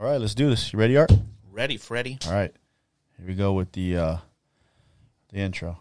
[0.00, 0.72] All right, let's do this.
[0.72, 1.10] You ready, Art?
[1.50, 2.18] Ready, Freddy?
[2.26, 2.54] All right.
[3.16, 4.16] Here we go with the uh
[5.32, 5.80] the intro.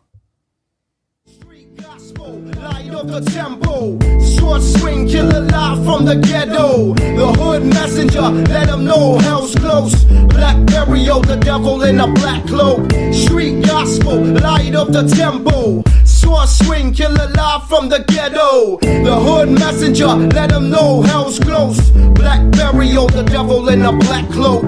[1.27, 3.99] Street gospel, light of the tempo.
[4.25, 6.95] Short swing, killer live from the ghetto.
[6.95, 10.03] The hood messenger, let them know hell's close.
[10.05, 12.91] Black burial, the devil in a black cloak.
[13.13, 15.83] Street gospel, light of the tempo.
[16.17, 18.77] Short swing, killer live from the ghetto.
[18.79, 21.91] The hood messenger, let them know hell's close.
[21.91, 24.63] Black burial, the devil in a black cloak.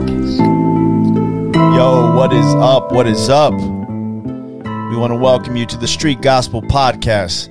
[1.56, 2.92] Yo, what is up?
[2.92, 3.54] What is up?
[3.54, 7.50] We want to welcome you to the Street Gospel Podcast.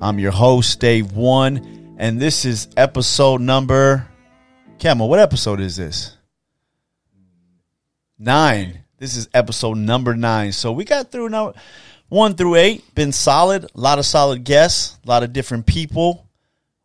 [0.00, 4.08] I'm your host, Dave One, and this is episode number.
[4.78, 6.16] Camel, what episode is this?
[8.20, 8.84] Nine.
[8.98, 10.52] This is episode number nine.
[10.52, 11.54] So we got through now
[12.12, 12.94] one through eight.
[12.94, 13.64] Been solid.
[13.64, 14.98] A lot of solid guests.
[15.04, 16.28] A lot of different people.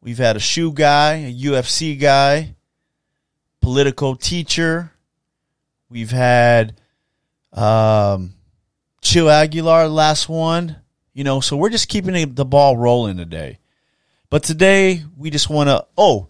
[0.02, 2.56] We've had a shoe guy, a UFC guy,
[3.62, 4.94] political teacher.
[5.90, 6.80] We've had
[7.52, 8.36] um,
[9.02, 10.78] Chill Aguilar, last one.
[11.14, 13.60] You know, so we're just keeping the ball rolling today.
[14.30, 15.86] But today, we just want to.
[15.98, 16.30] Oh,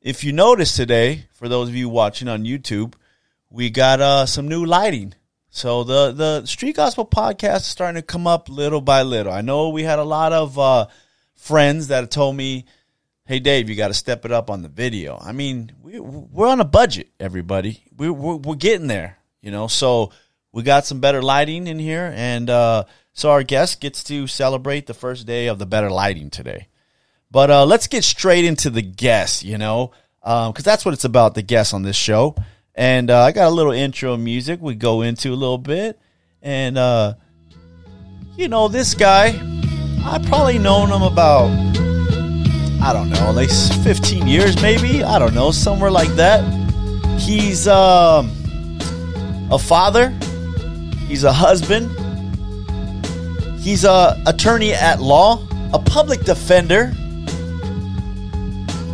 [0.00, 2.94] if you notice today, for those of you watching on YouTube,
[3.50, 5.14] we got uh, some new lighting.
[5.54, 9.30] So the the Street Gospel podcast is starting to come up little by little.
[9.30, 10.86] I know we had a lot of uh,
[11.34, 12.64] friends that told me,
[13.26, 16.48] "Hey, Dave, you got to step it up on the video." I mean, we, we're
[16.48, 17.84] on a budget, everybody.
[17.94, 19.66] We, we're we're getting there, you know.
[19.66, 20.10] So
[20.52, 24.86] we got some better lighting in here, and uh, so our guest gets to celebrate
[24.86, 26.68] the first day of the better lighting today.
[27.30, 31.04] But uh, let's get straight into the guest, you know, because um, that's what it's
[31.04, 32.36] about, the guest on this show.
[32.74, 35.98] And uh, I got a little intro music we go into a little bit.
[36.40, 37.14] And, uh,
[38.36, 39.28] you know, this guy,
[40.04, 41.50] I probably known him about,
[42.82, 45.04] I don't know, like 15 years maybe.
[45.04, 46.42] I don't know, somewhere like that.
[47.20, 48.30] He's um,
[49.50, 50.08] a father,
[51.06, 51.90] he's a husband,
[53.60, 56.86] he's a attorney at law, a public defender.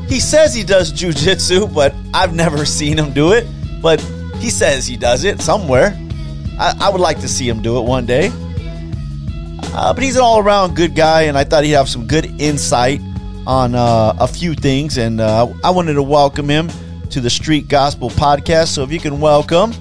[0.09, 3.47] He says he does jujitsu, but I've never seen him do it.
[3.81, 4.01] But
[4.37, 5.99] he says he does it somewhere.
[6.59, 8.31] I, I would like to see him do it one day.
[9.63, 12.41] Uh, but he's an all around good guy, and I thought he'd have some good
[12.41, 13.01] insight
[13.47, 14.99] on uh, a few things.
[14.99, 16.69] And uh, I wanted to welcome him
[17.11, 18.69] to the Street Gospel Podcast.
[18.69, 19.73] So if you can welcome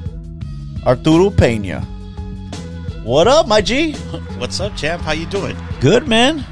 [0.85, 1.81] Arturo Pena.
[3.03, 3.94] What up, my G?
[4.38, 5.02] What's up, champ?
[5.02, 5.58] How you doing?
[5.79, 6.46] Good, man.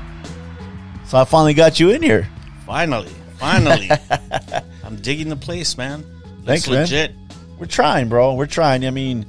[1.06, 2.30] So I finally got you in here.
[2.66, 3.90] Finally, finally.
[4.84, 6.04] I'm digging the place, man.
[6.44, 7.25] Looks Thanks, man.
[7.58, 8.34] We're trying, bro.
[8.36, 8.86] We're trying.
[8.86, 9.26] I mean,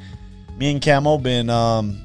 [0.56, 2.00] me and Camo been um,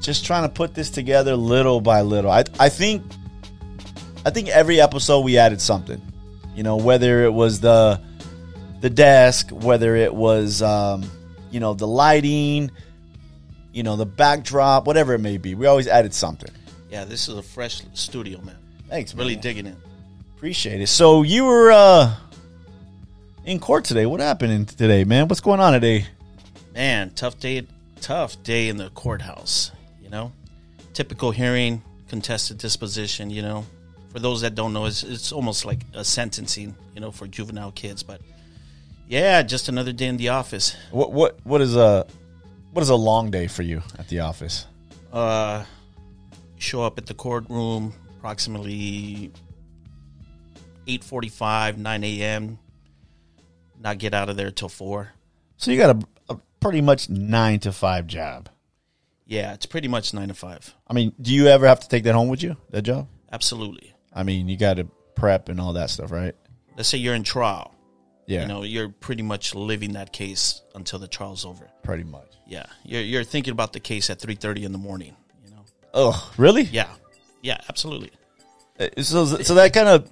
[0.00, 2.30] just trying to put this together little by little.
[2.30, 3.02] I I think
[4.24, 6.00] I think every episode we added something.
[6.54, 8.00] You know, whether it was the
[8.80, 11.04] the desk, whether it was um,
[11.50, 12.70] you know the lighting,
[13.72, 15.54] you know the backdrop, whatever it may be.
[15.54, 16.50] We always added something.
[16.90, 18.56] Yeah, this is a fresh studio, man.
[18.88, 19.42] Thanks, Really man.
[19.42, 19.76] digging it.
[20.36, 20.86] Appreciate it.
[20.86, 22.14] So you were uh,
[23.44, 24.06] in court today.
[24.06, 25.28] What happened today, man?
[25.28, 26.06] What's going on today?
[26.74, 27.66] Man, tough day.
[28.00, 29.70] Tough day in the courthouse.
[30.02, 30.32] You know,
[30.92, 33.30] typical hearing, contested disposition.
[33.30, 33.66] You know,
[34.12, 36.74] for those that don't know, it's it's almost like a sentencing.
[36.94, 38.02] You know, for juvenile kids.
[38.02, 38.20] But
[39.08, 40.76] yeah, just another day in the office.
[40.90, 42.06] What what what is a
[42.72, 44.66] what is a long day for you at the office?
[45.12, 45.64] Uh,
[46.58, 49.30] show up at the courtroom approximately
[50.86, 52.58] eight forty-five, nine a.m.
[53.84, 55.12] Not get out of there till four.
[55.58, 58.48] So you got a, a pretty much nine to five job.
[59.26, 60.74] Yeah, it's pretty much nine to five.
[60.88, 62.56] I mean, do you ever have to take that home with you?
[62.70, 63.08] That job?
[63.30, 63.94] Absolutely.
[64.12, 64.84] I mean, you got to
[65.14, 66.34] prep and all that stuff, right?
[66.76, 67.72] Let's say you're in trial.
[68.26, 71.68] Yeah, You know, you're pretty much living that case until the trial's over.
[71.82, 72.26] pretty much.
[72.46, 75.14] Yeah, you're you're thinking about the case at three thirty in the morning.
[75.44, 75.64] You know.
[75.92, 76.62] Oh, really?
[76.62, 76.88] Yeah,
[77.42, 78.10] yeah, absolutely.
[78.80, 80.10] Uh, So so that kind of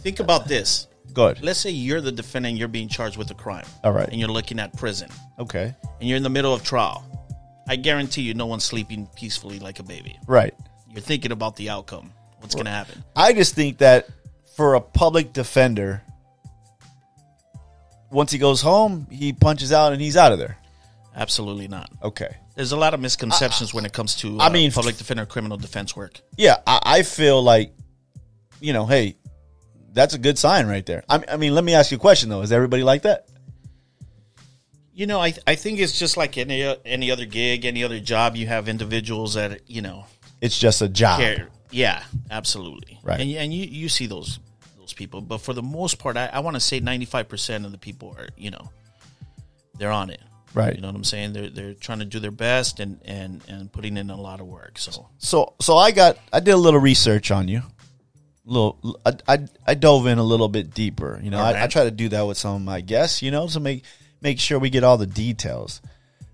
[0.00, 0.86] Think about this.
[1.12, 1.42] Good.
[1.42, 3.66] Let's say you're the defendant, you're being charged with a crime.
[3.82, 4.08] All right.
[4.08, 5.08] And you're looking at prison.
[5.38, 5.74] Okay.
[6.00, 7.04] and you're in the middle of trial,
[7.68, 10.18] I guarantee you no one's sleeping peacefully like a baby.
[10.26, 10.54] Right.
[10.90, 12.12] You're thinking about the outcome.
[12.40, 13.02] What's going to happen?
[13.16, 14.08] I just think that
[14.54, 16.02] for a public defender,
[18.10, 20.56] once he goes home, he punches out and he's out of there.
[21.16, 21.90] Absolutely not.
[22.02, 22.36] Okay.
[22.54, 25.56] There's a lot of misconceptions when it comes to I uh, mean, public defender criminal
[25.56, 26.20] defense work.
[26.36, 27.74] Yeah, I, I feel like,
[28.60, 29.16] you know, hey,
[29.94, 31.04] that's a good sign right there.
[31.08, 33.26] I, I mean, let me ask you a question though: Is everybody like that?
[34.92, 38.36] You know, I I think it's just like any any other gig, any other job.
[38.36, 40.06] You have individuals that you know
[40.40, 41.18] It's just a job.
[41.20, 41.48] care.
[41.70, 43.00] Yeah, absolutely.
[43.02, 43.20] Right.
[43.20, 44.38] And and you you see those
[44.78, 47.72] those people, but for the most part, I, I want to say 95 percent of
[47.72, 48.70] the people are you know
[49.78, 50.20] they're on it.
[50.54, 50.76] Right.
[50.76, 51.32] You know what I'm saying?
[51.32, 54.46] They're they're trying to do their best and and and putting in a lot of
[54.46, 54.78] work.
[54.78, 57.62] So So so I got I did a little research on you.
[58.46, 61.18] Little I, I I dove in a little bit deeper.
[61.22, 63.22] You know, All I, I try to do that with some of my guests.
[63.22, 63.84] You know, to make
[64.20, 65.80] make sure we get all the details.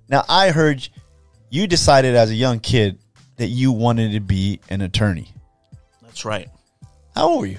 [0.09, 0.87] Now I heard
[1.51, 2.99] you decided as a young kid
[3.37, 5.33] that you wanted to be an attorney.
[6.03, 6.49] that's right.
[7.15, 7.59] How old were you?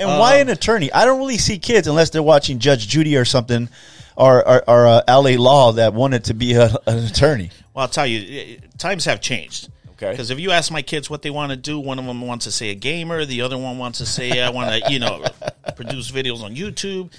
[0.00, 0.92] And why Um, an attorney?
[0.92, 3.68] I don't really see kids unless they're watching Judge Judy or something,
[4.16, 7.50] or or, or uh, LA Law that wanted to be a, an attorney.
[7.74, 9.70] Well, I'll tell you, eh, times have changed.
[9.98, 10.12] Okay.
[10.12, 12.44] Because if you ask my kids what they want to do, one of them wants
[12.44, 15.24] to say a gamer, the other one wants to say I want to, you know,
[15.76, 17.12] produce videos on YouTube.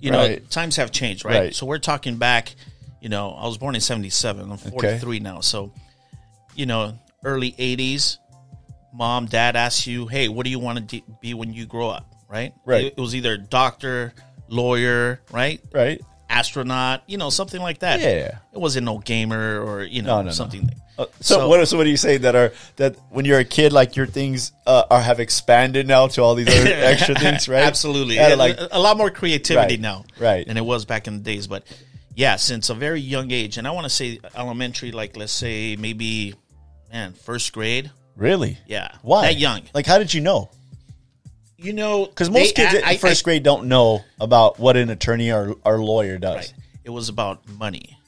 [0.00, 1.36] You know, times have changed, right?
[1.36, 1.54] Right.
[1.54, 2.54] So we're talking back.
[3.00, 4.50] You know, I was born in '77.
[4.50, 5.72] I'm 43 now, so
[6.54, 8.18] you know, early '80s.
[8.92, 11.88] Mom, dad asks you, "Hey, what do you want to de- be when you grow
[11.88, 12.52] up?" Right?
[12.66, 12.84] Right.
[12.84, 14.12] It, it was either doctor,
[14.48, 15.60] lawyer, right?
[15.72, 16.02] Right.
[16.28, 18.00] Astronaut, you know, something like that.
[18.00, 18.38] Yeah.
[18.52, 20.30] It wasn't no gamer or you know No, no, no.
[20.32, 20.68] something.
[20.98, 21.66] Uh, so, So- what?
[21.68, 24.52] So what do you say that are that when you're a kid, like your things
[24.66, 27.62] uh, are have expanded now to all these other extra things, right?
[27.64, 28.16] Absolutely.
[28.16, 30.46] Yeah, like a, a lot more creativity Right, now right.
[30.46, 31.46] than it was back in the days.
[31.46, 31.64] But
[32.14, 35.76] yeah, since a very young age, and I want to say elementary, like let's say
[35.76, 36.34] maybe,
[36.90, 37.90] man, first grade.
[38.16, 38.56] really?
[38.66, 38.88] Yeah.
[39.02, 39.62] Why That young.
[39.74, 40.50] Like, how did you know?
[41.58, 44.76] You know, Because most they- kids I- in first I- grade don't know about what
[44.76, 46.36] an attorney or, or lawyer does.
[46.36, 46.54] Right.
[46.84, 47.98] It was about money.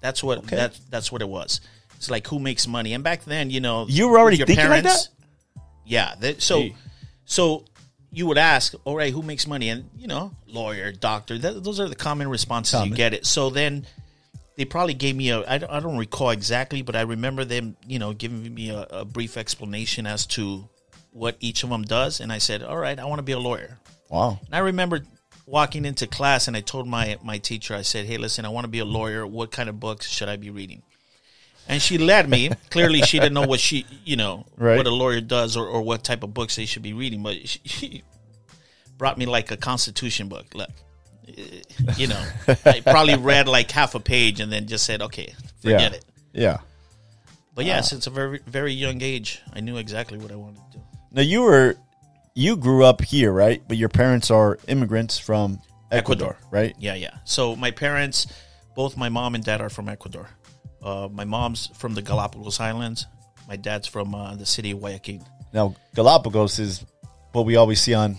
[0.00, 0.56] That's what Okay.
[0.56, 1.60] that's that's what it was.
[1.96, 2.92] It's like who makes money.
[2.94, 5.08] And back then, you know, You were already your thinking like parents-
[5.86, 6.14] Yeah.
[6.20, 6.74] that- so Gee.
[7.24, 7.64] so
[8.12, 9.68] you would ask, all right, who makes money?
[9.70, 11.38] And you know, lawyer, doctor.
[11.38, 12.90] That, those are the common responses Common.
[12.90, 13.24] you get it.
[13.26, 13.86] So then
[14.56, 15.48] they probably gave me a.
[15.48, 18.82] I don't, I don't recall exactly, but I remember them, you know, giving me a,
[18.90, 20.68] a brief explanation as to
[21.16, 22.20] what each of them does.
[22.20, 23.78] And I said, all right, I want to be a lawyer.
[24.10, 24.38] Wow.
[24.44, 25.00] And I remember
[25.46, 28.64] walking into class and I told my my teacher, I said, "Hey, listen, I want
[28.64, 29.26] to be a lawyer.
[29.26, 30.82] What kind of books should I be reading?"
[31.68, 32.50] And she led me.
[32.70, 34.76] Clearly, she didn't know what she, you know, Right.
[34.76, 37.22] what a lawyer does or, or what type of books they should be reading.
[37.22, 38.02] But she, she
[38.98, 40.46] brought me like a Constitution book.
[40.54, 40.70] Look,
[41.26, 41.62] eh,
[41.96, 42.22] you know,
[42.64, 45.96] I probably read like half a page and then just said, "Okay, forget yeah.
[45.96, 46.58] it." Yeah.
[47.54, 50.78] But yeah, since a very very young age, I knew exactly what I wanted to
[50.78, 50.84] do.
[51.16, 51.76] Now you were
[52.34, 53.62] you grew up here, right?
[53.66, 55.60] But your parents are immigrants from
[55.90, 56.36] Ecuador, Ecuador.
[56.50, 56.76] right?
[56.78, 57.16] Yeah, yeah.
[57.24, 58.26] So my parents,
[58.74, 60.28] both my mom and dad are from Ecuador.
[60.82, 63.06] Uh, my mom's from the Galapagos Islands.
[63.48, 65.26] My dad's from uh, the city of Guayaquil.
[65.54, 66.84] Now Galapagos is
[67.32, 68.16] what we always see on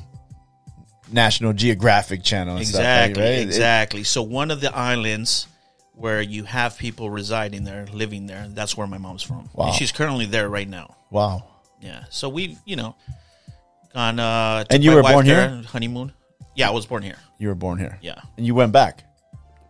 [1.11, 2.53] National Geographic Channel.
[2.55, 3.33] And Exactly, stuff, right?
[3.39, 4.03] It- exactly.
[4.03, 5.47] so one of the islands
[5.93, 9.49] where you have people residing there, living there, that's where my mom's from.
[9.53, 9.67] Wow.
[9.67, 10.95] And she's currently there right now.
[11.11, 11.43] wow.
[11.81, 12.03] Yeah.
[12.09, 12.95] So we've, you know,
[13.93, 14.19] gone.
[14.19, 15.63] Uh, And you were born there, here?
[15.63, 16.13] Honeymoon.
[16.55, 17.17] Yeah, I was born here.
[17.37, 17.99] You were born here.
[18.01, 18.19] Yeah.
[18.37, 19.03] And you went back.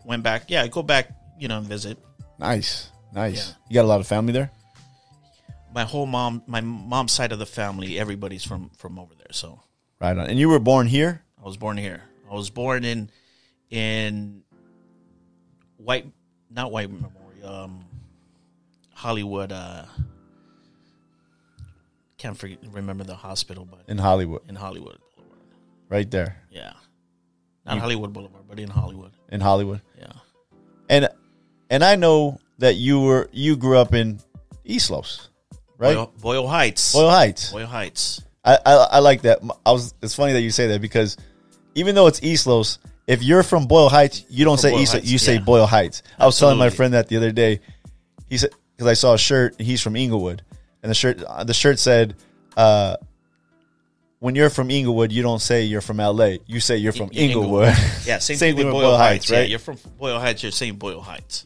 [0.06, 0.46] Went back.
[0.48, 1.10] Yeah, I go back.
[1.40, 1.98] You know, and visit.
[2.40, 2.90] Nice.
[3.14, 3.50] Nice.
[3.50, 3.54] Yeah.
[3.70, 4.52] You got a lot of family there?
[5.74, 9.32] My whole mom, my mom's side of the family, everybody's from from over there.
[9.32, 9.60] So
[10.00, 10.28] Right on.
[10.30, 11.22] And you were born here?
[11.42, 12.02] I was born here.
[12.32, 13.10] I was born in
[13.70, 14.44] in
[15.78, 16.08] White,
[16.50, 17.86] not White Memorial, um,
[18.94, 19.52] Hollywood.
[19.52, 19.86] Uh,
[22.18, 24.42] can't forget, remember the hospital, but In Hollywood.
[24.50, 25.40] in Hollywood Boulevard.
[25.90, 26.38] Right there.
[26.50, 26.74] Yeah,
[27.66, 29.12] not Hollywood Boulevard, but in Hollywood.
[29.30, 29.82] In Hollywood.
[29.98, 30.12] Yeah,
[30.90, 31.10] And
[31.70, 34.20] and I know that you were you grew up in
[34.66, 35.30] East Los,
[35.78, 35.96] right?
[35.96, 36.94] Boyle, Boyle Heights.
[36.94, 37.52] Boyle Heights.
[37.52, 38.22] Boyle Heights.
[38.44, 39.40] I, I I like that.
[39.66, 39.94] I was.
[40.02, 41.18] It's funny that you say that because
[41.76, 44.94] even though it's East Los, if you're from Boyle Heights, you don't say Boyle East.
[44.94, 45.40] Heights, you say yeah.
[45.42, 46.02] Boyle Heights.
[46.18, 47.60] I was telling my friend that the other day.
[48.30, 49.60] He said because I saw a shirt.
[49.60, 50.42] He's from Inglewood,
[50.84, 52.16] and the shirt the shirt said,
[52.56, 52.98] uh,
[54.20, 56.40] "When you're from Inglewood, you don't say you're from L.A.
[56.46, 57.74] You say you're from Inglewood."
[58.06, 59.30] Yeah, same, Same thing with Boyle, Heights.
[59.32, 59.40] right?
[59.40, 60.44] Yeah, you're from Boyle Heights.
[60.44, 61.46] You're saying Boyle Heights.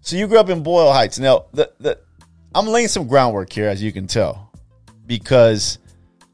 [0.00, 1.18] So you grew up in Boyle Heights.
[1.18, 1.98] Now, the, the
[2.54, 4.50] I'm laying some groundwork here, as you can tell,
[5.06, 5.78] because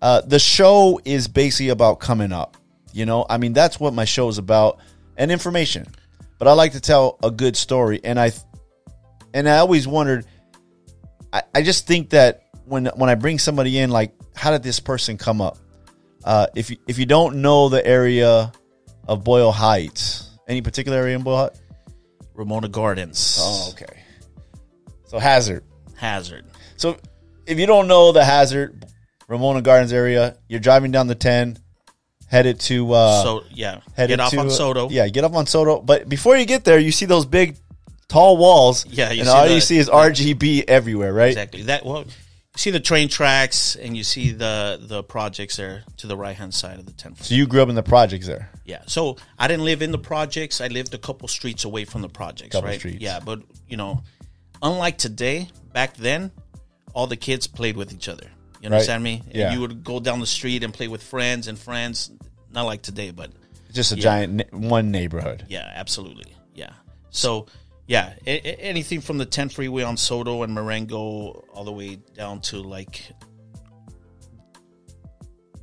[0.03, 2.57] uh, the show is basically about coming up.
[2.93, 4.79] You know, I mean, that's what my show is about,
[5.17, 5.87] and information.
[6.39, 8.33] But I like to tell a good story, and I,
[9.33, 10.27] and I always wondered.
[11.33, 14.81] I, I just think that when when I bring somebody in, like, how did this
[14.81, 15.59] person come up?
[16.25, 18.53] Uh, if you, if you don't know the area
[19.09, 21.61] of Boyle Heights, any particular area in Boyle Heights?
[22.35, 23.39] Ramona Gardens.
[23.41, 24.03] Oh, okay.
[25.05, 25.65] So Hazard.
[25.97, 26.47] Hazard.
[26.77, 26.97] So
[27.47, 28.87] if you don't know the Hazard,
[29.29, 31.59] Ramona Gardens area, you're driving down the 10,
[32.29, 34.89] headed to uh so yeah, headed get off to, on Soto.
[34.89, 35.81] Yeah, get off on Soto.
[35.81, 37.57] But before you get there, you see those big
[38.13, 38.87] tall walls.
[38.87, 41.29] Yeah, you and all the- you see is RGB everywhere, right?
[41.29, 41.63] exactly.
[41.63, 42.05] That well,
[42.55, 46.37] You see the train tracks, and you see the the projects there to the right
[46.37, 47.23] hand side of the 10th.
[47.25, 48.51] So you grew up in the projects there.
[48.67, 48.83] Yeah.
[48.87, 50.61] So I didn't live in the projects.
[50.61, 52.53] I lived a couple streets away from the projects.
[52.53, 52.79] Couple right.
[52.79, 53.01] streets.
[53.01, 54.03] Yeah, but you know,
[54.63, 56.31] unlike today, back then,
[56.93, 58.27] all the kids played with each other.
[58.61, 59.23] You understand me?
[59.27, 59.53] And Yeah.
[59.55, 62.11] You would go down the street and play with friends and friends.
[62.53, 63.31] Not like today, but
[63.73, 64.03] Just a Yeah.
[64.03, 65.47] giant one neighborhood.
[65.49, 66.37] yeah, absolutely.
[66.55, 66.73] Yeah.
[67.11, 67.47] So
[67.87, 72.41] yeah, a- anything from the 10 freeway on Soto and Marengo all the way down
[72.43, 73.11] to like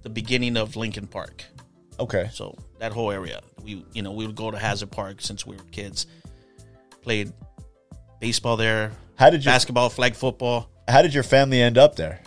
[0.04, 1.46] the beginning of Lincoln Park.
[2.00, 2.30] Okay.
[2.34, 5.56] So that whole area, we you know we would go to Hazard Park since we
[5.56, 6.08] were kids.
[7.02, 7.34] Played
[8.20, 10.70] baseball there, How did you basketball, flag football.
[10.88, 12.20] How did your family end up there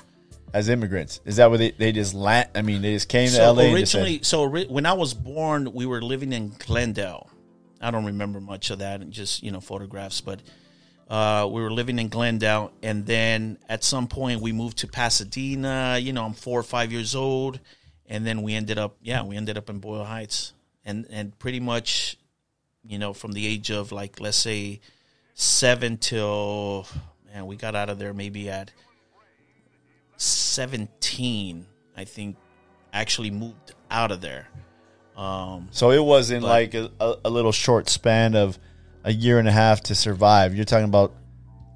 [0.54, 1.20] as immigrants?
[1.24, 2.48] Is that where they, they just land?
[2.54, 4.92] I mean, they just came to LA and just said, originally, so ori- when I
[4.94, 7.28] was born, we were living in Glendale.
[7.82, 10.40] I don't remember much of that, and just you know photographs, but
[11.08, 15.98] uh, we were living in Glendale, and then at some point we moved to Pasadena.
[16.00, 17.60] You know, I'm four or five years old,
[18.06, 21.60] and then we ended up, yeah, we ended up in Boyle Heights, and and pretty
[21.60, 22.16] much,
[22.86, 24.80] you know, from the age of like let's say
[25.34, 26.86] seven till
[27.32, 28.72] man, we got out of there maybe at
[30.16, 32.36] seventeen, I think.
[32.94, 34.48] Actually moved out of there.
[35.16, 36.90] Um, so it wasn't like a,
[37.24, 38.58] a, little short span of
[39.04, 40.54] a year and a half to survive.
[40.54, 41.12] You're talking about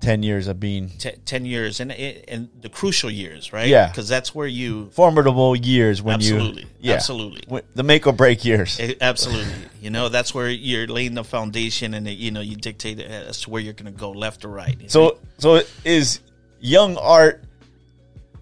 [0.00, 3.88] 10 years of being te- 10 years and and the crucial years right Yeah.
[3.88, 6.62] because that's where you formidable years when Absolutely.
[6.62, 6.68] you.
[6.80, 6.94] Yeah.
[6.94, 7.42] Absolutely.
[7.48, 8.78] When- The make or break years.
[8.78, 13.00] eh, absolutely you know that's where you're laying the foundation and you know you dictate
[13.00, 16.20] as to where you're going to go left or right So, so is
[16.60, 17.42] young art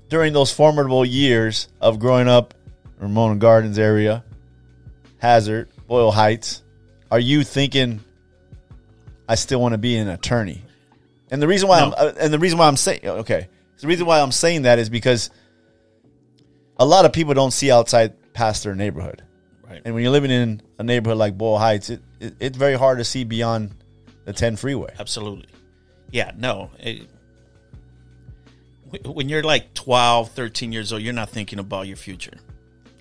[0.09, 2.53] during those formidable years of growing up
[2.99, 4.25] Ramona Gardens area,
[5.25, 6.63] Hazard, Boyle Heights,
[7.11, 8.05] are you thinking
[9.27, 10.61] I still want to be an attorney?
[11.31, 11.87] And the reason why No.
[11.87, 13.49] I'm uh, and the reason why I'm saying okay,
[13.81, 15.31] the reason why I'm saying that is because
[16.77, 19.23] a lot of people don't see outside past their neighborhood.
[19.67, 22.75] right And when you're living in a neighborhood like Boyle Heights, it, it it's very
[22.75, 23.75] hard to see beyond
[24.27, 24.93] the 10 freeway.
[24.99, 25.49] absolutely
[26.11, 27.09] yeah no it,
[29.07, 32.39] when you're like 12 13 years old you're not thinking about your future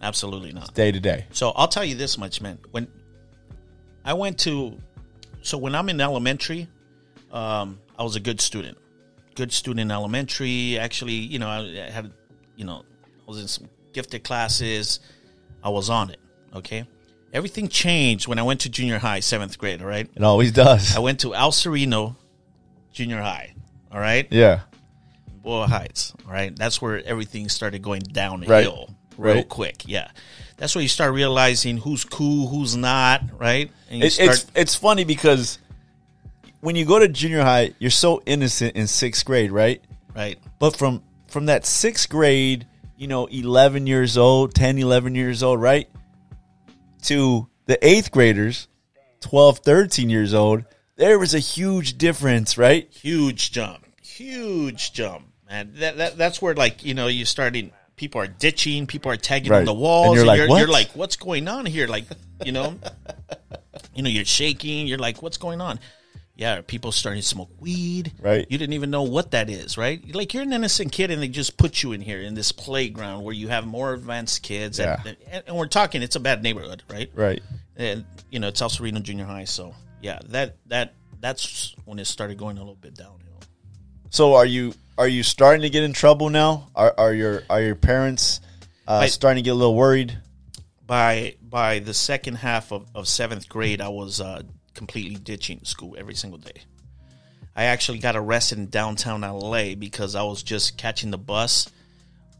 [0.03, 1.25] absolutely not Day to day.
[1.31, 2.60] So I'll tell you this much, man.
[2.72, 2.88] When
[4.05, 4.77] I went to,
[5.41, 6.67] so when I'm in elementary,
[7.31, 8.77] um, I was a good student.
[9.36, 10.77] Good student in elementary.
[10.77, 12.12] Actually, you know, I had,
[12.55, 15.00] you know, I was in some gifted classes.
[15.63, 16.19] I was on it.
[16.53, 16.86] Okay.
[17.31, 19.81] Everything changed when I went to junior high, seventh grade.
[19.81, 20.07] All right.
[20.13, 20.95] It always does.
[20.95, 22.15] I went to El Sereno
[22.91, 23.55] Junior High.
[23.91, 24.27] All right.
[24.29, 24.62] Yeah.
[25.43, 26.13] Boyle Heights.
[26.25, 29.50] All right, that's where everything started going downhill real Right.
[29.50, 29.84] quick.
[29.86, 30.10] Yeah,
[30.58, 33.22] that's where you start realizing who's cool, who's not.
[33.39, 34.29] Right, It, start.
[34.32, 35.60] it's it's funny because
[36.62, 39.82] when you go to junior high, you're so innocent in sixth grade, right?
[40.15, 42.67] right, But from from that sixth grade,
[42.98, 45.89] you know, 11 years old, 10, 11 years old, right?
[47.03, 48.67] To the eighth graders,
[49.22, 50.63] 12, 13 years old,
[50.96, 52.88] there was a huge difference, right?
[52.91, 55.72] huge jump, huge jump, man.
[55.75, 57.72] That, that that's where like you know you're starting.
[57.95, 58.88] People are ditching.
[58.88, 59.59] People are tagging Right.
[59.59, 60.07] on the walls.
[60.07, 61.88] And you're like, you're, you're like, what's going on here?
[61.88, 62.05] Like,
[62.43, 62.79] you know,
[63.95, 64.88] you know, you're shaking.
[64.88, 65.79] You're like, what's going on?
[66.35, 68.12] Yeah, people starting to smoke weed.
[68.19, 68.47] Right.
[68.50, 70.03] You didn't even know what that is, right?
[70.15, 73.23] Like you're an innocent kid, and they just put you in here in this playground
[73.23, 74.79] where you have more advanced kids.
[74.79, 75.13] And, Yeah.
[75.31, 77.12] and, and we're talking, it's a bad neighborhood, right?
[77.13, 77.41] Right.
[77.77, 79.43] And you know, it's El Sereno Junior High.
[79.43, 83.39] So yeah, that that that's when it started going a little bit downhill.
[84.09, 86.69] So are you are you starting to get in trouble now?
[86.75, 88.39] Are are your are your parents
[88.88, 90.17] uh, I- starting to get a little worried?
[90.85, 94.41] by by the second half of, of seventh grade, I was uh,
[94.73, 96.62] completely ditching school every single day.
[97.55, 101.69] I actually got arrested in downtown LA because I was just catching the bus,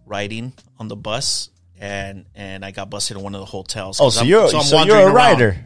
[0.06, 4.00] riding on the bus, and and I got busted in one of the hotels.
[4.02, 5.14] Oh, so I'm- you're I'm so, you're a around.
[5.16, 5.58] rider.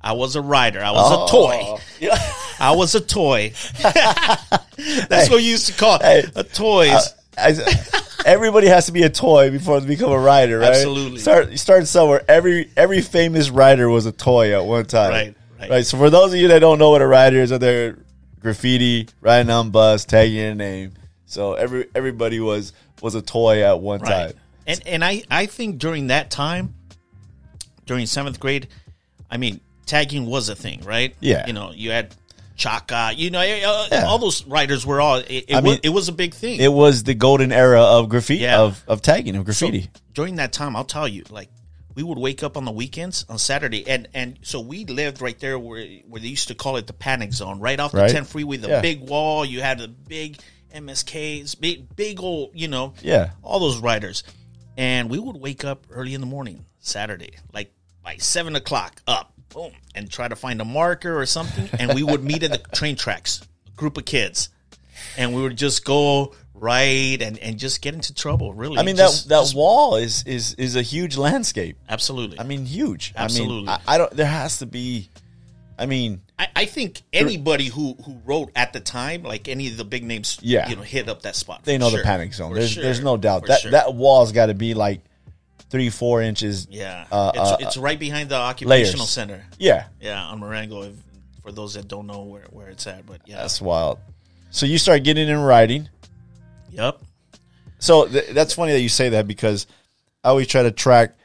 [0.00, 0.80] I was a writer.
[0.84, 1.78] I was a toy.
[2.58, 3.52] I was a toy.
[3.82, 6.24] That's what you used to call Hey.
[6.34, 6.90] a toy.
[7.36, 7.52] I-
[8.26, 10.70] everybody has to be a toy before they become a writer, right?
[10.70, 11.18] Absolutely.
[11.18, 12.24] Start you start somewhere.
[12.28, 15.10] Every every famous writer was a toy at one time.
[15.10, 15.34] Right,
[15.70, 15.84] right.
[15.86, 17.98] So for those of you that don't know what a writer is, they're
[18.40, 20.92] graffiti, writing on bus, tagging your name.
[21.26, 24.28] So every everybody was was a toy at one Right.
[24.28, 24.32] time.
[24.68, 26.74] And and I I think during that time,
[27.86, 28.68] during seventh grade,
[29.28, 31.16] I mean tagging was a thing, right?
[31.20, 31.46] Yeah.
[31.48, 32.14] You know, you had
[32.56, 34.04] Chaka, you know, uh, Yeah.
[34.06, 35.16] all those writers were all.
[35.16, 36.60] It, it, I was, mean, it was a big thing.
[36.60, 38.60] It was the golden era of graffiti Yeah.
[38.60, 39.90] of, of tagging of So, graffiti.
[40.12, 41.48] during that time, I'll tell you, like
[41.94, 45.38] we would wake up on the weekends on Saturday, and and so we lived right
[45.38, 48.10] there where where they used to call it the panic zone, right off the Right.
[48.10, 48.80] 10 freeway, the Yeah.
[48.80, 49.44] big wall.
[49.44, 50.38] You had the big,
[50.74, 53.30] MSKs, big big old, you know, Yeah.
[53.42, 54.22] all those writers.
[54.76, 59.32] And we would wake up early in the morning, Saturday, like by seven o'clock, up,
[59.54, 61.68] boom, and try to find a marker or something.
[61.78, 64.48] And we would meet at the train tracks, a group of kids,
[65.16, 68.52] and we would just go right and, and just get into trouble.
[68.54, 71.76] Really, I mean Just- that that just- wall is is is a huge landscape.
[71.88, 72.38] absolutely.
[72.40, 73.12] I mean, huge.
[73.16, 73.68] Absolutely.
[73.68, 74.10] I, mean, I, I don't.
[74.12, 75.08] There has to be.
[75.76, 79.76] I mean, I, I think anybody who who wrote at the time, like any of
[79.76, 80.68] the big names, Yeah.
[80.68, 81.64] you know, hit up that spot.
[81.64, 81.98] they know sure.
[81.98, 82.50] the panic zone.
[82.52, 82.82] For There's sure.
[82.84, 83.70] there's no doubt For that sure.
[83.72, 85.00] that wall's got to be like
[85.74, 86.68] three four inches.
[86.70, 89.10] yeah, uh, it's, uh, it's right behind the occupational layers.
[89.10, 89.44] center.
[89.58, 90.92] Yeah, Yeah, on Marengo.
[91.42, 93.98] For those that don't know where, where it's at, but yeah, that's wild.
[94.50, 95.88] So you start getting in writing.
[96.70, 97.02] yep,
[97.80, 99.66] So th- that's funny that you say that because
[100.22, 101.16] I always try to track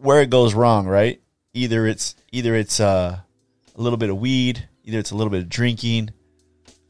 [0.00, 0.86] where it goes wrong.
[0.86, 1.20] Right?
[1.52, 3.18] Either it's either it's uh,
[3.76, 6.10] a little bit of weed, either it's a little bit of drinking,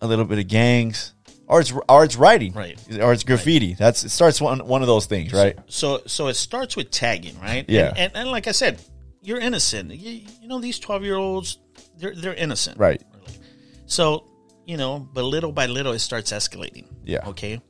[0.01, 1.13] a little bit of gangs,
[1.49, 2.79] or it's or it's writing, Right.
[3.01, 3.75] Or it's graffiti.
[3.75, 5.59] That's it starts one one of those things, right?
[5.67, 7.65] So so it starts with tagging, right?
[7.69, 7.89] Yeah.
[7.89, 8.81] And, and, and like I said,
[9.23, 9.93] you're innocent.
[9.93, 11.59] You, you know these twelve year olds,
[11.97, 13.03] they're they're innocent, Right.
[13.15, 13.39] Really.
[13.87, 14.25] So
[14.67, 16.87] you know, but little by little, it starts escalating.
[17.05, 17.29] Yeah.
[17.29, 17.61] Okay.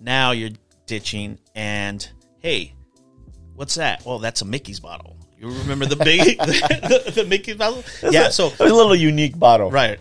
[0.00, 0.50] Now you're
[0.86, 2.08] ditching, and
[2.38, 2.72] hey,
[3.54, 4.04] what's that?
[4.06, 5.16] Well, that's a Mickey's bottle.
[5.36, 7.82] You remember the big the, the Mickey's bottle?
[8.08, 8.28] Yeah.
[8.28, 10.00] So a little unique bottle, right.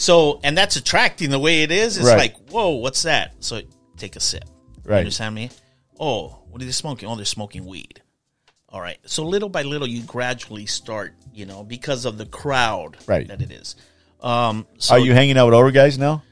[0.00, 1.98] So and that's attracting the way it is.
[1.98, 2.16] It's Right.
[2.16, 3.34] like whoa, what's that?
[3.40, 3.60] So
[3.96, 4.44] take a sip.
[4.84, 4.98] You Right.
[5.00, 5.50] understand me?
[6.00, 7.08] Oh, what are they smoking?
[7.08, 8.00] Oh, they're smoking weed.
[8.70, 8.98] All right.
[9.06, 13.26] So little by little, you gradually start, you know, because of the crowd Right.
[13.28, 13.74] that it is.
[14.20, 16.22] Um, so, Are you hanging out with older guys now?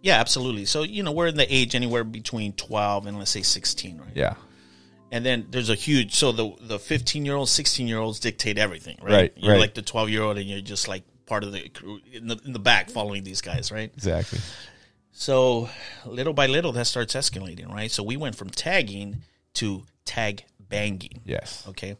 [0.00, 0.64] Yeah, absolutely.
[0.64, 4.12] So you know, we're in the age anywhere between twelve and let's say sixteen, right?
[4.14, 4.34] Yeah.
[5.10, 6.14] And then there's a huge.
[6.14, 9.12] So the the fifteen year olds, sixteen year olds dictate everything, right?
[9.12, 9.60] Right, You're right.
[9.60, 12.40] like the twelve year old, and you're just like part of the crew in the
[12.44, 13.90] in the back following these guys, right?
[13.94, 14.40] Exactly.
[15.12, 15.68] So
[16.06, 17.90] little by little, that starts escalating, right?
[17.90, 19.18] So we went from tagging
[19.54, 21.20] to tag banging.
[21.24, 21.64] Yes.
[21.68, 21.96] Okay.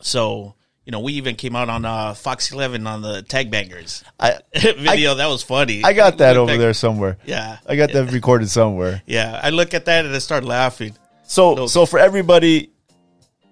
[0.00, 0.54] So,
[0.84, 4.38] you know, we even came out on uh, Fox 11 on the tag bangers I
[4.54, 5.14] video.
[5.14, 5.82] that was funny.
[5.84, 7.18] I got that over back- there somewhere.
[7.24, 7.58] Yeah.
[7.66, 9.02] I got that recorded somewhere.
[9.06, 9.38] Yeah.
[9.42, 10.94] I look at that and I start laughing.
[11.24, 12.70] So so for everybody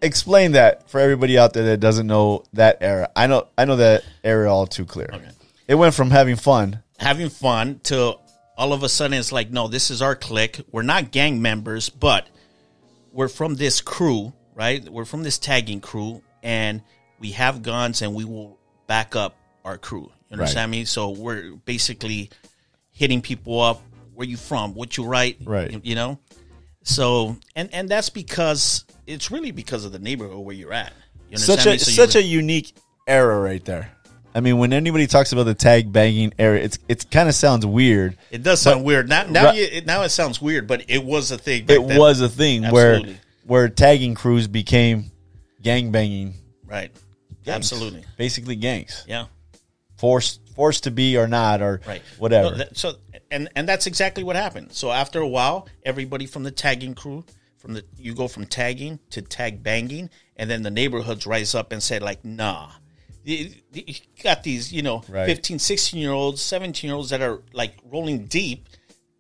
[0.06, 3.10] explain that for everybody out there that doesn't know that era.
[3.14, 5.10] I know I know that era all too clear.
[5.12, 5.28] Okay.
[5.68, 6.82] It went from having fun.
[6.98, 8.16] Having fun to
[8.56, 10.60] all of a sudden it's like, no, this is our clique.
[10.72, 12.26] We're not gang members, but
[13.12, 14.82] we're from this crew, right?
[14.88, 16.82] We're from this tagging crew and
[17.18, 20.10] we have guns and we will back up our crew.
[20.30, 20.84] You understand me?
[20.84, 22.30] So we're basically
[22.92, 23.82] hitting people up.
[24.14, 24.72] Where you from?
[24.74, 25.38] What you write?
[25.44, 25.70] Right.
[25.70, 26.18] You, you know.
[26.86, 30.92] So and and that's because it's really because of the neighborhood where you're at.
[31.28, 31.78] You understand Such a?
[31.78, 32.72] So such a unique
[33.08, 33.90] era right there.
[34.34, 37.66] I mean, when anybody talks about the tag banging era, it's it kind of sounds
[37.66, 38.16] weird.
[38.30, 39.08] It does sound weird.
[39.08, 39.56] Now, now, Right.
[39.56, 41.62] you, it, now it sounds weird, but it was a thing.
[41.64, 41.98] It then.
[41.98, 43.12] was a thing Absolutely.
[43.46, 45.10] where where tagging crews became
[45.62, 46.34] gang banging,
[46.66, 46.92] right.
[47.44, 47.72] gangs.
[47.72, 48.04] Absolutely.
[48.16, 49.26] basically gangs, Yeah.
[49.96, 52.02] Forced forced to be or not or Right.
[52.18, 52.50] whatever.
[52.50, 52.96] No, that- so
[53.30, 54.72] and and that's exactly what happened.
[54.72, 57.24] So after a while, everybody from the tagging crew,
[57.58, 61.72] from the you go from tagging to tag banging, and then the neighborhoods rise up
[61.72, 62.70] and say like, nah.
[63.24, 65.26] You you got these, you know, Right.
[65.26, 68.68] 15, 16 year olds, 17 year olds that are like rolling deep,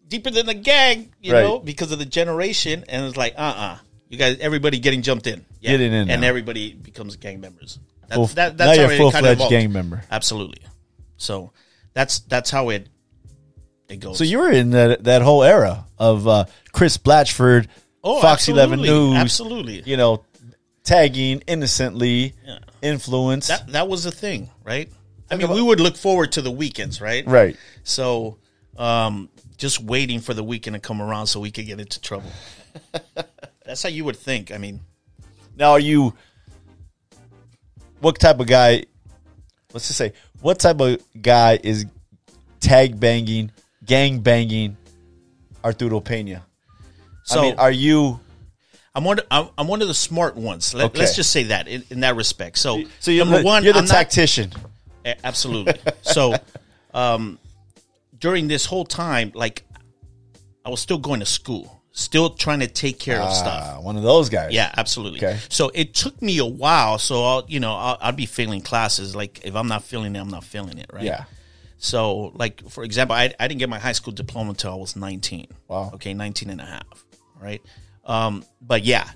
[0.06, 1.42] deeper than the gang, you Right.
[1.42, 2.84] know, because of the generation.
[2.88, 5.44] And it's like, uh uh You guys, everybody getting jumped in.
[5.60, 5.72] Yeah.
[5.72, 6.28] Getting in And now.
[6.28, 7.80] everybody becomes gang members.
[8.08, 10.02] That's, Full- that, now you're a full kind of fledged gang member.
[10.10, 10.62] Absolutely.
[11.16, 11.52] So
[11.94, 12.88] that's that's how it
[13.88, 14.18] it goes.
[14.18, 17.68] So you were in that that whole era of uh, Chris Blatchford,
[18.04, 18.80] Oh, Fox Eleven.
[18.82, 19.82] News, Absolutely.
[19.84, 20.24] You know,
[20.84, 22.58] tagging innocently, Yeah.
[22.82, 24.88] influence, that that was the thing, right?
[25.30, 27.26] I mean, we would look forward to the weekends, right?
[27.26, 27.56] right?
[27.82, 28.38] So,
[28.76, 32.30] um, just waiting for the weekend to come around so we could get into trouble.
[33.64, 34.52] That's how you would think.
[34.52, 34.80] I mean,
[35.56, 36.14] Now, are you
[38.06, 38.84] what type of guy?
[39.72, 41.86] Let's just say, what type of guy is
[42.60, 43.50] tag banging,
[43.84, 44.76] gang banging
[45.64, 46.46] Arturo Pena?
[47.24, 48.20] so I mean, are you?
[48.94, 49.18] I'm one.
[49.28, 50.72] I'm, I'm one of the smart ones.
[50.72, 51.02] Let, Okay.
[51.02, 52.58] us just say that in, in that respect.
[52.58, 54.52] So, So you're number the, one, you're the I'm tactician.
[55.04, 55.74] A- Absolutely.
[56.02, 56.36] so,
[56.94, 57.40] um,
[58.16, 59.64] during this whole time, like,
[60.64, 63.62] I was still going to school, still trying to take care of stuff.
[63.78, 64.52] Ah, one of those guys.
[64.52, 65.18] Yeah, absolutely.
[65.18, 65.38] Okay.
[65.48, 66.98] So it took me a while.
[66.98, 69.16] So I'll, you know, I'll, I'll be failing classes.
[69.16, 70.90] Like if I'm not feeling it, I'm not feeling it.
[70.92, 71.04] Right.
[71.04, 71.24] Yeah.
[71.78, 74.94] So like, for example, I, I didn't get my high school diploma until I was
[74.94, 75.46] 19.
[75.68, 75.90] Wow.
[75.94, 76.12] Okay.
[76.12, 77.04] 19 and a half.
[77.40, 77.62] Right.
[78.04, 79.08] Um, but yeah,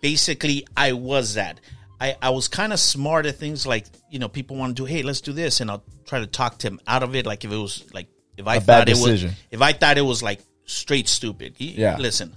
[0.00, 1.60] basically I was that.
[2.00, 4.86] I, I was kind of smart at things like, you know, people want to do,
[4.86, 5.60] hey, let's do this.
[5.60, 7.26] And I'll try to talk to him out of it.
[7.26, 9.28] Like if it was like if I A thought bad it decision.
[9.28, 11.54] was if I thought it was like straight stupid.
[11.60, 11.96] Y- Yeah.
[11.98, 12.34] Listen,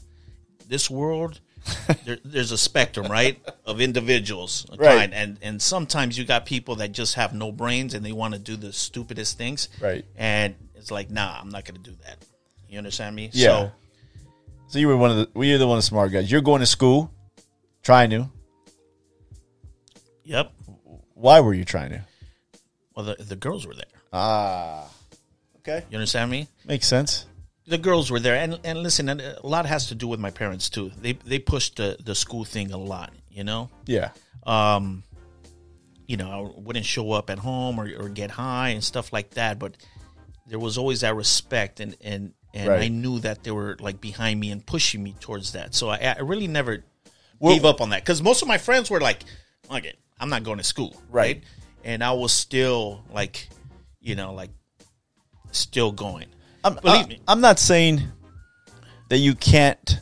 [0.67, 1.39] this world
[2.05, 4.97] there, there's a spectrum, right, of individuals, Right.
[4.99, 8.33] kind, and and sometimes you got people that just have no brains and they want
[8.35, 10.05] to do the stupidest things, Right.
[10.15, 12.17] And it's like, nah, I'm not going to do that.
[12.69, 13.29] You understand me?
[13.33, 13.47] Yeah.
[13.47, 13.71] So
[14.67, 15.29] So you were one of the.
[15.33, 16.29] Well, you're the one of the smart guys.
[16.31, 17.11] You're going to school,
[17.81, 18.29] trying to.
[20.23, 20.51] Yep.
[21.13, 22.01] Why were you trying to?
[22.95, 23.85] Well, the, the girls were there.
[24.13, 24.87] Ah.
[25.59, 25.83] Okay.
[25.89, 26.47] You understand me?
[26.65, 27.25] Makes sense.
[27.67, 30.29] The girls were there, and and listen, and a lot has to do with my
[30.31, 30.91] parents too.
[31.01, 33.11] They they pushed the the school thing a lot.
[33.29, 34.11] You know, Yeah.
[34.45, 35.03] um,
[36.07, 39.31] you know, I wouldn't show up at home or, or get high and stuff like
[39.31, 39.57] that.
[39.59, 39.75] But
[40.47, 42.83] there was always that respect, and and and Right.
[42.83, 45.73] I knew that they were like behind me and pushing me towards that.
[45.75, 46.83] So I, I really never
[47.39, 49.23] Well- gave up on that because most of my friends were like,
[49.71, 51.43] "Okay, I'm not going to school," Right.
[51.83, 53.49] And I was still like,
[53.99, 54.51] you know, like
[55.51, 56.27] still going.
[56.65, 57.19] I'm, Believe I- me.
[57.27, 58.01] I'm not saying
[59.09, 59.99] that you can't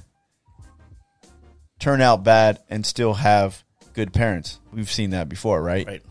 [1.79, 4.59] turn out bad and still have good parents.
[4.71, 5.85] We've seen that before, right?
[5.85, 6.01] Right.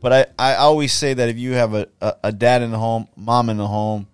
[0.00, 2.78] But I, I always say that if you have a, a, a dad in the
[2.78, 4.08] home, mom in the home,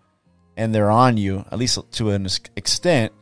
[0.57, 3.13] and they're on you, at least to an extent,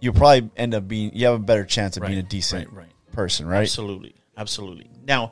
[0.00, 2.80] you'll probably end up being, you have a better chance of being a decent right,
[2.80, 3.12] right.
[3.12, 3.62] person, right?
[3.62, 4.90] Absolutely, absolutely.
[5.02, 5.30] Now,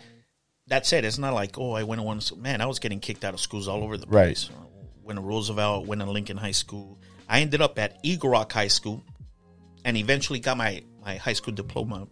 [0.68, 2.20] that said, it's not like oh, I went to one.
[2.38, 4.48] Man, I was getting kicked out of schools all over the place.
[4.48, 4.60] Right.
[5.04, 6.98] Went to Roosevelt, went to Lincoln High School.
[7.28, 9.02] I ended up at Eagle Rock High School,
[9.84, 12.08] and eventually got my my high school diploma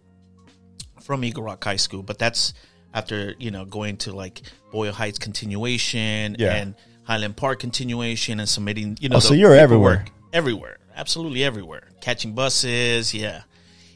[1.01, 2.03] from Eagle Rock High School.
[2.03, 2.53] But that's
[2.93, 6.53] after you know going to like Boyle Heights continuation Yeah.
[6.55, 8.97] and Highland Park continuation and submitting.
[9.01, 10.05] You know, Oh, so you're everywhere.
[10.31, 11.89] everywhere, absolutely everywhere.
[12.01, 13.41] Catching buses, yeah.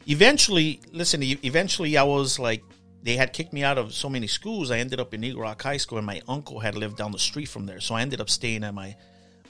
[0.06, 1.22] Eventually, listen.
[1.22, 2.64] Eventually, I was like,
[3.02, 4.70] they had kicked me out of so many schools.
[4.70, 7.18] I ended up in Eagle Rock High School, and my uncle had lived down the
[7.18, 7.80] street from there.
[7.80, 8.96] So I ended up staying at my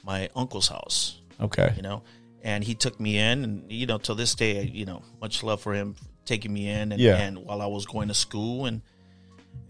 [0.03, 1.19] my uncle's house.
[1.41, 1.73] Okay.
[1.75, 2.03] You know,
[2.43, 5.61] and he took me in, and you know, till this day, you know, much love
[5.61, 7.17] for him taking me in, and, Yeah.
[7.17, 8.81] and while I was going to school and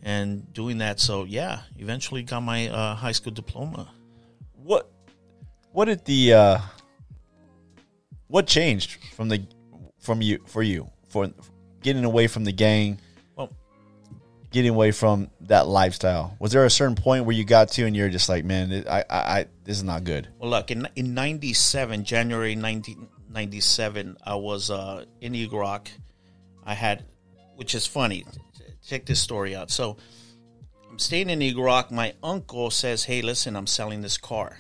[0.04, 1.00] and doing that.
[1.00, 3.90] So yeah, eventually got my uh, high school diploma.
[4.56, 4.92] What,
[5.72, 6.60] what did the, uh,
[8.28, 9.46] what changed from the,
[10.00, 11.30] from you, for you, for
[11.82, 13.00] getting away from the gang?
[14.52, 16.36] Getting away from that lifestyle?
[16.40, 19.02] Was there a certain point where you got to and you're just like, man, I,
[19.02, 20.28] I, I this is not good.
[20.40, 25.64] Well, look in in '97, January 1997, I was uh, in Eagle.
[26.64, 27.06] I had,
[27.56, 28.26] which is funny.
[28.86, 29.70] Check this story out.
[29.70, 29.98] So,
[30.90, 31.84] I'm staying in Eagle.
[31.92, 34.58] My uncle says, "Hey, listen, I'm selling this car,"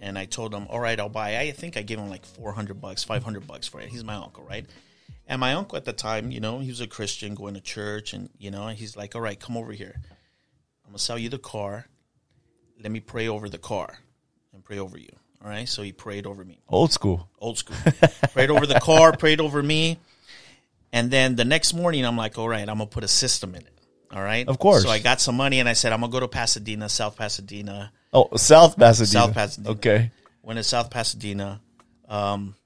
[0.00, 2.80] and I told him, "All right, I'll buy." I think I gave him like 400
[2.80, 3.88] bucks, 500 bucks for it.
[3.88, 4.66] He's my uncle, right?
[5.30, 8.12] And my uncle at the time, you know, he was a Christian, going to church,
[8.12, 9.94] and you know, he's like, "All right, come over here.
[10.84, 11.86] I'm gonna sell you the car.
[12.82, 13.98] Let me pray over the car."
[14.52, 15.08] and pray over you.
[15.42, 15.68] All right.
[15.68, 17.28] So he prayed over me, Old school.
[17.38, 17.76] old school.
[18.32, 19.98] prayed over the car, prayed over me.
[20.92, 23.54] And then the next morning, I'm like, all right, I'm going to put a system
[23.54, 23.78] in it.
[24.12, 24.46] All right.
[24.48, 24.82] Of course.
[24.82, 27.16] So I got some money and I said, I'm going to go to Pasadena, South
[27.16, 27.92] Pasadena.
[28.12, 29.26] Oh, South Pasadena.
[29.26, 29.70] South Pasadena.
[29.70, 30.10] Okay.
[30.42, 31.60] Went to South Pasadena.
[32.08, 32.56] Um,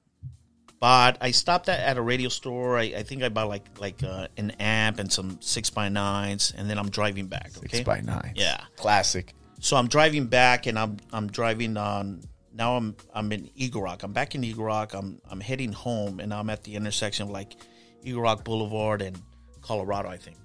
[0.79, 2.77] bought, I stopped at, at a radio store.
[2.77, 6.53] I, I think I bought like like uh, an amp and some six by nines,
[6.55, 7.51] and then I'm driving back.
[7.57, 7.77] Okay.
[7.77, 8.33] Six by nine.
[8.35, 8.61] Yeah.
[8.75, 9.33] Classic.
[9.59, 12.21] So I'm driving back, and I'm I'm driving on.
[12.53, 14.03] Now I'm I'm in Eagle Rock.
[14.03, 14.93] I'm back in Eagle Rock.
[14.93, 17.55] I'm I'm heading home, and I'm at the intersection of like
[18.03, 19.19] Eagle Rock Boulevard and
[19.61, 20.37] Colorado, I think.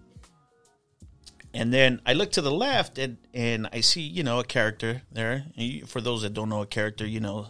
[1.52, 5.02] And then I look to the left, and and I see you know a character
[5.12, 5.44] there.
[5.86, 7.48] For those that don't know a character, you know,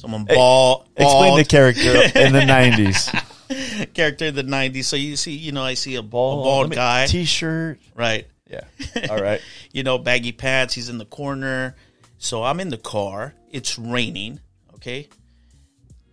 [0.00, 3.92] someone bald, Explain the character in the '90s.
[3.94, 4.84] character in the '90s.
[4.84, 7.78] So you see, you know, I see a, Bald, a bald guy, T-shirt.
[7.94, 8.26] right?
[8.48, 8.64] Yeah.
[9.10, 9.40] All right.
[9.72, 10.74] you know, baggy pants.
[10.74, 11.76] He's in the corner.
[12.18, 13.34] So I'm in the car.
[13.50, 14.40] It's raining.
[14.74, 15.08] Okay.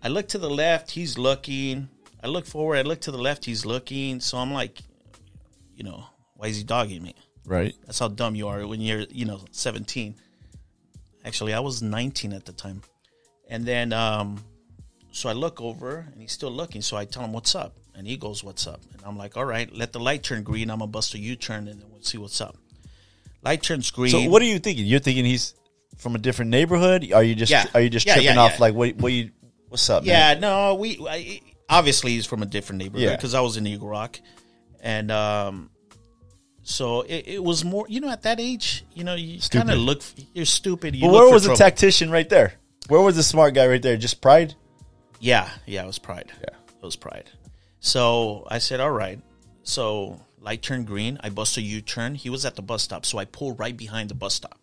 [0.04, 0.92] I look to the left.
[0.92, 1.90] He's looking.
[2.24, 2.78] I look forward.
[2.78, 3.46] I look to the left.
[3.46, 4.20] He's looking.
[4.20, 4.80] So I'm like,
[5.76, 7.16] you know, why is he dogging me?
[7.46, 7.74] Right.
[7.86, 10.16] That's how dumb you are when you're, you know, 17.
[11.26, 12.82] Actually, I was 19 at the time.
[13.50, 14.44] And then, um,
[15.12, 16.82] so I look over and he's still looking.
[16.82, 17.76] So I tell him, what's up?
[17.96, 18.82] And he goes, what's up?
[18.94, 20.70] And I'm like, all right, let the light turn green.
[20.70, 22.56] I'm going to bust a U turn and then we'll see what's up.
[23.44, 24.12] Light turns green.
[24.12, 24.86] So what are you thinking?
[24.86, 25.54] You're thinking he's
[25.98, 27.12] from a different neighborhood?
[27.12, 27.66] Are you just Yeah.
[27.74, 29.32] are you just Yeah, tripping yeah, off like what what you
[29.70, 30.42] what's up, Yeah, man?
[30.42, 34.20] no, we I, obviously he's from a different neighborhood because I was in Eagle Rock,
[34.82, 35.70] and um,
[36.64, 37.86] so it, it was more.
[37.88, 40.04] You know, at that age, you know, you kind of look.
[40.34, 40.96] You're stupid.
[40.96, 42.54] You But where was the tactician right there?
[42.88, 43.98] Where was the smart guy right there?
[43.98, 44.56] Just pride?
[45.20, 46.32] Yeah, yeah, it was Pride.
[46.40, 46.56] Yeah.
[46.56, 47.30] it was Pride.
[47.80, 49.20] So I said, all right.
[49.64, 51.20] So light turned green.
[51.22, 52.16] I bust a U turn.
[52.16, 54.60] He was at the bus stop, so I pull right behind the bus stop.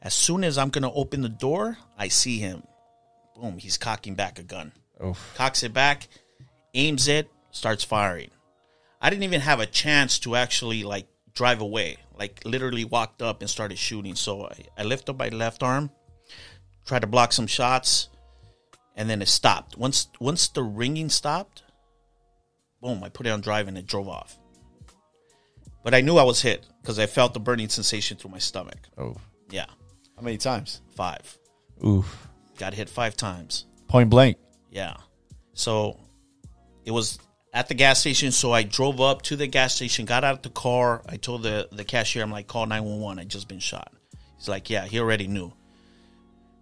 [0.00, 2.64] As soon as I'm gonna open the door, I see him.
[3.36, 3.58] Boom!
[3.58, 4.72] He's cocking back a gun.
[5.04, 5.32] Oof.
[5.36, 6.08] Cocks it back,
[6.74, 8.30] aims it, starts firing.
[9.00, 11.98] I didn't even have a chance to actually like drive away.
[12.18, 14.16] Like literally walked up and started shooting.
[14.16, 15.90] So I, I lift up my left arm,
[16.86, 18.08] tried to block some shots,
[18.96, 19.76] and then it stopped.
[19.76, 21.62] Once once the ringing stopped,
[22.80, 23.02] boom!
[23.04, 24.38] I put it on drive and it drove off.
[25.84, 28.88] But I knew I was hit because I felt the burning sensation through my stomach.
[28.96, 29.16] Oh.
[29.50, 29.66] Yeah,
[30.16, 30.80] How many times?
[30.94, 31.36] five.
[31.84, 32.28] Oof.
[32.58, 33.66] Got hit five times.
[33.88, 34.36] Point blank.
[34.70, 34.96] Yeah.
[35.54, 35.98] So
[36.84, 37.18] it was
[37.52, 38.30] at the gas station.
[38.30, 41.02] So I drove up to the gas station, got out of the car.
[41.08, 43.18] I told the, the cashier, I'm like, call 911.
[43.18, 43.92] I just been shot.
[44.38, 45.52] He's like, yeah, he already knew.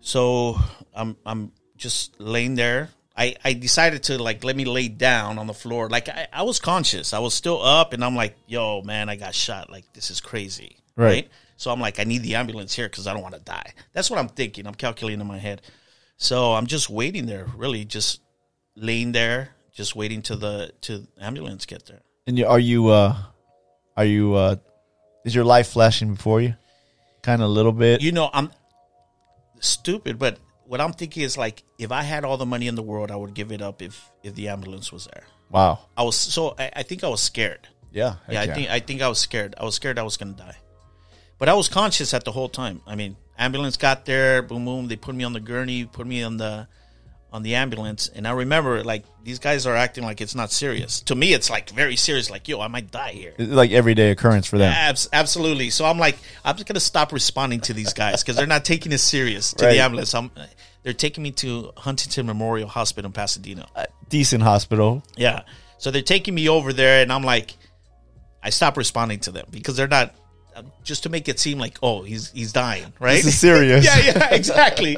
[0.01, 0.59] So
[0.95, 2.91] I'm, I'm just laying there.
[3.17, 5.91] I, I decided to like let me lay down on the floor.
[5.91, 7.13] Like I, I was conscious.
[7.13, 9.71] I was still up and I'm like, yo, man, I got shot.
[9.71, 10.77] Like this is crazy.
[10.97, 11.29] Right.
[11.57, 13.75] So I'm like, I need the ambulance here because I don't want to die.
[13.93, 14.67] That's what I'm thinking.
[14.67, 15.61] I'm calculating in my head.
[16.17, 18.21] So I'm just waiting there, really, just
[18.77, 22.01] laying there, just waiting to the to ambulance get there.
[22.27, 22.89] And you, are you?
[22.89, 23.17] uh
[23.97, 24.35] Are you?
[24.35, 24.57] uh
[25.25, 26.55] Is your life flashing before you?
[27.23, 28.01] Kind of a little bit.
[28.01, 28.51] You know, I'm
[29.61, 32.83] stupid, but what I'm thinking is like, if I had all the money in the
[32.83, 35.25] world, I would give it up if if the ambulance was there.
[35.51, 35.79] wow.
[35.97, 37.69] I was so I, I think I was scared.
[37.93, 38.17] Yeah.
[38.29, 39.55] Yeah, I think I think I was scared.
[39.59, 40.57] I was scared I was gonna die,
[41.39, 42.81] but I was conscious at the whole time.
[42.87, 44.89] I mean, ambulance got there, boom, boom.
[44.89, 46.69] They put me on the gurney, put me on the
[47.33, 51.01] on the ambulance, and I remember like these guys are acting like it's not serious.
[51.03, 52.29] To me, it's like very serious.
[52.31, 53.35] Like, yo, I might die here.
[53.39, 54.73] It's like everyday occurrence for them.
[54.73, 55.71] Abs- absolutely.
[55.71, 58.91] So I'm like, I'm just gonna stop responding to these guys because they're not taking
[58.93, 59.75] it serious to Right.
[59.75, 60.13] the ambulance.
[60.15, 60.31] I'm,
[60.83, 63.67] they're taking me to Huntington Memorial Hospital in Pasadena.
[63.77, 65.05] A Decent hospital.
[65.17, 65.43] Yeah.
[65.79, 67.55] So they're taking me over there, and I'm like,
[68.43, 70.15] I stop responding to them because they're not
[70.57, 73.17] uh, just to make it seem like, oh, he's he's dying, right?
[73.23, 73.85] This is serious.
[73.85, 74.97] yeah, yeah, exactly.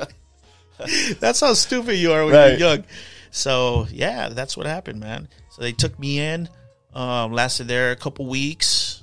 [1.21, 2.59] that's how stupid you are when Right.
[2.59, 2.85] you're young.
[3.31, 5.29] So yeah, that's what happened, man.
[5.51, 6.49] So they took me in,
[6.95, 9.03] um, lasted there a couple weeks,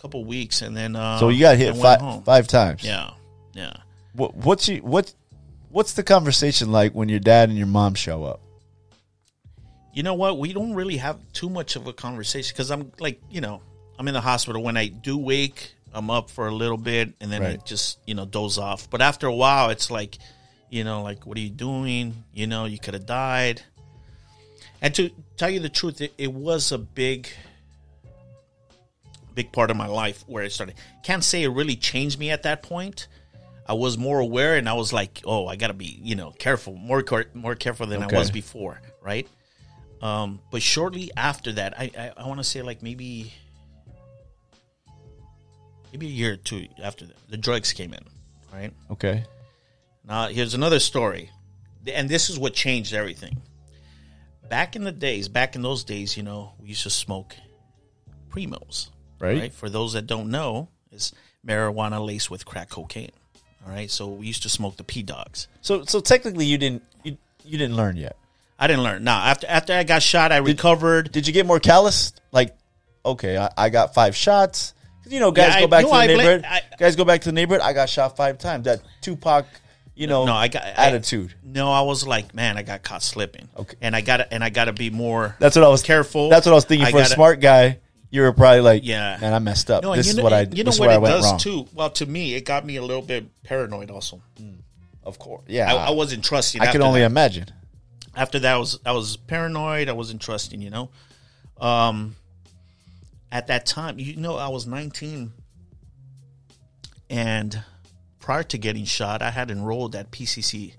[0.00, 2.22] couple weeks, and then uh, So you got hit five home.
[2.22, 2.84] five times.
[2.84, 3.10] Yeah,
[3.52, 3.72] yeah.
[4.14, 5.12] What, what's you what?
[5.70, 8.40] What's the conversation like when your dad and your mom show up?
[9.92, 10.38] You know what?
[10.38, 13.60] We don't really have too much of a conversation because I'm like, you know,
[13.98, 14.62] I'm in the hospital.
[14.62, 18.14] When I do wake, I'm up for a little bit and then I just, you
[18.14, 18.88] know, doze off.
[18.90, 20.18] But after a while, it's like,
[20.74, 22.24] you know, like, what are you doing?
[22.32, 23.62] You know, you could have died.
[24.82, 27.28] And to tell you the truth, it, it was a big,
[29.36, 30.74] big part of my life where it started.
[31.04, 33.06] Can't say it really changed me at that point.
[33.68, 36.32] I was more aware and I was like, oh, I got to be, you know,
[36.32, 38.16] careful, more more careful than Okay.
[38.16, 39.28] I was before, right?
[40.02, 43.32] Um, but shortly after that, I I, I want to say like maybe
[45.92, 48.04] maybe a year or two after that, the drugs came in,
[48.52, 48.72] right?
[48.90, 49.24] Okay.
[50.06, 51.30] Now here's another story,
[51.86, 53.40] and this is what changed everything.
[54.48, 57.34] Back in the days, back in those days, you know, we used to smoke
[58.30, 58.88] primos,
[59.18, 59.38] Right.
[59.40, 59.54] right?
[59.54, 61.12] For those that don't know, it's
[61.46, 63.10] marijuana laced with crack cocaine.
[63.66, 65.48] All right, so we used to smoke the P dogs.
[65.62, 68.16] So so technically you didn't you, you didn't learn yet.
[68.58, 69.04] I didn't learn.
[69.04, 71.10] Now after after I got shot, I recovered.
[71.12, 72.12] Did you get more callous?
[72.30, 72.54] Like,
[73.06, 74.74] okay, I, I got five shots.
[75.06, 76.44] You know, guys Yeah, go back no, to the I neighborhood.
[76.46, 77.62] I- guys go back to the neighborhood.
[77.62, 78.64] I got shot five times.
[78.64, 79.46] That Tupac,
[79.94, 81.34] you know, no, I got I- attitude.
[81.42, 83.48] no, I was like, man, I got caught slipping.
[83.56, 83.76] Okay.
[83.80, 85.36] and I got to and I got to be more.
[85.38, 86.28] that's what I was careful.
[86.30, 86.86] That's what I was thinking.
[86.86, 87.78] I For a gotta- smart guy,
[88.10, 89.18] you were probably like, Yeah.
[89.20, 89.82] man, I messed up.
[89.82, 90.42] No, this is know, what I.
[90.50, 91.38] you know what it does wrong.
[91.38, 91.66] too.
[91.74, 93.90] Well, to me, it got me a little bit paranoid.
[93.90, 94.20] Also,
[95.02, 95.72] Of course, yeah.
[95.74, 96.60] I, I wasn't trusting.
[96.62, 97.06] I can only that.
[97.06, 97.46] imagine.
[98.16, 99.88] after that I was I was paranoid.
[99.88, 100.90] I wasn't trusting, you know.
[101.60, 102.16] Um
[103.32, 105.32] at that time, you know, I was 19
[107.10, 107.62] and
[108.24, 110.72] prior to getting shot, I had enrolled at PCC,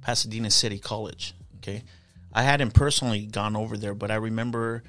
[0.00, 1.84] Pasadena City College, okay?
[2.32, 4.82] I hadn't personally gone over there, but I remember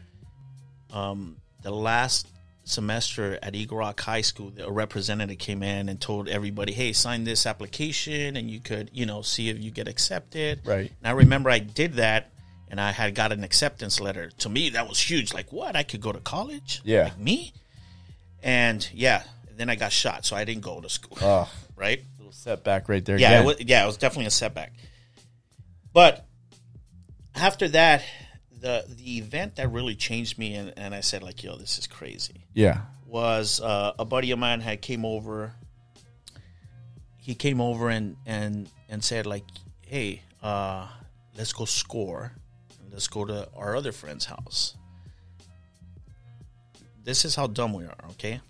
[0.92, 2.28] um the last
[2.64, 7.24] semester at Eagle Rock High School, a representative came in and told everybody, "Hey, sign
[7.24, 10.92] this application, and you could, you know, see if you get accepted." Right.
[11.00, 12.32] And I remember I did that,
[12.68, 14.32] and I had got an acceptance letter.
[14.40, 15.36] To me, that was huge.
[15.36, 15.76] Like, what?
[15.76, 16.82] I could go to college?
[16.84, 17.04] Yeah.
[17.04, 17.54] Like me?
[18.42, 19.22] And yeah,
[19.56, 21.18] then I got shot, so I didn't go to school.
[21.22, 22.02] Oh, right?
[22.26, 23.20] little setback right there.
[23.20, 24.74] Yeah, it was, yeah, it was definitely a setback.
[25.94, 26.26] But
[27.36, 28.04] after that,
[28.60, 31.88] the the event that really changed me, and, and I said like, "Yo, this is
[31.88, 32.82] crazy." yeah.
[33.06, 35.54] was uh, a buddy of mine had came over.
[37.18, 39.46] He came over and and and said like,
[39.86, 40.88] "Hey, uh,
[41.38, 42.34] let's go score.
[42.92, 44.76] Let's go to our other friend's house."
[47.04, 48.42] This is how dumb we are, okay?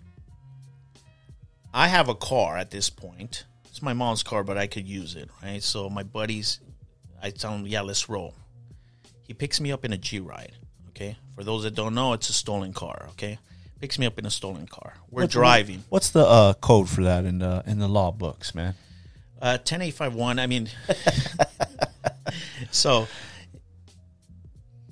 [1.76, 3.44] I have a car at this point.
[3.66, 5.62] It's my mom's car, but I could use it, right?
[5.62, 6.58] So my buddies,
[7.22, 8.34] I tell them, yeah, let's roll.
[9.24, 10.52] He picks me up in a G ride.
[10.88, 13.08] Okay, for those that don't know, it's a stolen car.
[13.10, 13.38] Okay,
[13.78, 14.94] picks me up in a stolen car.
[15.10, 15.84] We're driving.
[15.90, 18.74] What's the uh, code for that in the in the law books, man?
[19.42, 20.38] Uh, ten eight five one.
[20.38, 20.70] I mean,
[22.70, 23.06] so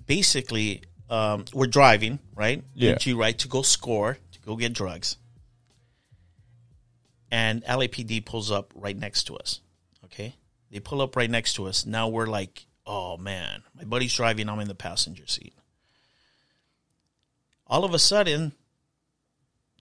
[0.04, 2.62] basically, um, we're driving right.
[2.74, 2.96] Yeah.
[2.96, 5.16] G right to go score to go get drugs,
[7.34, 9.60] and LAPD pulls up right next to us.
[10.04, 10.36] Okay,
[10.70, 11.84] they pull up right next to us.
[11.84, 14.48] Now we're like, oh man, my buddy's driving.
[14.48, 15.52] I'm in the passenger seat.
[17.66, 18.52] All of a sudden,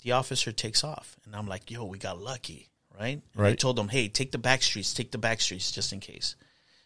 [0.02, 3.22] the officer takes off, and I'm like, yo, we got lucky, right?
[3.36, 6.00] And I told them, hey, take the back streets, take the back streets just in
[6.00, 6.36] case.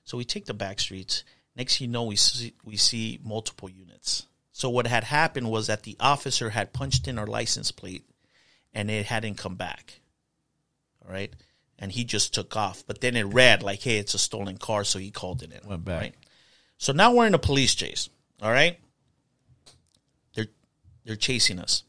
[0.04, 1.24] So we take the back streets.
[1.56, 4.26] Next, you know, we see, we see multiple units.
[4.52, 8.04] So what had happened was that the officer had punched in our license plate,
[8.74, 10.02] and it hadn't come back.
[11.08, 11.34] Right,
[11.80, 12.84] and he just took off.
[12.86, 15.68] But then it read like, "Hey, it's a stolen car," so he called it in.
[15.68, 16.02] Went back.
[16.02, 16.16] Right?
[16.78, 18.10] So now we're in a police chase.
[18.42, 18.80] All right,
[20.36, 20.48] they're
[21.06, 21.84] they're chasing us.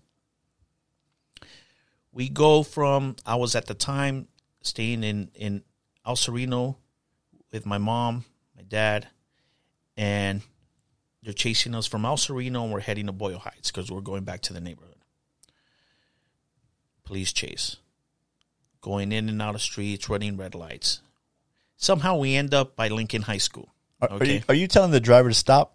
[2.12, 4.28] We go from I was at the time
[4.62, 5.62] staying in in
[6.06, 6.78] El Sereno
[7.52, 8.24] with my mom,
[8.56, 9.08] my dad,
[9.96, 10.42] and
[11.22, 14.24] they're chasing us from El Sereno and we're heading to Boyle Heights because we're going
[14.24, 14.94] back to the neighborhood.
[17.04, 17.76] Police chase.
[18.80, 21.00] Going in and out of streets, running red lights.
[21.76, 23.68] Somehow we end up by Lincoln High School.
[24.00, 24.34] Are, are Okay.
[24.36, 25.74] you, are you telling the driver to stop?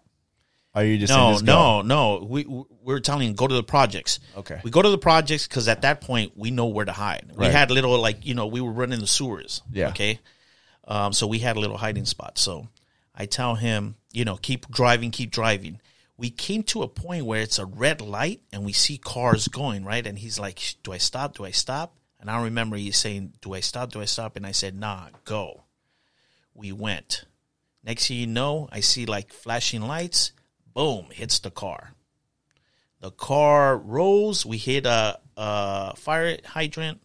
[0.74, 2.26] Are you just No, no, no.
[2.28, 4.18] We we- we're telling him go to the projects.
[4.36, 4.60] Okay.
[4.64, 7.30] We go to the projects because at that point we know where to hide.
[7.36, 9.62] We had little like you know we were running the sewers.
[9.72, 9.88] Yeah.
[9.90, 10.18] Okay.
[10.86, 12.36] Um, so we had a little hiding spot.
[12.38, 12.68] So
[13.14, 15.80] I tell him, you know, keep driving, keep driving.
[16.18, 19.84] We came to a point where it's a red light and we see cars going
[19.84, 21.36] right, and he's like, "Do I stop?
[21.36, 23.92] Do I stop?" And I remember he's saying, "Do I stop?
[23.92, 25.64] Do I stop?" And I said, "Nah, go."
[26.54, 27.26] We went.
[27.84, 30.32] Next thing you know, I see like flashing lights.
[30.72, 31.92] Boom, hits the car.
[33.00, 34.46] The car rolls.
[34.46, 37.02] We hit a, a fire hydrant,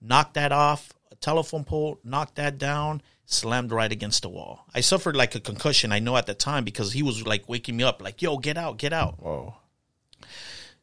[0.00, 0.92] knocked that off.
[1.10, 4.66] A telephone pole, knocked that down, slammed right against the wall.
[4.72, 5.90] I suffered like a concussion.
[5.90, 8.56] I know at the time because he was like waking me up, like, "Yo, get
[8.56, 9.56] out, get out." Whoa.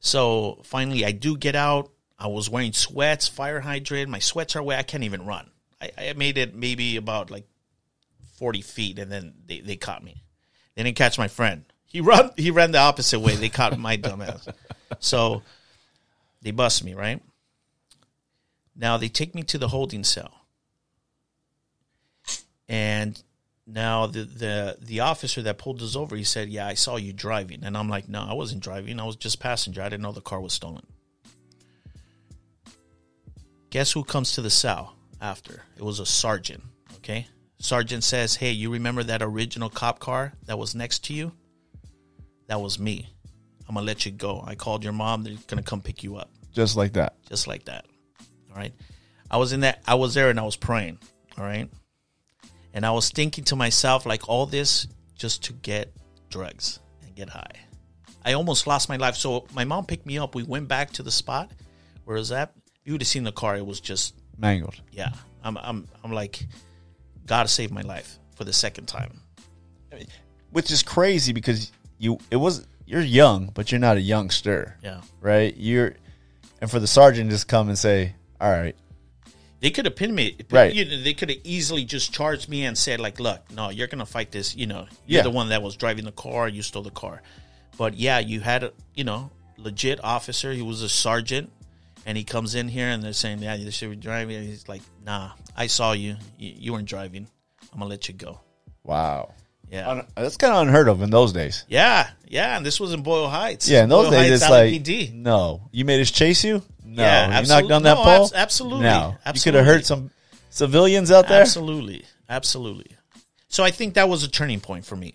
[0.02, 1.90] So finally, I do get out.
[2.22, 4.08] I was wearing sweats, fire hydrant.
[4.08, 4.78] My sweats are wet.
[4.78, 5.50] I can't even run.
[5.82, 7.48] I, I made it maybe about like
[8.38, 10.24] forty feet, and then they, they caught me.
[10.76, 11.66] They didn't catch my friend.
[11.88, 12.30] He run.
[12.38, 13.36] He ran the opposite way.
[13.36, 14.54] They caught my dumbass.
[15.00, 15.42] So
[16.44, 17.24] they bust me right.
[18.76, 20.46] Now they take me to the holding cell,
[22.70, 23.20] and
[23.66, 27.14] now the the the officer that pulled us over, he said, "Yeah, I saw you
[27.14, 29.00] driving," and I'm like, "No, I wasn't driving.
[29.00, 29.82] I was just passenger.
[29.82, 30.86] I didn't know the car was stolen."
[33.72, 35.64] Guess who comes to the cell after?
[35.78, 36.62] It was a sergeant.
[36.98, 37.26] Okay,
[37.60, 41.32] sergeant says, "Hey, you remember that original cop car that was next to you?
[42.48, 43.10] That was me.
[43.68, 44.44] I'm gonna let you go.
[44.46, 45.24] I called your mom.
[45.24, 47.16] They're gonna come pick you up." Just like that.
[47.30, 47.86] just like that.
[48.52, 48.74] All right.
[49.32, 51.00] I was in that I was there and I was praying.
[51.38, 51.70] All right.
[52.74, 55.94] And I was thinking to myself, like all this just to get
[56.30, 57.56] drugs and get high.
[58.26, 59.16] I almost lost my life.
[59.16, 60.36] So my mom picked me up.
[60.36, 61.52] We went back to the spot.
[62.04, 62.54] Where was that?
[62.84, 63.56] You would have seen the car.
[63.58, 64.82] It was just Mangled.
[64.92, 65.12] yeah.
[65.44, 66.46] I'm I'm I'm like,
[67.26, 69.22] God saved my life for the second time.
[70.52, 74.78] Which is crazy because you it was you're young, but you're not a youngster.
[74.84, 75.02] Yeah.
[75.22, 75.56] Right?
[75.56, 75.96] You're
[76.62, 78.76] and for the sergeant to just come and say, All right,
[79.62, 80.38] They could have pinned me.
[80.50, 80.74] Right.
[80.74, 83.88] You know, they could have easily just charged me and said, like, look, no, you're
[83.88, 84.56] going to fight this.
[84.56, 85.24] You know, you're Yeah.
[85.24, 86.48] the one that was driving the car.
[86.50, 87.22] You stole the car.
[87.78, 90.52] But yeah, you had a, you know, legit officer.
[90.52, 91.52] He was a sergeant.
[92.06, 94.38] And he comes in here and they're saying, yeah, you should be driving.
[94.38, 96.16] And he's like, nah, I saw you.
[96.38, 97.28] You, you weren't driving.
[97.72, 98.40] I'm going to let you go.
[98.84, 99.34] wow.
[99.70, 99.90] Yeah.
[99.90, 101.64] Un- that's kind of unheard of in those days.
[101.70, 102.10] yeah.
[102.28, 102.58] Yeah.
[102.58, 103.70] And this was in Boyle Heights.
[103.70, 105.14] Yeah, in those Boyle days Heights, it's like LAPD.
[105.14, 105.62] no.
[105.72, 106.62] You made us chase you?
[106.84, 107.04] No.
[107.04, 108.24] Yeah, you absolute- knocked on that no, pole?
[108.26, 108.82] abs- absolutely.
[108.84, 108.92] No.
[108.96, 109.58] You could Absolutely.
[109.60, 110.12] have hurt some
[110.50, 111.40] civilians out there.
[111.42, 112.98] Absolutely, absolutely.
[113.48, 115.14] So I think that was a turning point for me.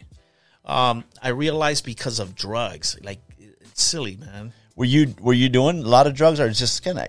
[0.65, 4.55] Um, I realized because of drugs, like it's silly, man.
[4.77, 7.09] Were you were you doing a lot of drugs or just kind of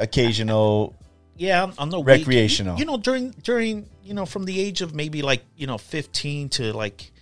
[0.00, 0.94] occasional?
[1.40, 2.74] Yeah, on the Recreational.
[2.74, 5.78] week- You know, during during you know from the age of maybe like you know
[5.78, 7.12] fifteen to like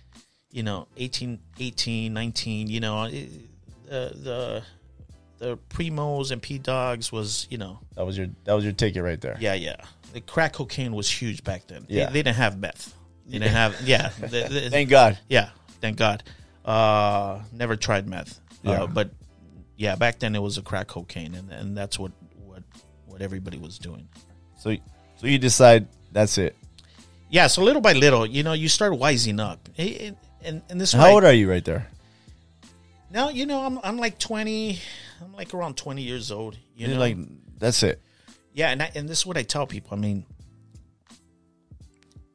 [0.49, 3.09] you know 18, 18 19, You know, uh,
[3.91, 4.63] the
[5.37, 9.03] the primos and p dogs was you know That was your that was your ticket
[9.03, 9.37] right there.
[9.39, 9.75] Yeah, yeah.
[10.13, 11.85] The crack cocaine was huge back then.
[11.87, 12.07] Yeah.
[12.07, 12.95] They, they didn't have meth.
[13.27, 14.09] They didn't have yeah.
[14.19, 15.19] the- the- Thank God.
[15.29, 16.23] yeah, thank God.
[16.65, 18.39] Uh, never tried meth.
[18.63, 18.81] Yeah.
[18.83, 19.11] Uh, but
[19.77, 22.63] yeah, back then it was a crack cocaine, and, and that's what what
[23.05, 24.07] what everybody was doing.
[24.57, 24.75] So
[25.15, 26.55] so you decide that's it.
[27.29, 29.67] Yeah, so little by little, you know, you start wising up.
[29.77, 31.87] And, and, and this How old are you right there?
[33.11, 33.29] now?
[33.29, 34.79] You know, I'm I'm like 20.
[35.23, 36.55] I'm like around 20 years old.
[36.75, 37.17] You You're know, like
[37.59, 38.01] that's it.
[38.53, 39.97] Yeah, and I, and this is what I tell people.
[39.97, 40.25] I mean,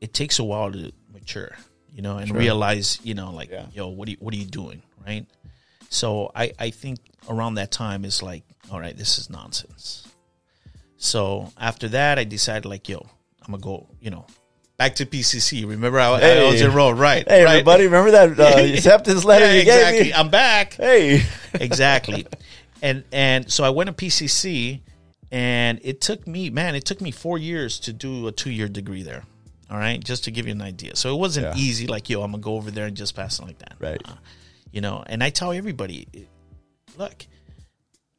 [0.01, 1.57] it takes a while to mature,
[1.93, 3.67] you know, and realize, you know, like, Yeah.
[3.73, 5.27] yo, what are you, what are you doing, right?
[5.89, 6.99] So I I think
[7.29, 10.07] around that time is like, all right, this is nonsense.
[10.97, 12.99] So after that, I decided like, yo,
[13.43, 14.27] I'm gonna go, you know,
[14.77, 15.67] back to PCC.
[15.69, 16.51] Remember, I, I Hey.
[16.51, 17.27] was enrolled, right?
[17.29, 17.51] Hey right.
[17.53, 19.99] everybody, remember that uh, acceptance letter Yeah, you exactly.
[19.99, 20.15] gave me?
[20.15, 21.23] I'm back Hey.
[21.55, 22.27] exactly.
[22.83, 24.81] and and so I went to PCC,
[25.31, 28.69] and it took me, man, it took me four years to do a two year
[28.69, 29.25] degree there.
[29.71, 30.95] All right, just to give you an idea.
[30.97, 31.63] So it wasn't Yeah.
[31.63, 31.87] easy.
[31.87, 33.75] Like yo, I'm gonna go over there and just pass it like that.
[33.81, 34.01] Right.
[34.05, 34.15] Uh,
[34.71, 36.07] you know, and I tell everybody,
[36.97, 37.27] look,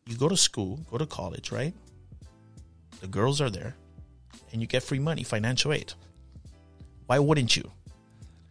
[0.07, 1.73] you go to school, go to college, right?
[3.01, 3.75] The girls are there,
[4.51, 5.93] and you get free money, financial aid.
[7.07, 7.69] Why wouldn't you?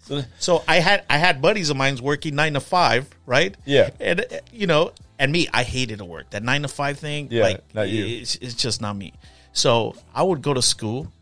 [0.01, 3.57] So, So I had I had buddies of mine working nine to five, right?
[3.65, 3.91] Yeah.
[4.01, 7.29] and uh, you know, and me, I hated to work that nine to five thing.
[7.31, 8.05] Yeah, like not you.
[8.21, 9.13] It's, it's just not me.
[9.53, 11.13] So I would go to school,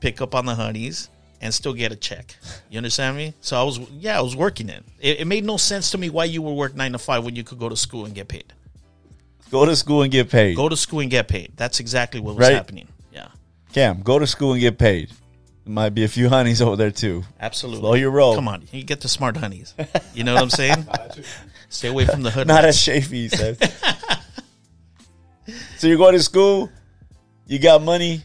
[0.00, 1.10] pick up on the honeys,
[1.44, 2.34] and still get a check.
[2.70, 3.34] You understand me?
[3.40, 4.82] So I was yeah, I was working it.
[4.98, 7.36] It, it made no sense to me why you would work nine to five when
[7.36, 8.52] you could go to school and get paid.
[9.50, 10.56] go to school and get paid.
[10.56, 11.52] Go to school and get paid.
[11.56, 12.54] That's exactly what was Right.
[12.56, 12.88] happening.
[13.12, 13.28] Yeah,
[13.72, 15.10] Cam, go to school and get paid.
[15.64, 17.24] There might be a few honeys over there too.
[17.40, 17.80] absolutely.
[17.80, 18.34] Slow your roll.
[18.34, 19.74] Come on, you get the smart honeys.
[20.14, 20.86] You know what I'm saying?
[21.68, 22.46] Stay away from the hood.
[22.46, 23.58] Not as Shafee says.
[25.78, 26.70] so you're going to school,
[27.46, 28.22] you got money.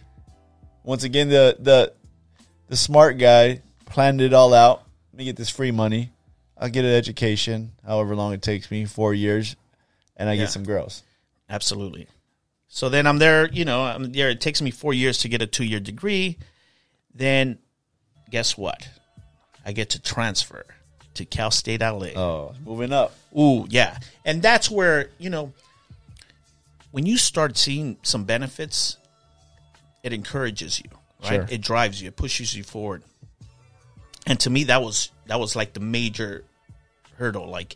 [0.84, 1.94] Once again, the the
[2.70, 4.84] the smart guy planned it all out.
[5.12, 6.12] Let me get this free money.
[6.58, 9.56] I'll get an education, however long it takes me, four years,
[10.18, 10.44] and I Yeah.
[10.44, 11.04] get some girls.
[11.50, 12.08] Absolutely.
[12.68, 14.30] So then I'm there, you know, I'm there.
[14.30, 16.38] It takes me four years to get a two year degree.
[17.14, 17.58] Then
[18.30, 18.88] guess what?
[19.66, 20.66] I get to transfer
[21.16, 22.10] to Cal State LA.
[22.16, 23.16] Oh, moving up.
[23.38, 23.98] Ooh, yeah.
[24.26, 25.54] And that's where, you know,
[26.92, 28.98] when you start seeing some benefits,
[30.04, 30.90] it encourages you,
[31.24, 31.30] right?
[31.30, 31.46] Sure.
[31.50, 33.04] It drives you, it pushes you forward.
[34.28, 36.44] And to me that was that was like the major
[37.18, 37.76] hurdle like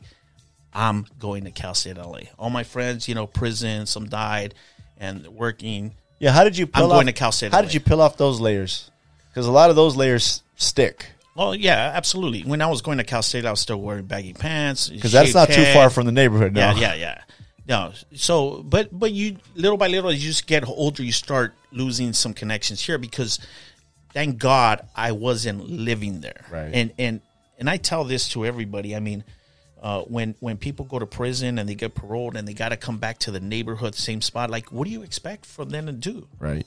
[0.73, 2.21] I'm going to Cal State LA.
[2.39, 4.55] All my friends, you know, prison, some died
[4.97, 5.93] and working.
[6.19, 6.65] Yeah, how did you?
[6.67, 7.63] Peel I'm going off, to Cal State How LA.
[7.63, 8.89] did you peel off those layers?
[9.29, 11.07] Because a lot of those layers stick.
[11.35, 12.41] Well, yeah, absolutely.
[12.41, 14.89] When I was going to Cal State, I was still wearing baggy pants.
[14.89, 16.53] Because that's not too far from the neighborhood.
[16.53, 16.61] No.
[16.61, 17.21] Yeah, yeah, yeah.
[17.67, 21.53] No, so but but you little by little as you just get older, you start
[21.71, 23.39] losing some connections here because
[24.11, 26.45] thank God I wasn't living there.
[26.51, 26.71] Right.
[26.73, 27.21] And and
[27.57, 28.95] and I tell this to everybody.
[28.95, 29.23] I mean,
[29.81, 32.77] uh, when when people go to prison and they get paroled and they got to
[32.77, 35.93] come back to the neighborhood, same spot, like what do you expect from them to
[35.93, 36.27] do?
[36.39, 36.65] Right.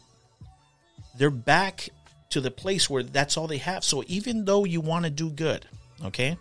[1.18, 1.88] they're back
[2.30, 3.84] to the place where that's all they have.
[3.84, 5.66] So even though you want to do good,
[6.04, 6.36] okay,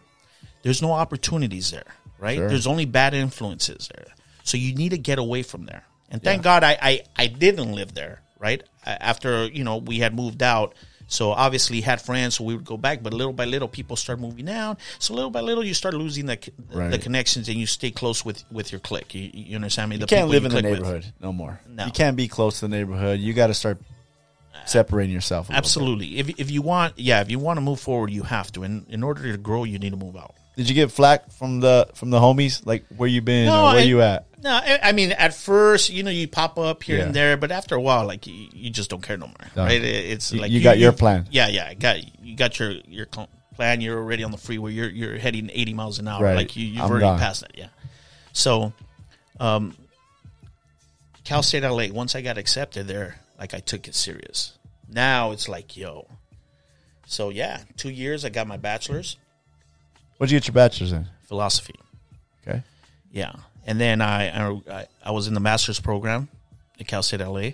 [0.64, 2.38] there's no opportunities there, right?
[2.38, 2.50] Sure.
[2.50, 4.06] There's only bad influences there.
[4.46, 5.84] So you need to get away from there.
[6.10, 8.64] And thank God I, I, I didn't live there, right?
[8.86, 10.74] After, you know, we had moved out.
[11.08, 14.20] So obviously had friends, so we would go back, but little by little people start
[14.20, 14.80] moving out.
[14.98, 16.38] So little by little you start losing the,
[16.70, 19.14] the connections and you stay close with, with your clique.
[19.14, 19.98] You, you understand me?
[19.98, 20.82] You The can't live you in the click with.
[20.82, 21.60] neighborhood no more.
[21.70, 21.86] No.
[21.86, 23.20] You can't be close to the neighborhood.
[23.20, 23.80] You got to start
[24.66, 25.50] separating yourself.
[25.50, 25.66] A little bit.
[25.66, 26.18] Absolutely.
[26.18, 28.64] If, if you want, yeah, if you want to move forward, you have to.
[28.64, 30.34] And in order to grow, you need to move out.
[30.56, 32.66] Did you get flack from the from the homies?
[32.66, 34.26] Like where you been or where I- you at?
[34.46, 37.06] No, I, I mean, at first, you know, you pop up here Yeah.
[37.06, 39.82] and there, but after a while, like you, you just don't care no more, right?
[39.82, 41.28] It- It's You- like you got your plan.
[41.32, 43.82] Yeah, yeah, I got you got your your cl- plan.
[43.82, 44.72] You're already on the freeway.
[44.74, 46.24] You're you're heading 80 miles an hour.
[46.24, 46.36] Right.
[46.36, 47.18] Like you, you've I'm already gone.
[47.20, 47.58] passed that.
[47.58, 47.70] Yeah.
[48.34, 48.72] So,
[49.40, 49.76] um,
[51.24, 51.88] Cal State LA.
[51.92, 54.54] Once I got accepted there, like I took it serious.
[54.88, 56.08] Now it's like, yo.
[57.08, 58.24] So yeah, two years.
[58.26, 59.18] I got my bachelor's
[60.18, 61.08] What'd you get your bachelor's in?
[61.28, 61.74] philosophy.
[62.48, 62.62] Okay.
[63.12, 63.34] Yeah,
[63.66, 66.30] and then I I, I was in the master's program
[66.80, 67.52] at Cal State LA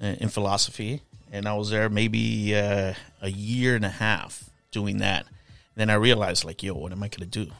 [0.00, 5.26] in philosophy, and I was there maybe uh, a year and a half doing that.
[5.76, 7.50] Then I realized, like, yo, what am I going to do?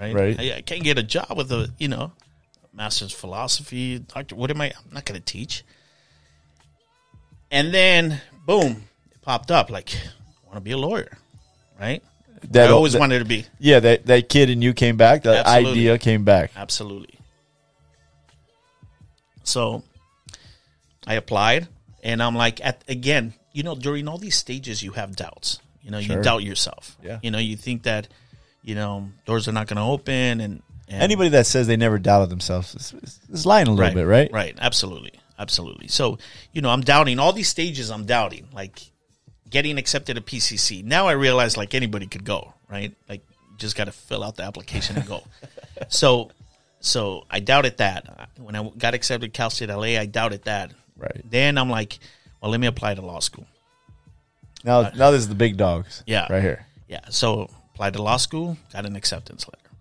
[0.00, 0.40] Right, Right.
[0.40, 2.12] I, I can't get a job with a you know
[2.72, 4.34] master's philosophy doctor.
[4.34, 4.66] What am I?
[4.66, 5.64] I'm not going to teach.
[7.50, 9.68] And then, boom, it popped up.
[9.70, 11.18] Like, I want to be a lawyer,
[11.78, 12.02] right?
[12.50, 13.46] That I always that- wanted to be.
[13.58, 15.22] Yeah, that that kid and you came back.
[15.22, 15.70] The Absolutely.
[15.70, 16.50] idea came back.
[16.56, 17.18] Absolutely.
[19.44, 19.82] So
[21.06, 21.68] I applied
[22.02, 25.58] and I'm like at again, you know, during all these stages you have doubts.
[25.82, 26.16] You know, Sure.
[26.18, 26.96] you doubt yourself.
[27.02, 27.18] Yeah.
[27.22, 28.06] You know, you think that,
[28.62, 32.30] you know, doors are not gonna open and, and Anybody that says they never doubted
[32.30, 34.30] themselves is, is, is lying a little right, bit, right?
[34.32, 35.12] Right, absolutely.
[35.38, 35.88] Absolutely.
[35.88, 36.18] So
[36.52, 37.90] you know, I'm doubting all these stages.
[37.90, 38.80] I'm doubting like
[39.52, 40.82] getting accepted at PCC.
[40.82, 42.94] Now I realize like anybody could go, right?
[43.08, 43.20] Like
[43.58, 45.22] just got to fill out the application and go.
[45.88, 46.30] so
[46.80, 50.00] so I doubted that when I got accepted at Cal State LA.
[50.00, 50.72] I doubted that.
[50.96, 51.22] Right.
[51.30, 51.98] Then I'm like,
[52.40, 53.46] well, let me apply to law school.
[54.64, 56.02] Now, now this is the big dogs.
[56.06, 56.26] Yeah.
[56.32, 56.66] right here.
[56.88, 57.08] Yeah.
[57.10, 59.76] So applied to law school, got an acceptance letter.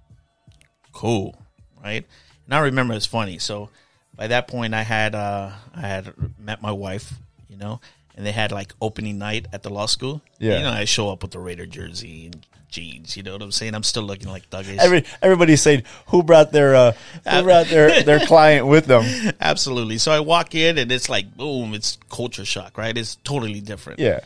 [0.91, 1.35] Cool.
[1.83, 2.05] Right.
[2.45, 3.39] And I remember it's funny.
[3.39, 3.69] So
[4.15, 7.13] by that point I had uh I had met my wife,
[7.47, 7.79] you know,
[8.15, 10.21] and they had like opening night at the law school.
[10.39, 10.57] Yeah.
[10.57, 13.51] You know, I show up with the Raider jersey and jeans, you know what I'm
[13.51, 13.75] saying?
[13.75, 14.77] I'm still looking like thuggish.
[14.79, 16.91] Every everybody's saying who brought their uh,
[17.29, 19.03] who brought their their client with them.
[19.41, 19.97] Absolutely.
[19.97, 22.97] So I walk in and it's like boom, it's culture shock, right?
[22.97, 23.99] It's totally different.
[23.99, 24.21] Yeah,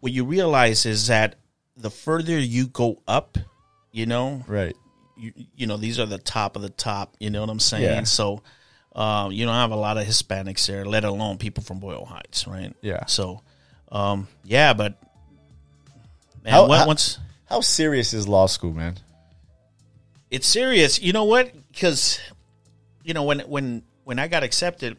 [0.00, 1.36] What you realize is that
[1.76, 3.36] the further you go up,
[3.92, 4.74] you know, right.
[5.16, 7.82] you, you know these are the top of the top you know what i'm saying
[7.84, 8.02] Yeah.
[8.04, 8.42] so
[8.94, 12.46] um, you don't have a lot of hispanics there let alone people from boyle heights
[12.46, 13.06] right Yeah.
[13.06, 13.42] so
[13.90, 14.98] um, yeah but
[16.44, 18.96] man, How- what- how- once How serious is law school, man?
[20.30, 22.18] it's serious you know what because
[23.04, 24.96] you know when when when i got accepted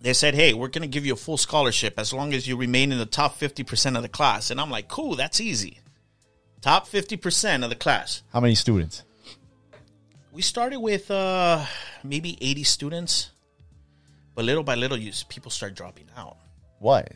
[0.00, 2.56] they said hey we're going to give you a full scholarship as long as you
[2.56, 5.78] remain in the top 50% of the class and i'm like cool that's easy
[6.60, 9.02] top 50% of the class How many students?
[10.32, 11.64] We started with uh,
[12.02, 13.30] maybe 80 students
[14.34, 16.36] but little by little you, people start dropping out.
[16.78, 17.06] Why?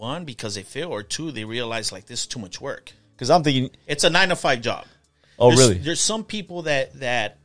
[0.00, 2.90] one because they fail or two they realize like this is too much work.
[3.14, 4.86] Because I'm thinking, it's a nine to five job.
[5.38, 5.78] Oh there's, really?
[5.78, 7.36] there's some people that that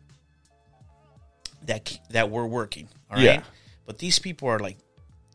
[1.66, 3.24] that that were working all right?
[3.26, 3.41] Yeah.
[3.86, 4.78] but these people are like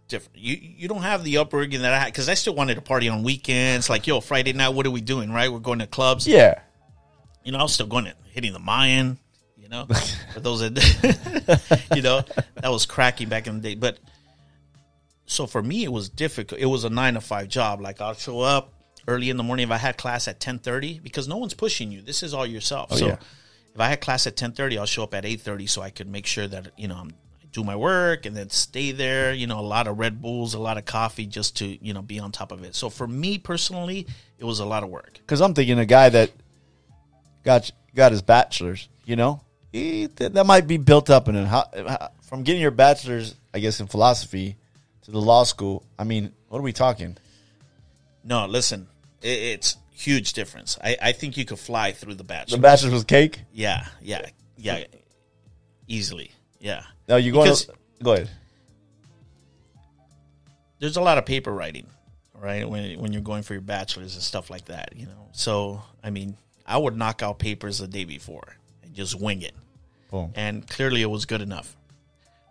[0.08, 0.38] different.
[0.38, 3.08] You you don't have the upbringing that i had because i still wanted to party
[3.08, 5.52] on weekends like yo friday night what are we doing right?
[5.52, 6.26] We're going to clubs.
[6.26, 6.60] Yeah,
[7.44, 9.18] you know, I was still going to hitting the Mayan,
[9.56, 9.86] you know,
[10.34, 12.22] for those that, you know,
[12.54, 13.74] that was cracky back in the day.
[13.74, 13.98] But
[15.26, 16.60] so for me, it was difficult.
[16.60, 17.80] It was a nine to five job.
[17.80, 18.72] Like I'll show up
[19.06, 21.92] early in the morning if I had class at ten thirty because no one's pushing
[21.92, 22.02] you.
[22.02, 22.88] This is all yourself.
[22.92, 23.16] Oh, so yeah.
[23.74, 25.90] if I had class at ten thirty, I'll show up at eight thirty so I
[25.90, 27.14] could make sure that you know I'm
[27.52, 29.32] do my work and then stay there.
[29.32, 32.02] You know, a lot of Red Bulls, a lot of coffee, just to you know
[32.02, 32.74] be on top of it.
[32.74, 34.06] So for me personally,
[34.38, 35.14] it was a lot of work.
[35.14, 36.30] because I'm thinking a guy that
[37.44, 39.40] got got his bachelor's, you know,
[39.72, 41.46] he, that, that might be built up in it.
[41.46, 44.56] How, how, from getting your bachelor's, I guess, in philosophy
[45.02, 45.84] to the law school.
[45.98, 47.16] I mean, what are we talking?
[48.24, 48.86] No, listen,
[49.22, 50.78] it, it's huge difference.
[50.82, 53.40] I, I think you could fly through the The bachelor's was cake.
[53.52, 54.26] yeah, yeah,
[54.56, 54.84] yeah,
[55.88, 56.30] easily.
[56.60, 57.32] Yeah, No, you.
[57.32, 57.70] Because-
[58.02, 58.30] Go ahead.
[60.78, 61.86] there's a lot of paper writing,
[62.34, 62.68] right?
[62.68, 65.28] When when you're going for your bachelor's and stuff like that, you know.
[65.32, 66.36] So I mean,
[66.70, 69.54] I would knock out papers the day before and just wing it,
[70.10, 70.32] Boom.
[70.36, 71.76] and clearly it was good enough.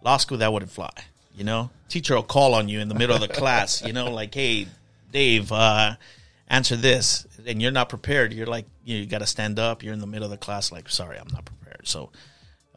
[0.04, 0.92] Law school that wouldn't fly,
[1.34, 1.70] you know.
[1.88, 4.68] Teacher will call on you in the middle of the class, you know, like, "Hey,
[5.12, 5.96] Dave, uh,
[6.50, 8.34] answer this," and you're not prepared.
[8.34, 9.84] You're like, you, know, you got to stand up.
[9.84, 12.12] You're in the middle of the class, like, "Sorry, I'm not prepared." So,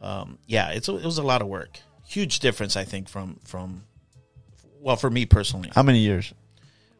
[0.01, 1.79] um, yeah, it's a, it was a lot of work.
[2.07, 3.83] Huge difference, I think, from from
[4.79, 5.71] well, for me personally.
[5.75, 6.33] How many years?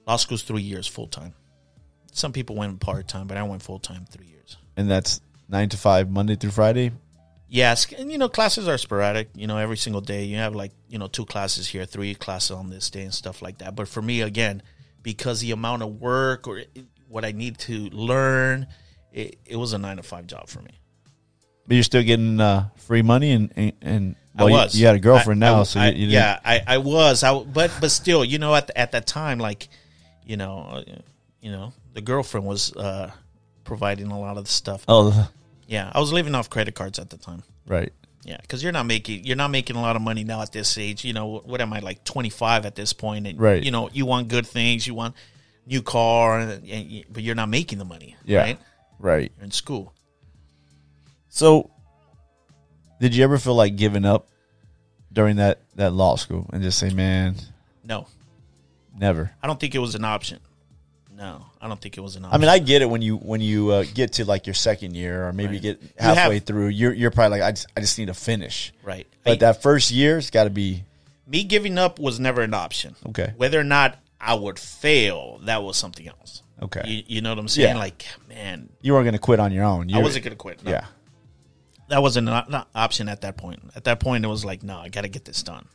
[0.06, 1.34] Law school's three years full time.
[2.12, 4.33] Some people went part time, but I went full time three years.
[4.78, 6.92] And that's nine to five, Monday through Friday.
[7.48, 9.30] Yes, and you know classes are sporadic.
[9.36, 12.52] You know, every single day you have like you know two classes here, three classes
[12.52, 13.76] on this day, and stuff like that.
[13.76, 14.64] But for me, again,
[15.04, 16.64] because the amount of work or
[17.08, 18.66] what I need to learn,
[19.12, 20.72] it, it was a nine to five job for me.
[21.68, 24.76] But you're still getting uh, free money, and and, and well, I you- was.
[24.76, 27.22] You, had a girlfriend I- now, I- so you, you yeah, I, I was.
[27.24, 29.70] I but but still, you know, at the, at that time, like,
[30.26, 30.84] you know, uh,
[31.40, 33.12] you know, the girlfriend was uh,
[33.64, 34.84] providing a lot of the stuff.
[34.88, 35.30] Oh,
[35.68, 37.44] Yeah, I was living off credit cards at the time.
[37.68, 37.92] right.
[38.26, 40.78] Yeah, because you're not making you're not making a lot of money now at this
[40.78, 41.04] age.
[41.04, 43.28] You know, what am I like 25 at this point?
[43.28, 43.62] And Right.
[43.62, 45.14] you know, you want good things, you want
[45.66, 48.16] new car, and, and but you're not making the money.
[48.24, 48.40] Yeah.
[48.40, 48.60] right.
[48.98, 49.32] Right.
[49.36, 49.94] You're in school.
[51.28, 51.70] So,
[53.02, 54.30] did you ever feel like giving up
[55.12, 57.36] during that that law school and just say, "Man,
[57.84, 58.08] No,
[58.98, 59.32] never"?
[59.44, 60.40] I don't think it was an option.
[61.16, 63.40] No, I don't think it was an I mean, I get it when you when
[63.40, 65.62] you uh, get to like your second year or maybe Right.
[65.62, 66.68] get have- halfway through.
[66.70, 68.74] You're you're probably like, I just I just need to finish.
[68.84, 69.06] right.
[69.24, 70.84] But I- that first year, it's got to be
[71.28, 72.96] me giving up was never an option.
[73.10, 73.34] Okay.
[73.38, 76.42] Whether or not I would fail, that was something else.
[76.62, 76.82] okay.
[76.86, 77.76] You, You, you know what I'm saying?
[77.76, 77.80] Yeah.
[77.80, 79.90] Like, man, you weren't going to quit on your own.
[79.90, 80.64] You I wasn't gonna quit.
[80.64, 80.72] No.
[80.72, 80.86] Yeah.
[81.90, 83.62] that wasn't an option at that point.
[83.76, 85.66] At that point, it was like, no, I got to get this done.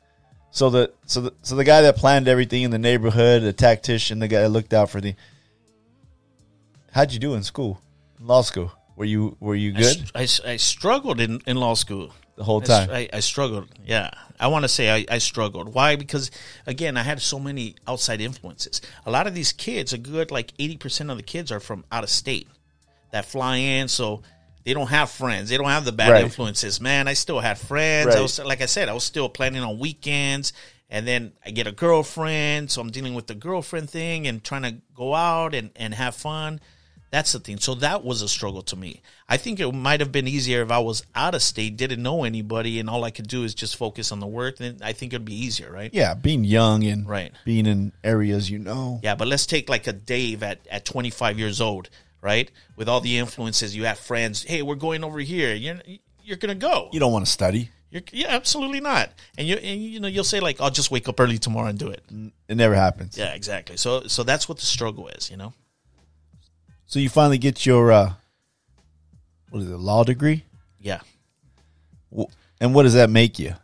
[0.50, 4.18] So the so the so the guy that planned everything in the neighborhood, the tactician,
[4.18, 5.14] the guy that looked out for the.
[6.92, 7.80] How'd you do in school,
[8.18, 8.72] law school?
[8.96, 10.10] Were you were you good?
[10.14, 12.12] I I, I struggled in, in law school.
[12.38, 12.88] the whole time.
[12.90, 13.68] I, I struggled.
[13.84, 15.74] Yeah, I want to say I, I struggled.
[15.74, 15.96] Why?
[15.96, 16.30] Because
[16.66, 18.80] again, I had so many outside influences.
[19.04, 21.84] A lot of these kids, a good like eighty percent of the kids are from
[21.92, 22.48] out of state
[23.10, 24.22] that fly in, so
[24.68, 25.48] they don't have friends.
[25.48, 26.22] They don't have the bad Right.
[26.24, 26.78] influences.
[26.78, 28.14] Man, I still had friends.
[28.14, 30.52] I was like I said, I was still planning on weekends.
[30.90, 34.62] And then I get a girlfriend, so I'm dealing with the girlfriend thing and trying
[34.62, 36.60] to go out and, and have fun.
[37.10, 37.58] That's the thing.
[37.58, 39.00] So that was a struggle to me.
[39.26, 42.24] I think it might have been easier if I was out of state, didn't know
[42.24, 44.58] anybody, and all I could do is just focus on the work.
[44.58, 45.90] Then I think it'd be easier, right?
[45.94, 47.32] yeah, being young and Right.
[47.46, 49.00] being in areas you know.
[49.02, 51.88] Yeah, but let's take like a Dave at, at 25 years old,
[52.20, 52.50] right?
[52.76, 54.42] With all the influences, you have friends.
[54.42, 55.54] Hey, we're going over here.
[55.54, 55.80] You're
[56.22, 56.88] you're gonna go.
[56.92, 57.70] You don't want to study.
[57.90, 59.10] You're, yeah, absolutely not.
[59.38, 61.78] And you and you know you'll say like, I'll just wake up early tomorrow and
[61.78, 62.02] do it.
[62.48, 63.16] It never happens.
[63.16, 63.76] Yeah, exactly.
[63.76, 65.54] So so that's what the struggle is, you know.
[66.86, 68.12] So you finally get your uh,
[69.50, 70.44] what is it, law degree?
[70.80, 71.00] Yeah,
[72.60, 73.54] And what does that make you?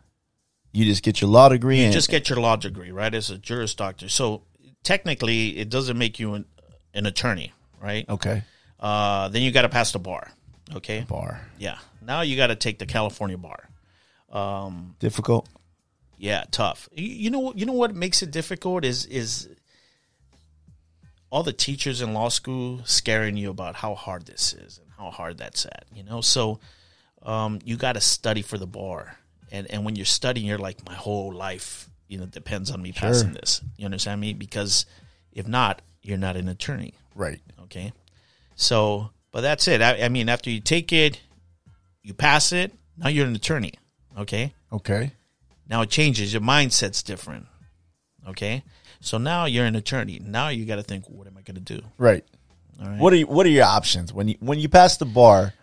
[0.73, 3.13] You just get your law degree and You just get your law degree, right?
[3.13, 4.09] As a Juris Doctor.
[4.09, 4.41] So
[4.83, 6.45] technically, it doesn't make you an,
[6.93, 7.53] an attorney,
[7.85, 8.09] right?
[8.09, 8.43] okay,
[8.79, 10.31] Uh, then you got to pass the bar.
[10.75, 11.05] Okay.
[11.07, 11.77] bar Yeah.
[12.01, 13.69] Now you got to take the California bar.
[14.31, 15.47] Um, difficult.
[16.17, 16.89] Yeah, tough.
[16.91, 19.47] You, you know, you know what makes it difficult is is
[21.29, 25.11] all the teachers in law school scaring you about how hard this is and how
[25.11, 25.85] hard that's at.
[25.93, 26.59] You know, so
[27.21, 29.17] um, you got to study for the bar,
[29.51, 32.91] and and when you're studying, you're like, my whole life, you know, depends on me
[32.91, 33.61] passing this.
[33.77, 34.33] You understand me?
[34.33, 34.85] Because
[35.31, 36.93] if not, you're not an attorney.
[37.13, 37.39] Right.
[37.65, 37.93] Okay.
[38.55, 39.81] So, but that's it.
[39.81, 41.19] I, I mean, after you take it,
[42.03, 42.73] you pass it.
[42.97, 43.73] Now you're an attorney.
[44.17, 44.53] Okay.
[44.71, 45.11] Okay.
[45.67, 46.31] Now it changes.
[46.33, 47.47] Your mindset's different.
[48.27, 48.63] Okay.
[49.01, 50.19] So now you're an attorney.
[50.23, 51.81] Now you got to think, what am I going to do?
[51.97, 52.23] Right.
[52.81, 52.99] All right.
[52.99, 55.53] What are you, what are your options when you when you pass the bar?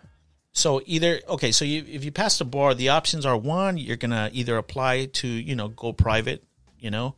[0.51, 3.97] So either okay, so you, if you pass the bar, the options are one, you're
[3.97, 6.43] gonna either apply to you know go private,
[6.79, 7.15] you know,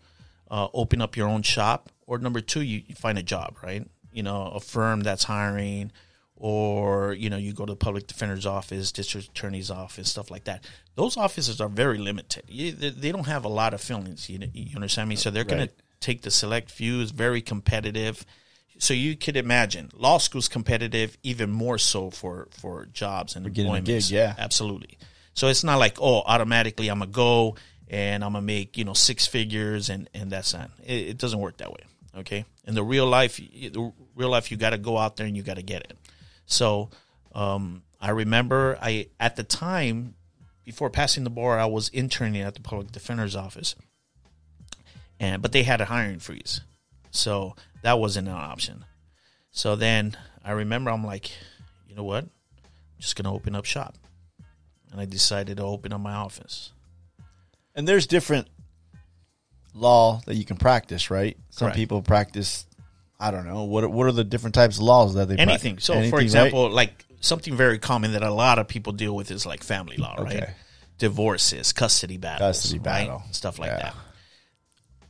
[0.50, 3.86] uh, open up your own shop, or number two, you, you find a job, right?
[4.16, 5.92] You know, a firm that's hiring,
[6.36, 10.46] or you know, you go to the public defender's office, district attorney's office, stuff like
[10.46, 10.66] that.
[10.96, 12.44] Those offices are very limited.
[12.48, 14.30] You, they, they don't have a lot of fillings.
[14.30, 15.16] You, you understand me?
[15.16, 17.02] So they're gonna take the select few.
[17.02, 18.26] It's very competitive.
[18.78, 23.88] So you could imagine law school's competitive even more so for for jobs and employment.
[23.88, 24.36] a gig, yeah.
[24.38, 24.98] absolutely.
[25.34, 27.56] So it's not like oh automatically I'm gonna go
[27.88, 30.70] and I'm gonna make you know six figures and and that's not.
[30.86, 31.82] It, it doesn't work that way.
[32.18, 35.36] Okay, in the real life, the real life you got to go out there and
[35.36, 35.98] you got to get it.
[36.46, 36.90] So
[37.34, 40.16] um, I remember I at the time
[40.64, 43.76] before passing the bar I was interning at the public defender's office,
[45.20, 46.62] and but they had a hiring freeze,
[47.12, 48.86] so that wasn't an option.
[49.52, 51.32] So then I remember I'm like,
[51.88, 52.32] you know what, I'm
[53.00, 53.96] just gonna open up shop,
[54.92, 56.72] and I decided to open up my office.
[57.76, 58.48] And there's different
[59.74, 61.38] law that you can practice, right?
[61.50, 61.76] Some Correct.
[61.76, 62.66] people practice.
[63.20, 63.84] I don't know what.
[63.84, 65.74] are- What are the different types of laws that they anything.
[65.76, 65.86] practice?
[65.86, 66.24] So, Anything, for right?
[66.24, 69.98] example, like something very common that a lot of people deal with is like family
[69.98, 70.50] law, right?
[70.98, 72.84] Divorces, custody battles, Custody right?
[73.08, 73.24] battle.
[73.32, 73.78] stuff like Yeah.
[73.80, 73.96] that.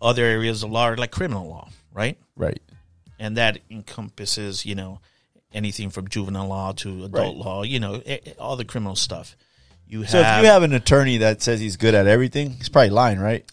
[0.01, 2.18] Other areas of law are like criminal law, right?
[2.36, 2.62] right?
[3.20, 4.99] And that encompasses, you know,
[5.53, 7.45] anything from juvenile law to adult Right.
[7.45, 8.01] law, you know,
[8.39, 9.36] all the criminal stuff.
[9.88, 12.70] You have, So if you have an attorney that says he's good at everything, he's
[12.70, 13.45] probably lying, right?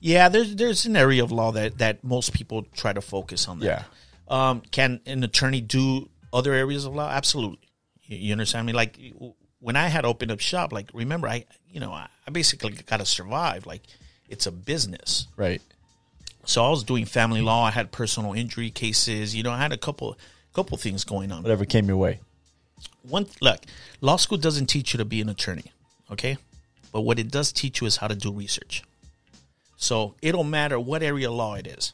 [0.00, 3.58] yeah, there's there's an area of law that that most people try to focus on.
[3.60, 3.66] That.
[3.66, 3.82] Yeah.
[4.28, 7.08] Um, can an attorney do other areas of law?
[7.10, 7.68] Absolutely.
[8.04, 8.72] You, you understand me?
[8.72, 8.98] Like
[9.60, 12.98] when I had opened up shop, like remember, I you know I, I basically got
[12.98, 13.66] to survive.
[13.66, 13.82] Like
[14.28, 15.62] it's a business, Right.
[16.44, 17.64] so I was doing family law.
[17.64, 19.34] I had personal injury cases.
[19.34, 20.18] You know, I had a couple
[20.52, 21.42] couple things going on.
[21.42, 22.20] Whatever came your way.
[23.02, 23.60] One look,
[24.00, 25.72] law school doesn't teach you to be an attorney,
[26.10, 26.36] okay?
[26.92, 28.82] But what it does teach you is how to do research.
[29.76, 31.92] So it don't matter what area of law it is.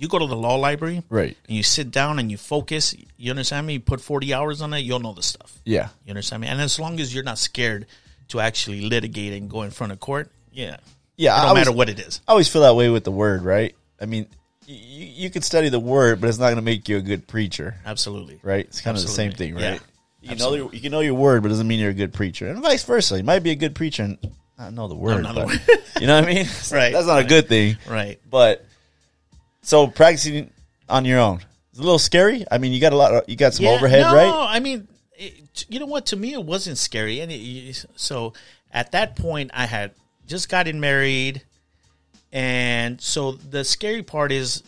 [0.00, 1.36] You go to the law library, Right.
[1.46, 2.94] and you sit down and you focus.
[3.18, 3.74] You understand me?
[3.74, 5.60] You put forty hours on it, you'll know the stuff.
[5.64, 5.88] Yeah.
[6.06, 6.48] You understand me?
[6.48, 7.86] And as long as you're not scared
[8.28, 10.78] to actually litigate and go in front of court, yeah,
[11.16, 11.34] Yeah.
[11.34, 12.20] it I don't always, matter what it is.
[12.26, 13.74] I always feel that way with the word, right?
[14.00, 14.26] I mean,
[14.66, 17.26] you, you can study the word, but it's not going to make you a good
[17.26, 18.64] preacher, Absolutely, right?
[18.64, 19.80] It's kind of the same thing, right?
[20.22, 20.30] Yeah.
[20.32, 22.12] You know, your, you can know your word, but it doesn't mean you're a good
[22.14, 23.16] preacher, and vice versa.
[23.18, 24.18] You might be a good preacher and
[24.58, 25.60] not know the word, but- word.
[26.00, 26.46] you know what I mean?
[26.72, 28.18] Right, That's not a good thing, Right.
[28.30, 28.64] but
[29.62, 30.50] so practicing
[30.88, 31.40] on your own,
[31.70, 32.44] it's a little scary.
[32.50, 33.12] I mean, you got a lot.
[33.12, 34.28] Of, you got some overhead, no, right?
[34.28, 36.06] No, I mean, it, you know what?
[36.06, 37.20] To me, it wasn't scary.
[37.20, 38.32] And it, so
[38.70, 39.92] at that point, I had
[40.26, 41.42] just gotten married,
[42.32, 44.62] and so the scary part is,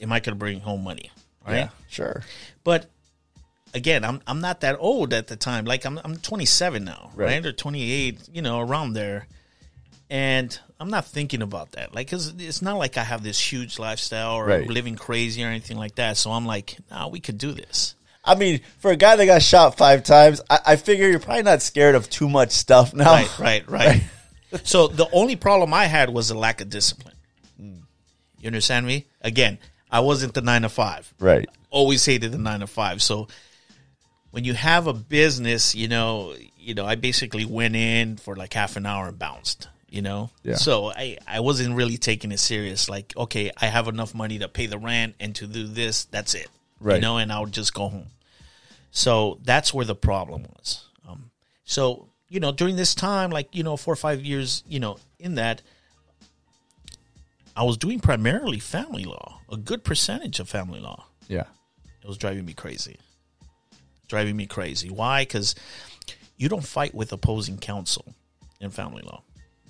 [0.00, 1.10] am I going to bring home money?
[1.46, 1.56] Right.
[1.56, 2.22] Yeah, sure.
[2.64, 2.86] But
[3.74, 5.64] again, I'm I'm not that old at the time.
[5.64, 7.26] Like I'm I'm 27 now, Right.
[7.26, 9.26] right, or 28, you know, around there.
[10.12, 11.94] And I'm not thinking about that.
[11.94, 14.68] Like, cause it's not like I have this huge lifestyle or Right.
[14.68, 16.18] living crazy or anything like that.
[16.18, 17.94] So I'm like, nah, we could do this.
[18.22, 21.44] I mean, for a guy that got shot five times, I, I figure you're probably
[21.44, 23.10] not scared of too much stuff now.
[23.10, 24.02] Right, right, right.
[24.64, 27.14] so the only problem I had was a lack of discipline.
[27.58, 29.06] You understand me?
[29.22, 29.58] Again,
[29.90, 31.12] I wasn't the nine to five.
[31.20, 31.48] Right.
[31.70, 33.00] always hated the nine to five.
[33.00, 33.28] So
[34.30, 38.52] when you have a business, you know, you know, I basically went in for like
[38.52, 39.68] half an hour and bounced.
[39.92, 40.54] You know, Yeah.
[40.56, 42.88] so I I wasn't really taking it serious.
[42.88, 46.04] Like, okay, I have enough money to pay the rent and to do this.
[46.06, 46.48] That's it.
[46.80, 46.94] Right.
[46.96, 48.06] You know, and I would just go home.
[48.90, 50.86] So that's where the problem was.
[51.06, 51.30] Um,
[51.64, 54.96] so you know, during this time, like you know, four or five years, you know,
[55.18, 55.60] in that,
[57.54, 61.44] I was doing primarily family law, a good percentage of family law Yeah.
[62.02, 62.96] it was driving me crazy.
[64.08, 64.88] Driving me crazy.
[64.88, 65.22] Why?
[65.22, 65.54] Because
[66.38, 68.14] you don't fight with opposing counsel
[68.58, 69.22] in family law.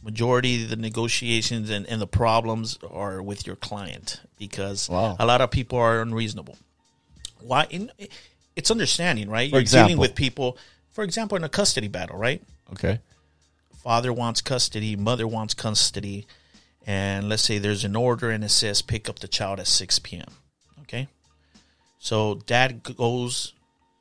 [0.03, 5.17] Majority of the negotiations and, and the problems are with your client because Wow.
[5.19, 6.59] a lot of people are unreasonable.
[7.41, 7.67] Why?
[7.71, 7.91] In,
[8.57, 9.49] it's understanding, right?
[9.51, 9.89] For You're example.
[9.89, 10.59] dealing with people,
[10.91, 12.43] for example, in a custody battle, right?
[12.73, 13.01] Okay.
[13.83, 16.27] father wants custody, mother wants custody,
[16.87, 19.99] and let's say there's an order and it says pick up the child at 6
[20.01, 20.27] p.m.
[20.83, 21.09] Okay?
[21.99, 23.53] So dad goes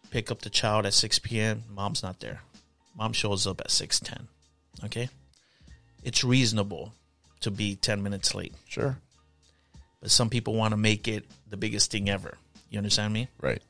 [0.09, 1.63] pick up the child at 6 p.m.
[1.69, 2.41] Mom's not there.
[2.97, 4.27] Mom shows up at 6:10.
[4.85, 5.09] Okay?
[6.03, 6.93] It's reasonable
[7.41, 8.97] to be 10 minutes late, Sure.
[10.01, 12.37] but some people want to make it the biggest thing ever.
[12.69, 13.27] You understand me?
[13.39, 13.61] Right.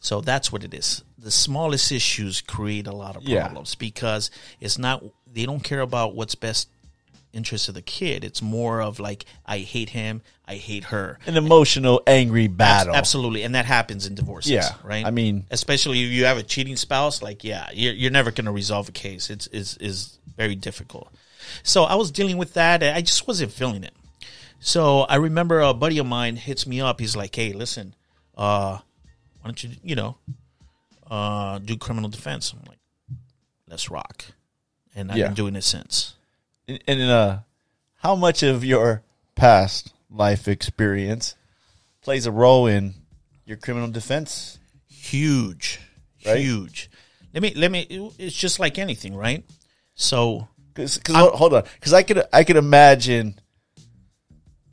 [0.00, 1.02] So that's what it is.
[1.18, 3.40] The smallest issues create a lot of Yeah.
[3.42, 4.30] problems because
[4.60, 6.68] it's not they don't care about what's best
[7.32, 8.22] interest of the kid.
[8.22, 11.18] It's more of like I hate him, I hate her.
[11.26, 12.94] An emotional, angry battle.
[12.94, 14.52] Absolutely, and that happens in divorces.
[14.52, 14.74] Yeah.
[14.84, 15.04] right.
[15.04, 18.44] I mean- especially if you have a cheating spouse, like yeah, you're, you're never going
[18.44, 19.30] to resolve a case.
[19.30, 21.12] It's is is very difficult.
[21.62, 22.82] So I was dealing with that.
[22.82, 23.94] and I just wasn't feeling it.
[24.60, 26.98] So I remember a buddy of mine hits me up.
[27.00, 27.94] He's like, "Hey, listen,
[28.36, 30.16] uh, why don't you you know
[31.10, 32.78] uh, do criminal defense?" I'm like,
[33.68, 34.24] "Let's rock,"
[34.94, 35.26] and I've Yeah.
[35.26, 36.14] been doing it since.
[36.66, 37.38] And, and uh,
[37.96, 39.02] how much of your
[39.34, 41.34] past life experience
[42.00, 42.94] plays a role in
[43.44, 44.58] your criminal defense?
[44.88, 45.78] Huge,
[46.24, 46.38] Right?
[46.38, 46.88] huge.
[47.34, 47.80] Let me let me.
[48.18, 49.44] It's just like anything, right?
[49.94, 53.38] So Because hold on, because I could I could imagine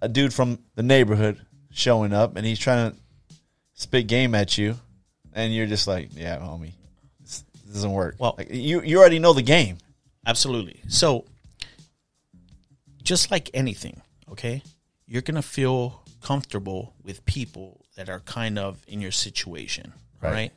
[0.02, 1.40] a dude from the neighborhood
[1.72, 2.98] showing up and he's trying to
[3.76, 4.76] spit game at you,
[5.34, 6.74] and you're just like, yeah, homie,
[7.20, 8.16] this, this doesn't work.
[8.20, 9.78] Well- like, you you already know the game.
[10.26, 10.82] Absolutely.
[10.88, 11.26] So,
[13.04, 14.62] just like anything, okay,
[15.08, 20.32] you're going to feel comfortable with people that are kind of in your situation, Right.
[20.32, 20.52] right.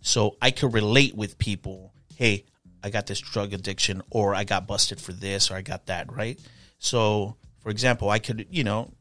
[0.00, 2.44] So, I could relate with people, hey,
[2.82, 6.12] I got this drug addiction, or I got busted for this, or I got that,
[6.12, 6.38] right?
[6.78, 8.92] So, for example, I could, you know,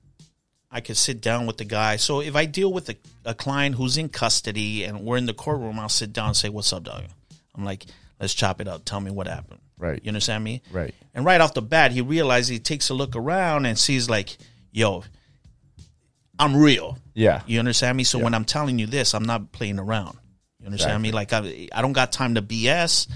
[0.70, 1.96] I could sit down with the guy.
[1.96, 5.34] So if I deal with a, a client who's in custody and we're in the
[5.34, 7.04] courtroom, I'll sit down and say, "What's up, dog?"
[7.56, 7.86] I'm like,
[8.20, 8.84] "Let's chop it up.
[8.84, 10.00] Tell me what happened." Right.
[10.04, 10.62] You understand me?
[10.72, 10.94] Right.
[11.14, 14.38] And right off the bat, he realizes he takes a look around and sees like,
[14.72, 15.04] "Yo,
[16.38, 17.42] I'm real." Yeah.
[17.48, 18.04] You understand me?
[18.04, 20.18] So when I'm telling you this, I'm not playing around.
[20.60, 21.12] You understand me?
[21.12, 23.08] Like I, I don't got time to BS,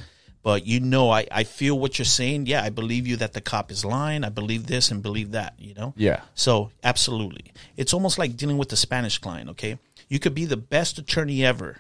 [0.44, 2.46] but you know, I, I feel what you're saying.
[2.48, 4.24] Yeah, I believe you that the cop is lying.
[4.24, 5.56] I believe this and believe that.
[5.60, 5.94] You know?
[5.98, 6.22] Yeah.
[6.36, 9.50] So absolutely, it's almost like dealing with the Spanish client.
[9.52, 9.78] Okay,
[10.10, 11.78] you could be the best attorney ever,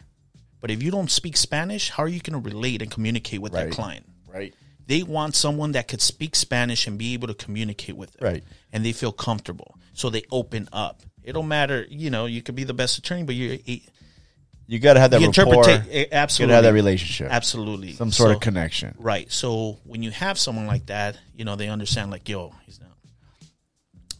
[0.60, 3.54] but if you don't speak Spanish, how are you going to relate and communicate with
[3.54, 3.66] Right.
[3.66, 4.06] that client?
[4.28, 4.54] Right.
[4.88, 8.26] They want someone that could speak Spanish and be able to communicate with them.
[8.34, 8.44] Right.
[8.74, 9.78] And they feel comfortable.
[9.94, 11.02] So they open up.
[11.24, 13.58] It don't matter, you know, you could be the best attorney, but you're
[14.72, 15.54] You got to have that you rapport.
[15.70, 17.28] interpret You got absolutely to have that relationship.
[17.30, 17.92] Absolutely.
[17.92, 18.96] Some sort So- of connection.
[18.98, 19.30] Right.
[19.30, 22.90] So when you have someone like that, you know, they understand like, yo, he's not.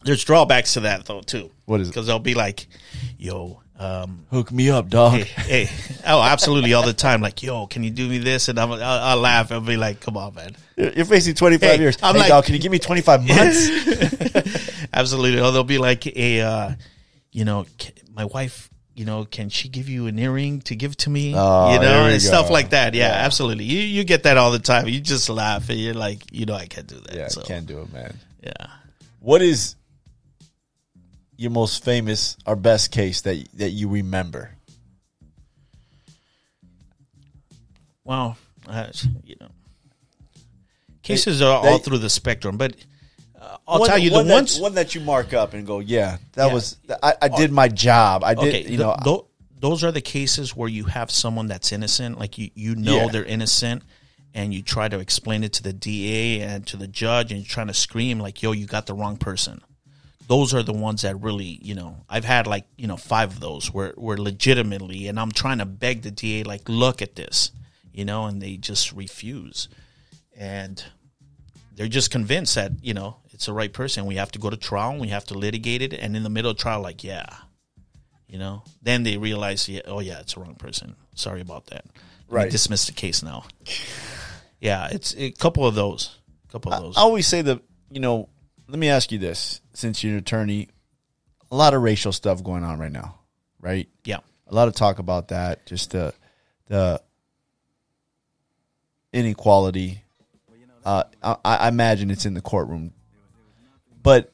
[0.04, 1.50] There's drawbacks to that though too.
[1.64, 1.92] What is it?
[1.92, 2.66] Because they'll be like,
[3.16, 5.14] yo, um, Hook me up, dog.
[5.14, 5.70] hey, hey,
[6.06, 7.22] oh, absolutely, all the time.
[7.22, 8.48] Like, yo, can you do me this?
[8.48, 9.50] And I'm, I'll, I'll laugh.
[9.52, 10.54] I'll be like, come on, man.
[10.76, 11.96] You're facing 25 Hey, years.
[12.02, 14.86] I'm hey, like- dog, can you give me 25 months?
[14.92, 15.40] Absolutely.
[15.40, 16.72] Or they'll be like, a, uh,
[17.32, 17.64] you know,
[18.14, 21.34] my wife, you know, can she give you an earring to give to me?
[21.36, 22.52] Oh, you know, we and stuff go.
[22.52, 22.94] like that.
[22.94, 23.64] Yeah, absolutely.
[23.64, 24.86] You you get that all the time.
[24.88, 27.14] You just laugh and you're like, you know, I can't do that.
[27.14, 28.14] yeah, so, can't do it, man.
[28.42, 28.66] Yeah.
[29.20, 29.76] What is
[31.36, 34.50] your most famous or best case that that you remember?
[38.04, 38.36] Well,
[38.66, 38.88] uh,
[39.24, 39.48] you know,
[41.02, 42.74] cases are all they- through the spectrum, but
[43.66, 44.60] I'll One- tell you the one that- ones.
[44.60, 46.52] one that you mark up and go, yeah, that Yeah.
[46.52, 47.54] was I, I did oh.
[47.54, 48.22] my job.
[48.24, 49.26] I did, okay, you th- know, tho-
[49.58, 53.08] those are the cases where you have someone that's innocent, like you you know Yeah.
[53.08, 53.82] they're innocent,
[54.34, 57.48] and you try to explain it to the DA and to the judge, and you're
[57.48, 59.60] trying to scream like, "Yo, you got the wrong person."
[60.28, 63.40] Those are the ones that really, you know, I've had like you know five of
[63.40, 67.50] those where where legitimately, and I'm trying to beg the DA like, look at this,
[67.92, 69.68] you know, and they just refuse,
[70.36, 70.82] and
[71.74, 74.06] they're just convinced that you know it's the right person.
[74.06, 76.30] We have to go to trial, and we have to litigate it, and in the
[76.30, 77.26] middle of trial, like, yeah,
[78.28, 80.94] you know, then they realize, yeah, oh yeah, it's the wrong person.
[81.16, 81.84] Sorry about that.
[82.28, 82.44] Right.
[82.44, 83.46] We dismiss the case now.
[84.60, 86.20] Yeah, it's a couple of those.
[86.48, 86.96] A couple of those.
[86.96, 88.28] I always say that, you know,
[88.68, 90.68] let me ask you this since you're an attorney,
[91.50, 93.18] a lot of racial stuff going on right now,
[93.60, 93.88] right?
[94.04, 94.18] yeah.
[94.46, 96.14] A lot of talk about that, just the
[96.68, 97.02] the
[99.12, 100.04] inequality.
[100.84, 102.92] Uh, I, I imagine it's in the courtroom,
[104.02, 104.32] but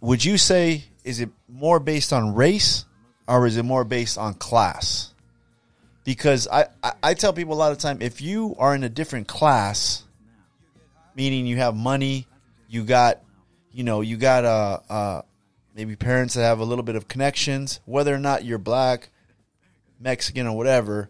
[0.00, 2.84] would you say is it more based on race
[3.26, 5.12] or is it more based on class?
[6.04, 8.88] Because I, I, I tell people a lot of time if you are in a
[8.88, 10.04] different class,
[11.14, 12.26] meaning you have money,
[12.68, 13.20] you got,
[13.70, 15.22] you know, you got uh, uh,
[15.74, 19.10] maybe parents that have a little bit of connections, whether or not you're black,
[20.00, 21.08] Mexican, or whatever,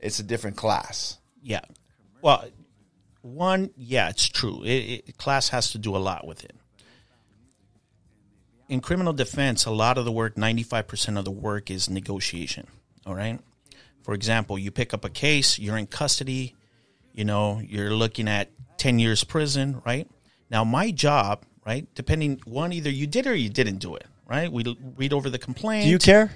[0.00, 1.18] it's a different class.
[1.42, 1.62] Yeah.
[2.20, 2.44] Well,
[3.22, 4.62] one, yeah, it's true.
[4.64, 6.54] It, it, class has to do a lot with it.
[8.68, 12.66] In criminal defense, a lot of the work, 95% of the work is negotiation.
[13.06, 13.38] All right.
[14.02, 16.54] For example, you pick up a case, you're in custody,
[17.12, 20.08] you know, you're looking at 10 years prison, right?
[20.50, 24.50] Now, my job, right, depending, one, either you did or you didn't do it, right?
[24.50, 25.84] We read over the complaint.
[25.84, 26.30] Do you care?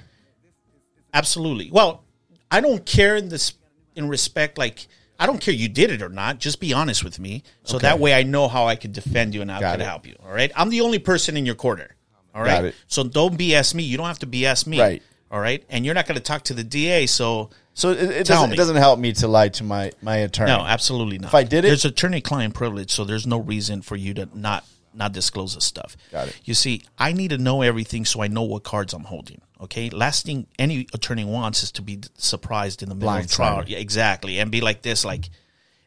[1.12, 1.70] Absolutely.
[1.70, 2.05] Well,
[2.51, 3.55] I don't care in this
[3.97, 4.87] in respect like
[5.18, 6.39] I don't care you did it or not.
[6.39, 7.87] Just be honest with me, so Okay.
[7.89, 10.14] that way I know how I could defend you and how I could help you.
[10.22, 10.53] All right.
[10.55, 11.97] I'm the only person in your corner.
[12.35, 12.49] All right.
[12.49, 12.74] Got it.
[12.87, 13.83] So don't BS me.
[13.83, 14.81] You don't have to BS me.
[14.81, 15.03] Right.
[15.31, 15.62] All right.
[15.68, 17.07] And you're not going to talk to the DA.
[17.07, 20.51] So So it, it doesn't it doesn't help me to lie to my my attorney.
[20.53, 21.29] no, absolutely not.
[21.29, 24.64] If I did it- there's attorney-client privilege, so there's no reason for you to not
[24.95, 25.97] not disclose this stuff.
[26.11, 26.41] Got it.
[26.45, 29.41] You see, I need to know everything so I know what cards I'm holding.
[29.61, 29.91] Okay.
[29.91, 33.35] Last thing any attorney wants is to be surprised in the middle of Blindsided.
[33.35, 33.64] trial.
[33.66, 35.29] Yeah, exactly, and be like this, like,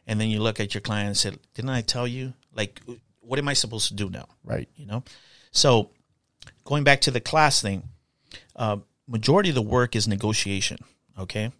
[0.06, 2.32] and then you look at your client and say, "Didn't I tell you?
[2.54, 2.80] Like,
[3.20, 4.68] what am I supposed to do now?" Right.
[4.76, 5.02] you know
[5.50, 5.90] so
[6.64, 7.88] going back to the class thing
[8.56, 10.78] uh, majority of the work is negotiation
[11.18, 11.50] okay?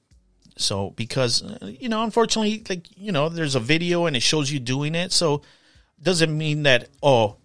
[0.56, 4.50] So because uh, you know unfortunately like you know there's a video and it shows
[4.50, 5.42] you doing it so
[6.02, 7.36] doesn't mean that oh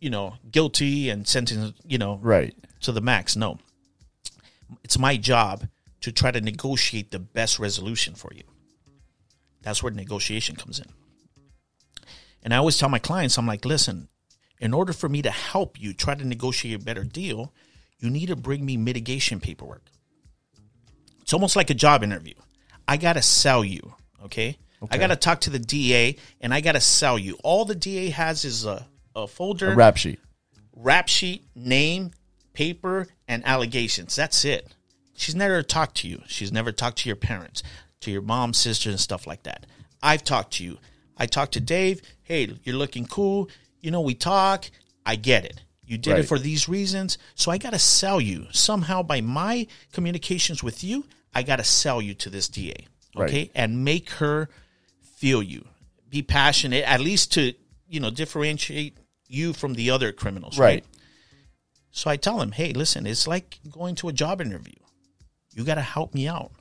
[0.00, 2.54] you know guilty and sentenced you know Right.
[2.82, 3.58] to the max no.
[4.82, 5.68] It's my job
[6.00, 8.42] to try to negotiate the best resolution for you.
[9.62, 10.86] That's where negotiation comes in.
[12.42, 14.08] And I always tell my clients, I'm like, listen,
[14.60, 17.52] in order for me to help you try to negotiate a better deal,
[17.98, 19.82] you need to bring me mitigation paperwork.
[21.22, 22.34] It's almost like a job interview.
[22.86, 23.94] I got to sell you,
[24.24, 24.58] okay?
[24.90, 27.38] I got to talk to the DA and I got to sell you.
[27.42, 28.86] All the DA has is a,
[29.16, 30.20] a folder, A rap sheet.
[30.76, 32.10] rap sheet, name,
[32.52, 34.14] paper, and allegations.
[34.14, 34.74] That's it.
[35.16, 36.20] She's never talked to you.
[36.26, 37.62] She's never talked to your parents,
[38.00, 39.64] to your mom, sister, and stuff like that.
[40.02, 40.76] I've talked to you.
[41.16, 42.02] I talked to Dave.
[42.22, 43.48] Hey, you're looking cool.
[43.84, 44.70] You know, we talk.
[45.04, 45.60] I get it.
[45.86, 47.18] You did it for these reasons.
[47.34, 51.04] So I got to sell you somehow by my communications with you.
[51.34, 52.72] I got to sell you to this DA.
[53.14, 53.22] Okay.
[53.22, 53.50] Right.
[53.54, 54.48] And make her
[55.16, 55.66] feel you.
[56.08, 57.52] Be passionate, at least to,
[57.86, 58.96] you know, differentiate
[59.28, 60.58] you from the other criminals.
[60.58, 60.82] Right.
[61.90, 64.74] So I tell him, hey, listen, it's like going to a job interview.
[65.52, 66.52] You got to help me out.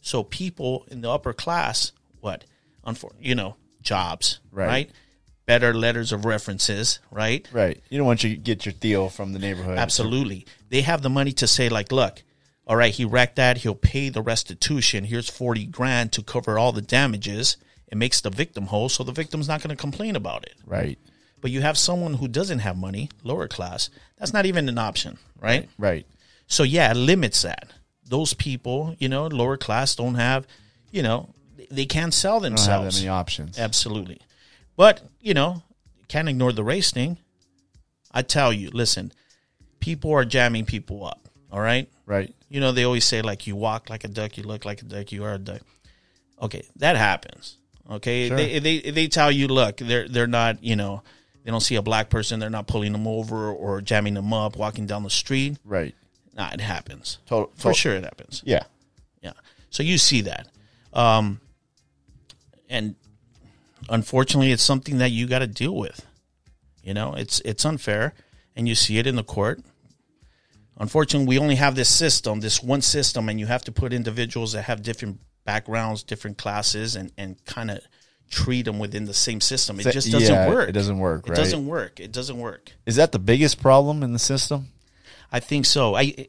[0.00, 2.44] So people in the upper class, what,
[2.84, 4.90] unfor- you know, jobs, Right.
[5.42, 5.46] Right.
[5.46, 7.46] Better letters of references, right?
[7.52, 7.82] Right.
[7.90, 9.78] You don't want you to get your Theo from the neighborhood.
[9.78, 10.46] Absolutely.
[10.70, 12.22] They have the money to say, like, look,
[12.66, 13.58] all right, he wrecked that.
[13.58, 15.04] He'll pay the restitution.
[15.04, 17.56] Here's 40 grand to cover all the damages.
[17.88, 20.54] It makes the victim whole, so the victim's not going to complain about it.
[20.64, 20.98] Right.
[21.40, 25.18] But you have someone who doesn't have money, lower class, that's not even an option,
[25.40, 25.68] right?
[25.76, 26.06] Right.
[26.46, 27.70] So yeah, it limits that.
[28.06, 30.46] Those people, you know, lower class don't have,
[30.92, 31.34] you know,
[31.70, 32.96] they can't sell Don't have that themselves.
[33.00, 33.58] many options.
[33.58, 34.20] Absolutely.
[34.76, 35.62] But, you know,
[36.08, 37.18] can't ignore the race thing.
[38.10, 39.12] I tell you, listen,
[39.80, 41.28] people are jamming people up.
[41.50, 41.88] All right.
[42.06, 42.34] Right.
[42.48, 44.84] You know, they always say like you walk like a duck, you look like a
[44.84, 45.62] duck, you are a duck.
[46.40, 47.56] Okay, that happens.
[47.90, 48.28] Okay.
[48.28, 48.36] Sure.
[48.36, 51.02] They they they tell you, look, they're they're not, you know,
[51.44, 54.56] they don't see a black person, they're not pulling them over or jamming them up,
[54.56, 55.58] walking down the street.
[55.64, 55.94] Right.
[56.34, 57.18] Nah, it happens.
[57.26, 58.42] Total, For sure it happens.
[58.44, 58.64] Yeah.
[59.22, 59.32] Yeah.
[59.70, 60.48] So you see that.
[60.92, 61.40] Um,
[62.68, 62.94] and
[63.88, 66.06] unfortunately, it's something that you got to deal with.
[66.82, 68.14] You know, it's it's unfair,
[68.56, 69.60] and you see it in the court.
[70.78, 74.52] Unfortunately, we only have this system, this one system, and you have to put individuals
[74.52, 77.80] that have different backgrounds, different classes, and and kind of
[78.30, 79.78] treat them within the same system.
[79.78, 80.68] It just doesn't Yeah, work.
[80.68, 82.00] it doesn't work, It doesn't work.
[82.00, 82.72] It doesn't work.
[82.86, 84.68] Is that the biggest problem in the system?
[85.30, 85.94] I think so.
[85.94, 86.28] I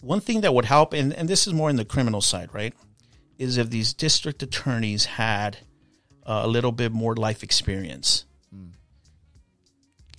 [0.00, 2.74] one thing that would help, and, and this is more in the criminal side, right?
[3.38, 5.58] Is if these district attorneys had
[6.26, 8.24] uh, a little bit more life experience.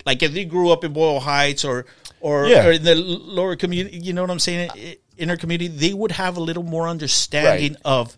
[0.05, 1.85] Like if they grew up in Boyle Heights or
[2.19, 2.65] or, Yeah.
[2.67, 4.69] or in the lower community, you know what I'm saying?
[5.17, 7.81] Inner community, they would have a little more understanding Right.
[7.85, 8.15] of.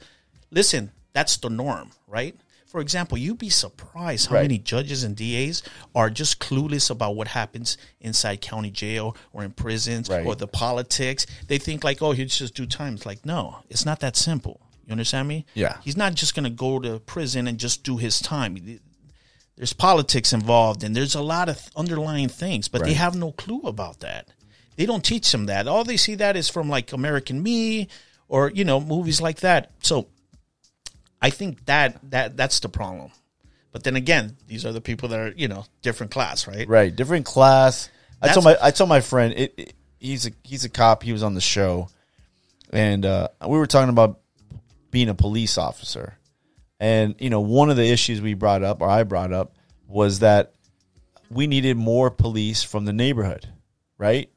[0.51, 2.35] Listen, that's the norm, right?
[2.67, 4.41] For example, you'd be surprised how Right.
[4.43, 5.63] many judges and DAs
[5.95, 10.23] are just clueless about what happens inside county jail or in prisons Right.
[10.25, 11.25] or the politics.
[11.47, 12.95] They think like, oh, he'll just do time.
[12.95, 14.59] It's like, no, it's not that simple.
[14.85, 15.45] You understand me?
[15.53, 15.77] Yeah.
[15.83, 18.79] He's not just going to go to prison and just do his time.
[19.55, 23.61] There's politics involved and there's a lot of underlying things, but they have no clue
[23.61, 24.27] about that.
[24.75, 25.67] They don't teach them that.
[25.67, 27.87] All they see that is from like American Me
[28.27, 29.71] or, you know, movies like that.
[29.81, 30.07] So
[31.21, 33.11] I think that that that's the problem.
[33.71, 36.67] But then again, these are the people that are, you know, different class, right?
[36.67, 37.89] Right, different class.
[38.21, 41.01] I told my I told my friend it, it- he's a he's a cop.
[41.03, 41.89] He was on the show,
[42.71, 44.19] and uh, we were talking about
[44.95, 46.17] being a police officer.
[46.79, 49.53] And you know, one of the issues we brought up, or I brought up,
[49.87, 50.53] was that
[51.29, 53.45] we needed more police from the neighborhood,
[53.97, 54.29] right?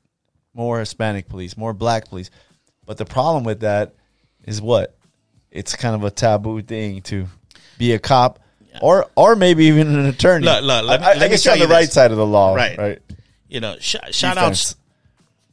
[0.55, 2.31] More Hispanic police, more Black police.
[2.85, 3.95] But the problem with that
[4.45, 4.97] is what?
[5.53, 7.27] It's kind of a taboo thing to
[7.79, 8.41] be a cop,
[8.83, 10.45] or or maybe even an attorney.
[10.45, 12.17] Look, look, let me- I, I let guess you're on the you right side of
[12.17, 12.77] the law, Right.
[12.77, 12.99] Right.
[13.49, 14.39] You know, sh- shout Defense.
[14.41, 14.77] outs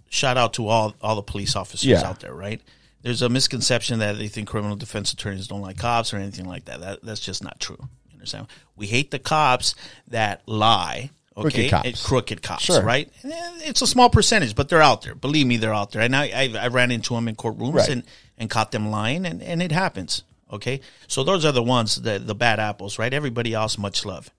[0.09, 2.01] shout out to all all the police officers Yeah.
[2.09, 2.59] out there, right?
[3.05, 6.65] There's a misconception that they think criminal defense attorneys don't like cops or anything like
[6.65, 6.79] that.
[6.81, 7.77] That that's just not true.
[8.09, 8.47] You understand?
[8.75, 9.75] We hate the cops
[10.07, 11.11] that lie.
[11.37, 11.85] Okay, Crooked cops.
[11.87, 12.81] And crooked cops, Sure.
[12.81, 13.07] right?
[13.23, 15.13] It's a small percentage, but they're out there.
[15.13, 16.01] Believe me, they're out there.
[16.01, 17.89] And I, I, I ran into them in courtrooms Right.
[17.89, 18.03] and,
[18.39, 20.23] and caught them lying, and, and it happens.
[20.51, 23.13] Okay, so those are the ones, the the bad apples, right?
[23.13, 24.31] Everybody else, much love.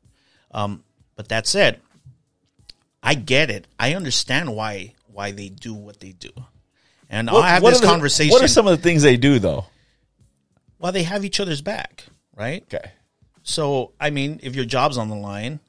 [0.52, 0.82] Um,
[1.14, 1.80] but that said,
[3.02, 3.66] I get it.
[3.78, 6.30] I understand why why they do what they do,
[7.10, 8.32] and I have this the- conversation.
[8.32, 9.66] What are some of the things they do, though?
[10.78, 12.04] well, they have each other's back,
[12.36, 12.62] right?
[12.72, 12.90] Okay.
[13.42, 15.60] So, I mean, if your job's on the line,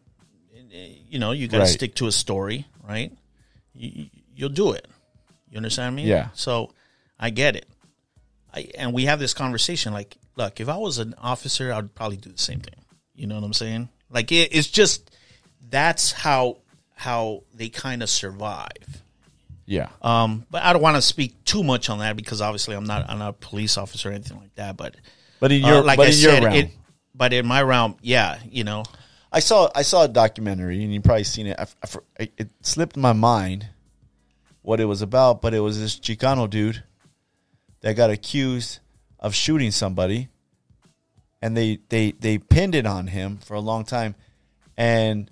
[1.09, 1.69] you know, you got to Right.
[1.69, 3.11] stick to a story, right?
[3.73, 4.85] You, you'll do it.
[5.49, 6.03] You understand me?
[6.03, 6.29] Yeah.
[6.33, 6.73] So,
[7.19, 7.67] I get it.
[8.53, 12.17] I, and we have this conversation like, look, if I was an officer, I'd probably
[12.17, 12.75] do the same thing.
[13.15, 13.89] You know what I'm saying?
[14.09, 15.09] Like, it, it's just
[15.69, 16.57] that's how
[16.95, 19.03] how they kind of survive.
[19.67, 19.89] Yeah.
[20.01, 23.07] Um, but I don't want to speak too much on that because obviously I'm not
[23.09, 24.77] I'm not a police officer or anything like that.
[24.77, 24.95] But
[25.39, 26.71] but in uh, your like but I in your said, realm, it,
[27.13, 28.83] but in my realm, yeah, you know,
[29.31, 31.59] I saw I saw a documentary, and you've probably seen it.
[31.59, 31.67] I,
[32.17, 33.67] I it slipped my mind
[34.61, 36.81] what it was about, but it was this Chicano dude
[37.81, 38.79] that got accused
[39.19, 40.29] of shooting somebody,
[41.41, 44.15] and they they they pinned it on him for a long time,
[44.77, 45.29] and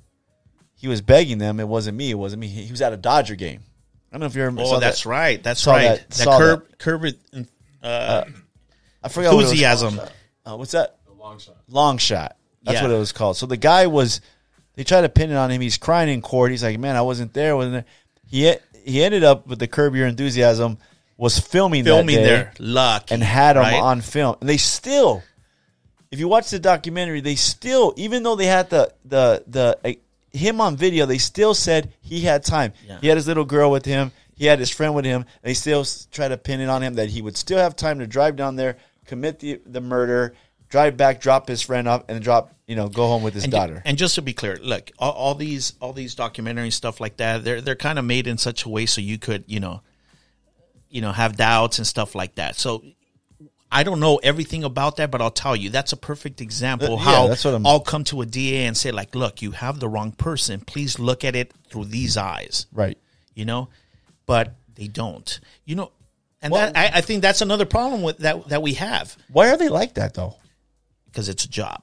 [0.76, 1.62] he was begging them.
[1.62, 2.12] It wasn't me.
[2.12, 2.48] It wasn't me.
[2.48, 3.62] He was at a Dodger game.
[4.16, 5.10] I don't know if you ever Oh, that's that.
[5.10, 5.44] right.
[5.44, 5.84] That's Saw right.
[5.84, 7.06] that- That, saw curb, curb,
[7.84, 8.24] uh,
[9.04, 9.98] I forgot it enthusiasm.
[9.98, 10.12] called.
[10.46, 10.96] Uh, what's that?
[11.20, 11.58] long shot.
[11.68, 12.38] Long shot.
[12.64, 12.84] That's Yeah.
[12.84, 13.36] what it was called.
[13.36, 14.22] So the guy was.
[14.76, 15.60] They tried to pin it on him.
[15.60, 16.52] He's crying in court.
[16.52, 17.58] He's like, "Man, I wasn't there.
[17.58, 17.86] Wasn't there?"
[18.30, 18.56] He
[18.86, 20.78] he ended up with the Curb Your Enthusiasm
[21.18, 23.82] was filming that filming day there, luck, and had him right?
[23.82, 24.36] on film.
[24.40, 25.24] And they still,
[26.12, 29.92] if you watch the documentary, they still, even though they had the the the uh,
[30.36, 32.74] him on video, they still said he had time.
[32.88, 33.00] Yeah.
[33.02, 34.12] He had his little girl with him.
[34.36, 35.26] He had his friend with him.
[35.42, 38.08] They still try to pin it on him that he would still have time to
[38.08, 40.36] drive down there, commit the the murder,
[40.68, 43.52] drive back, drop his friend off, and drop you know go home with his and,
[43.52, 43.82] daughter.
[43.86, 47.44] And just to be clear, look, all, all these all these documentary stuff like that,
[47.46, 49.82] they're they're kind of made in such a way so you could you know,
[50.90, 52.56] you know, have doubts and stuff like that.
[52.58, 52.84] So.
[53.72, 57.04] I don't know everything about that, but I'll tell you that's a perfect example yeah,
[57.04, 59.80] how that's what I'm- I'll come to a DA and say like, "Look, you have
[59.80, 60.62] the wrong person.
[60.62, 62.98] Please look at it through these eyes." right.
[63.34, 63.68] you know,
[64.26, 65.92] but they don't, you know,
[66.42, 69.58] and that I, I think that's another problem with that that we have Why are
[69.58, 70.36] they like that though?
[71.08, 71.82] because it's a job.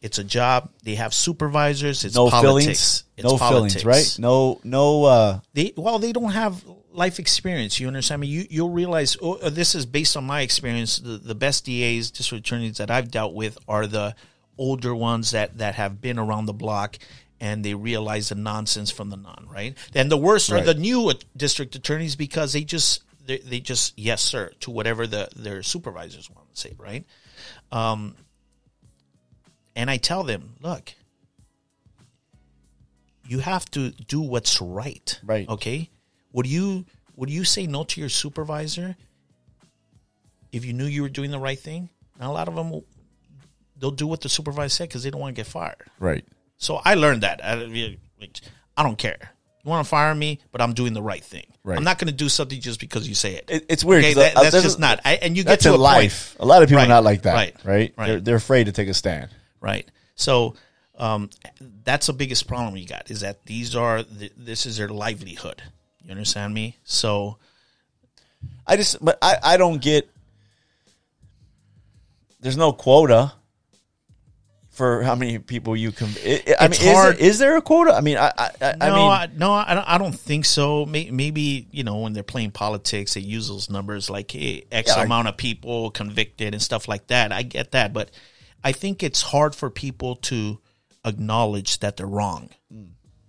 [0.00, 0.70] It's a job.
[0.82, 2.04] They have supervisors.
[2.04, 2.44] It's No politics.
[2.52, 3.04] feelings.
[3.16, 3.82] It's no politics.
[3.82, 4.22] feelings, right?
[4.22, 5.04] No, no.
[5.04, 6.62] uh They well, they don't have
[6.94, 7.78] life experience.
[7.78, 8.28] You understand me?
[8.28, 10.98] You you'll realize oh, uh, this is based on my experience.
[10.98, 14.14] The, the best DAs, district attorneys that I've dealt with are the
[14.56, 16.98] older ones that that have been around the block
[17.40, 19.76] and they realize the nonsense from the non right.
[19.94, 24.22] And the worst are the new district attorneys because they just they, they just yes
[24.22, 27.04] sir to whatever the their supervisors want to say right.
[27.72, 28.14] Um,
[29.76, 30.94] and I tell them, look,
[33.26, 35.18] you have to do what's right.
[35.24, 35.48] Right.
[35.48, 35.90] Okay.
[36.34, 36.84] Would you
[37.16, 38.94] would you say no to your supervisor
[40.52, 41.88] if you knew you were doing the right thing?
[42.20, 42.84] Now, a lot of them will,
[43.78, 45.76] they'll do what the supervisor said because they don't want to get fired.
[45.98, 46.24] Right.
[46.58, 47.40] So I learned that.
[47.44, 47.96] I,
[48.76, 49.16] I don't care.
[49.64, 51.46] You want to fire me, but I'm doing the right thing.
[51.64, 51.78] Right.
[51.78, 53.44] I'm not going to do something just because you say it.
[53.48, 54.04] It, it's weird.
[54.04, 55.00] Okay, 'cause, that- uh, that's just not.
[55.04, 56.34] I, and you get to a life.
[56.36, 56.44] point.
[56.44, 57.34] A lot of people Right, are not like that.
[57.34, 57.94] right, Right.
[57.96, 58.06] right.
[58.06, 59.30] They're, they're afraid to take a stand.
[59.60, 59.88] right?
[60.16, 60.54] So
[60.98, 61.30] um,
[61.84, 65.62] that's the biggest problem you got is that these are th- this is their livelihood.
[66.04, 66.76] You understand me?
[66.84, 67.38] So
[68.66, 70.08] I just, but I, I don't get.
[72.40, 73.32] There's no quota
[74.74, 76.10] for how many people you can.
[76.22, 77.94] It, I mean, is there, is there a quota?
[77.94, 80.84] I mean, I, I, I no, mean, I, no, I don't, I don't think so.
[80.84, 84.94] May- Maybe you know when they're playing politics, they use those numbers like hey, X
[84.94, 87.32] Yeah, amount of people convicted and stuff like that.
[87.32, 88.10] I get that, but
[88.62, 90.58] I think it's hard for people to
[91.04, 92.50] acknowledge that they're wrong.
[92.70, 92.84] Hmm.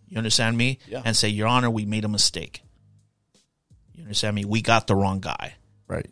[0.08, 0.80] You understand me?
[0.88, 1.02] Yeah.
[1.06, 2.62] And say, Your Honor, we made a mistake.
[3.96, 4.46] You understand me?
[4.46, 5.56] We got the wrong guy.
[5.88, 6.10] right.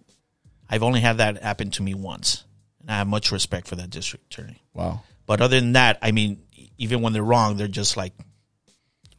[0.69, 2.45] I've only had that happen to me once,
[2.81, 4.63] and I have much respect for that district attorney.
[4.73, 5.03] Wow.
[5.27, 6.41] But other than that, I mean,
[6.77, 8.13] even when they're wrong, they're just like,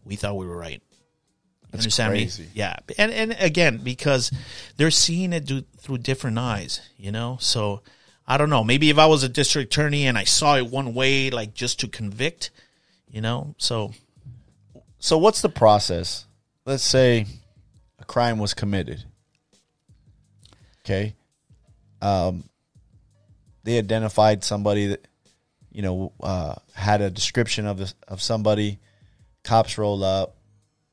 [0.05, 0.83] we thought we were right.
[0.83, 2.45] You That's understand crazy.
[2.45, 2.49] me?
[2.55, 4.33] Yeah, and and again, because
[4.77, 7.37] they're seeing it do, through different eyes, you know.
[7.41, 7.83] So
[8.27, 8.65] I don't know.
[8.65, 11.79] Maybe if I was a district attorney and I saw it one way, like just
[11.81, 12.51] to convict,
[13.09, 13.55] you know.
[13.59, 13.93] So
[14.99, 16.25] So what's the process?
[16.65, 17.27] Let's say
[18.05, 19.03] a crime was committed.
[20.85, 21.15] Okay.
[22.03, 22.45] Um,
[23.63, 25.09] they identified somebody that,
[25.73, 28.79] you know, uh, had a description of this, of somebody.
[29.43, 30.37] Cops roll up,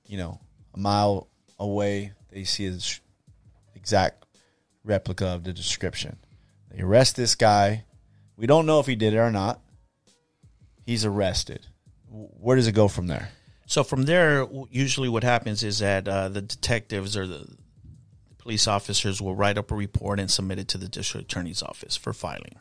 [0.05, 0.39] you know,
[0.73, 1.27] a mile
[1.59, 2.13] away.
[2.31, 3.01] They see a s-
[3.75, 4.25] exact
[4.85, 6.17] replica of the description.
[6.69, 7.83] They arrest this guy.
[8.37, 9.59] We don't know if he did it or not.
[10.85, 11.67] He's arrested.
[12.09, 13.29] Where does it go from there?
[13.71, 17.47] So from there, usually what happens is that uh, the detectives or the
[18.37, 21.95] police officers will write up a report and submit it to the district attorney's office
[21.95, 22.59] for filing.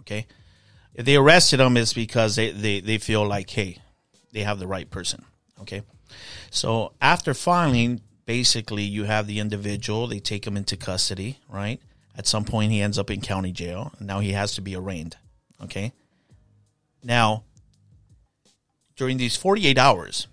[0.00, 0.26] Okay,
[0.92, 3.78] if they arrested them, it's because they, they, they feel like, hey,
[4.32, 5.24] they have the right person.
[5.62, 5.80] Okay,
[6.50, 10.08] so after filing, basically you have the individual.
[10.08, 11.38] They take him into custody.
[11.48, 11.80] Right.
[12.14, 13.94] At some point, he ends up in county jail.
[13.96, 15.16] And now he has to be arraigned.
[15.62, 15.94] Okay.
[17.02, 17.44] Now,
[18.94, 20.26] during these 48 hours,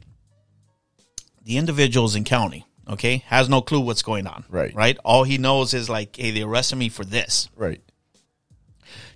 [1.47, 4.43] the individual's in county, okay, has no clue what's going on.
[4.49, 4.75] Right.
[4.75, 4.97] Right.
[5.05, 7.49] All he knows is like, hey, they arrested me for this.
[7.55, 7.81] Right.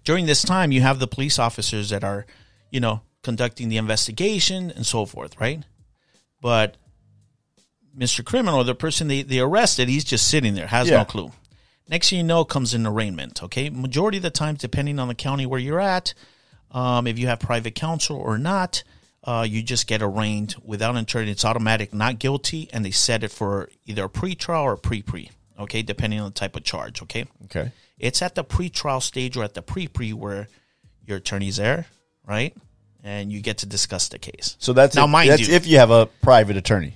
[0.06, 2.26] During this time, you have the police officers that are,
[2.72, 5.64] you know, conducting the investigation and so forth, right?
[6.42, 6.78] But
[7.96, 8.24] Mr.
[8.26, 10.98] Criminal, the person they, they arrested, he's just sitting there, has Yeah.
[11.00, 11.32] no clue.
[11.90, 13.44] Next thing you know, comes an arraignment.
[13.44, 16.14] Okay, majority of the times, depending on the county where you're at,
[16.72, 18.84] um, if you have private counsel or not,
[19.24, 21.32] uh, you just get arraigned without an attorney.
[21.32, 25.30] It's automatic, not guilty, and they set it for either a pre-trial or a pre-pre.
[25.60, 27.02] Okay, depending on the type of charge.
[27.04, 27.72] Okay, Okay.
[28.00, 30.48] it's at the pre-trial stage or at the pre-pre where
[31.06, 31.86] your attorney's there,
[32.26, 32.56] right?
[33.04, 34.56] And you get to discuss the case.
[34.60, 36.96] So that's Now, if, mind that's you- if you have a private attorney.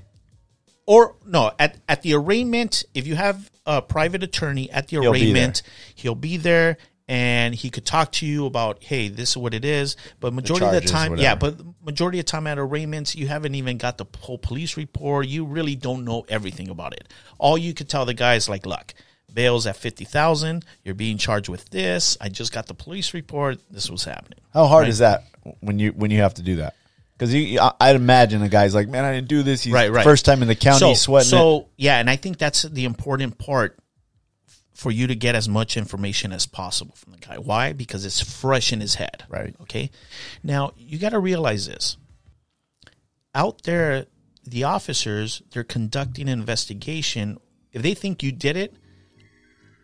[0.87, 5.13] Or no, at at the arraignment, if you have a private attorney at the He'll
[5.13, 5.63] be arraignment,
[5.95, 9.63] he'll be there and he could talk to you about, hey, this is what it
[9.63, 9.95] is.
[10.19, 13.55] But majority of the time, yeah, but majority of the time at arraignments, you haven't
[13.55, 15.27] even got the whole police report.
[15.27, 17.07] You really don't know everything about it.
[17.37, 18.93] All you could tell the guy is like, look,
[19.31, 20.65] bail's at fifty thousand.
[20.83, 22.17] You're being charged with this.
[22.19, 23.59] I just got the police report.
[23.69, 24.39] This was happening.
[24.53, 24.89] How hard Right.
[24.89, 25.25] is that
[25.59, 26.73] when you when you have to do that?
[27.17, 29.63] Because you, I'd imagine a guy's like, man, I didn't do this.
[29.63, 30.03] He's Right, right.
[30.03, 31.29] First time in the county, so, sweating it.
[31.29, 33.77] so yeah, and I think that's the important part
[34.75, 37.37] for you to get as much information as possible from the guy.
[37.37, 37.71] Why?
[37.71, 39.23] Because it's fresh in his head.
[39.29, 39.55] Right.
[39.61, 39.89] Okay.
[40.43, 41.95] Now you got to realize this.
[43.33, 44.05] Out there,
[44.45, 47.37] the officers they're conducting an investigation.
[47.71, 48.73] If they think you did it,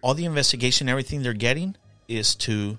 [0.02, 1.76] all the investigation, everything they're getting
[2.08, 2.78] is to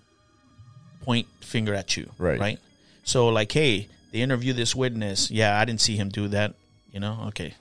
[1.01, 2.11] point finger at you.
[2.19, 2.39] Right.
[2.39, 2.59] Right.
[3.05, 5.31] So like, hey, they interview this witness.
[5.31, 6.55] Yeah, I didn't see him do that.
[6.91, 7.25] You know.
[7.29, 7.55] Okay.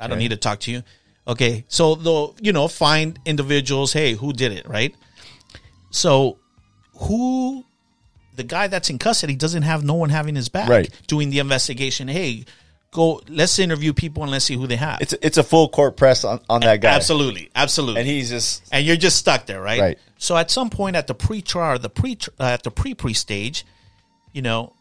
[0.00, 0.22] I don't Okay.
[0.24, 0.82] need to talk to you.
[1.26, 1.64] Okay.
[1.68, 3.92] So they'll you know find individuals.
[3.92, 4.68] Hey, who did it?
[4.68, 4.94] Right.
[5.90, 6.38] So
[6.96, 7.64] who
[8.34, 10.90] the guy that's in custody doesn't have no one having his back Right.
[11.06, 12.08] doing the investigation.
[12.08, 12.44] Hey,
[12.90, 15.00] go let's interview people and let's see who they have.
[15.00, 16.90] it's it's a full court press on, on that guy.
[16.94, 18.00] Absolutely, absolutely.
[18.00, 19.80] And he's just and you're just stuck there, right?
[19.80, 19.98] Right.
[20.18, 23.64] So at some point at the pre-trial, the pre uh, at the pre-pre stage,
[24.32, 24.72] you know,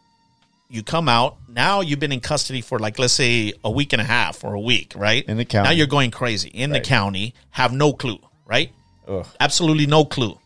[0.72, 1.36] you come out.
[1.50, 4.54] Now you've been in custody for like let's say a week and a half or
[4.54, 5.24] a week, right?
[5.26, 5.68] In the county.
[5.68, 6.82] Now you're going crazy in Right.
[6.82, 7.34] the county.
[7.52, 8.72] Have no clue, right?
[9.08, 10.38] ugh, Absolutely no clue.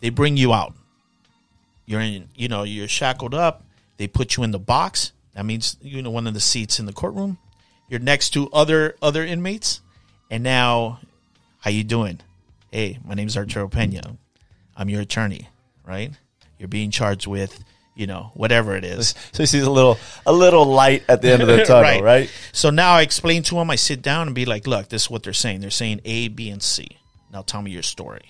[0.00, 0.74] They bring you out.
[1.86, 3.64] You're in, you know, you're shackled up.
[3.96, 5.12] They put you in the box.
[5.34, 7.38] That means you know one of the seats in the courtroom.
[7.88, 9.80] you're next to other other inmates,
[10.30, 11.00] and now,
[11.60, 12.20] how you doing?
[12.70, 14.16] Hey, my name's Arturo Pena.
[14.76, 15.48] I'm your attorney,
[15.86, 16.12] right?
[16.58, 17.62] You're being charged with,
[17.94, 19.14] you know, whatever it is.
[19.32, 22.30] So he sees a little a little light at the end of the tunnel, right?
[22.52, 23.70] So now I explain to him.
[23.70, 25.60] I sit down and be like, "Look, this is what they're saying.
[25.60, 26.98] They're saying A, B, and C.
[27.32, 28.22] Now tell me your story."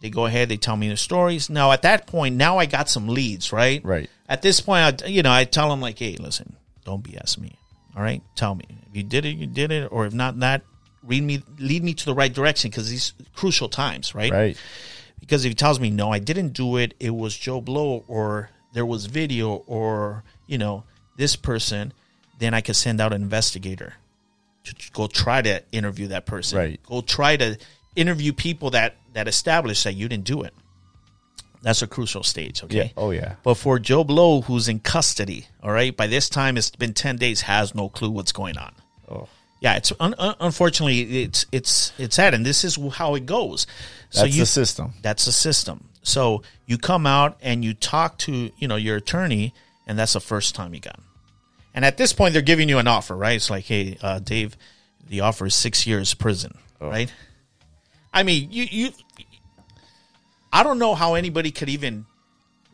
[0.00, 0.48] They go ahead.
[0.48, 1.50] They tell me their stories.
[1.50, 3.84] Now at that point, now I got some leads, right?
[3.84, 4.08] Right.
[4.28, 6.54] At this point, I, you know, I tell them like, "Hey, listen,
[6.84, 7.58] don't BS me.
[7.96, 10.62] All right, tell me if you did it, you did it, or if not, that
[11.02, 14.30] read me, lead me to the right direction because these crucial times, right?
[14.30, 14.56] Right.
[15.28, 18.48] Because if he tells me no, I didn't do it, it was Joe Blow, or
[18.72, 20.84] there was video, or you know
[21.18, 21.92] this person,
[22.38, 23.92] then I could send out an investigator
[24.64, 26.58] to go try to interview that person.
[26.58, 26.80] Right.
[26.82, 27.58] Go try to
[27.94, 30.54] interview people that that establish that you didn't do it.
[31.60, 32.64] That's a crucial stage.
[32.64, 32.76] Okay.
[32.76, 32.88] Yeah.
[32.96, 33.34] Oh yeah.
[33.42, 37.16] But for Joe Blow, who's in custody, all right, by this time it's been ten
[37.16, 38.74] days, has no clue what's going on.
[39.10, 39.28] Oh.
[39.60, 43.66] Yeah, it's un- un- unfortunately it's it's it's sad, and this is how it goes.
[44.10, 44.94] So That's you, the system.
[45.02, 45.88] That's the system.
[46.02, 49.52] So you come out and you talk to you know your attorney,
[49.86, 51.00] and that's the first time you got.
[51.74, 53.36] And at this point, they're giving you an offer, right?
[53.36, 54.56] It's like, hey, uh, Dave,
[55.08, 57.12] the offer is six years prison, right?
[58.12, 58.90] I mean, you you.
[60.52, 62.06] I don't know how anybody could even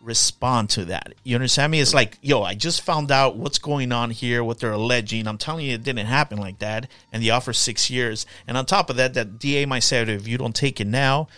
[0.04, 1.14] respond to that.
[1.24, 1.80] You understand me?
[1.80, 5.26] It's like, yo, I just found out what's going on here, what they're alleging.
[5.26, 6.88] I'm telling you, it didn't happen like that.
[7.12, 8.26] And the offer six years.
[8.46, 11.28] And on top of that, that DA might say, if you don't take it now,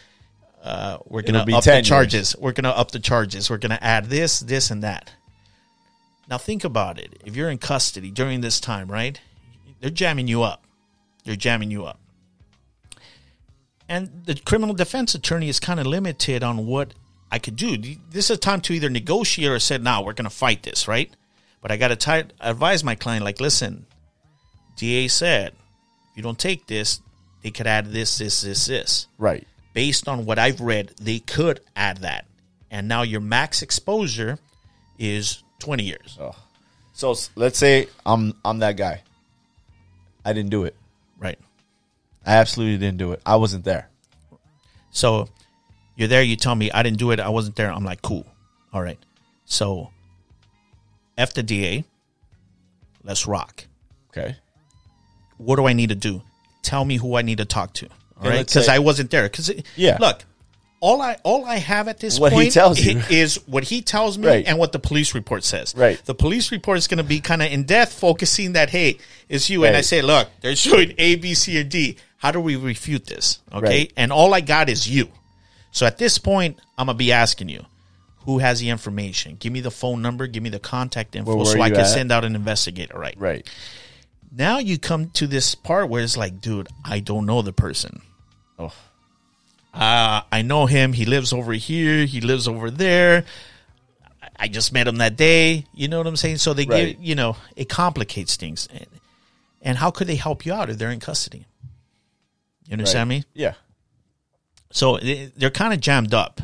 [0.62, 1.88] uh, we're gonna be up 10 the years.
[1.88, 2.36] charges.
[2.36, 3.48] We're gonna up the charges.
[3.48, 5.12] We're gonna add this, this, and that.
[6.28, 7.22] Now think about it.
[7.24, 9.20] If you're in custody during this time, right?
[9.80, 10.64] They're jamming you up.
[11.24, 12.00] They're jamming you up.
[13.88, 16.94] And the criminal defense attorney is kind of limited on what
[17.30, 17.76] I could do.
[18.10, 20.86] This is a time to either negotiate or say, "Now we're going to fight this,"
[20.88, 21.10] right?
[21.60, 23.86] But I got to advise my client, like, listen,
[24.76, 25.48] DA said,
[26.10, 27.00] if you don't take this,
[27.42, 29.08] they could add this, this, this, this.
[29.18, 29.44] Right.
[29.72, 32.26] Based on what I've read, they could add that,
[32.70, 34.38] and now your max exposure
[34.98, 36.18] is twenty years,
[36.92, 39.02] So let's say I'm I'm that guy.
[40.24, 40.74] I didn't do it.
[41.18, 41.38] right?
[42.24, 43.20] I absolutely didn't do it.
[43.26, 43.88] I wasn't there.
[44.90, 45.28] So
[45.96, 47.72] you're there, you tell me I didn't do it, I wasn't there.
[47.72, 48.26] I'm like, cool.
[48.72, 48.98] All right.
[49.46, 49.90] So
[51.18, 51.84] F the DA,
[53.02, 53.64] let's rock.
[54.10, 54.36] Okay.
[55.38, 56.22] What do I need to do?
[56.62, 57.88] Tell me who I need to talk to.
[58.20, 58.46] All right.
[58.46, 59.24] Because I wasn't there.
[59.24, 59.98] Because Yeah.
[60.00, 60.24] look,
[60.80, 63.00] all I all I have at this What he point tells you.
[63.10, 64.44] is what he tells me Right.
[64.46, 65.74] and what the police report says.
[65.76, 66.02] Right.
[66.04, 68.98] The police report is going to be kind of in depth, focusing that hey,
[69.28, 69.64] it's you.
[69.64, 71.96] And I say, look, they're showing A, B, C, or D.
[72.18, 73.40] How do we refute this?
[73.52, 73.66] Okay.
[73.66, 73.92] Right.
[73.96, 75.08] And all I got is you.
[75.76, 77.62] So at this point, I'm gonna be asking you,
[78.20, 79.36] who has the information?
[79.38, 80.26] Give me the phone number.
[80.26, 81.84] Give me the contact info, so I can at?
[81.84, 82.98] send out an investigator.
[82.98, 83.14] Right.
[83.18, 83.46] Right.
[84.34, 88.00] Now you come to this part where it's like, dude, I don't know the person.
[88.58, 88.72] Oh.
[89.74, 90.94] Uh, I know him.
[90.94, 92.06] He lives over here.
[92.06, 93.26] He lives over there.
[94.40, 95.66] I- just met him that day.
[95.74, 96.38] You know what I'm saying?
[96.38, 96.96] So they Right.
[96.96, 98.66] give, you know, it complicates things.
[98.72, 98.86] And,
[99.60, 101.44] and how could they help you out if they're in custody?
[102.66, 103.24] You understand me?
[103.34, 103.52] Yeah.
[104.70, 106.40] So they- they're kind of jammed up.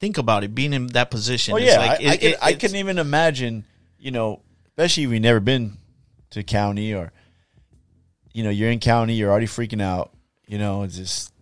[0.00, 1.54] Think about it, being in that position.
[1.54, 1.78] Oh yeah.
[1.78, 3.64] like, I, it- I can it- I couldn't even imagine.
[3.98, 5.78] You know, especially if you've never been
[6.30, 7.12] to county or,
[8.32, 10.12] you know, you're in county, you're already freaking out.
[10.46, 11.32] You know, it's just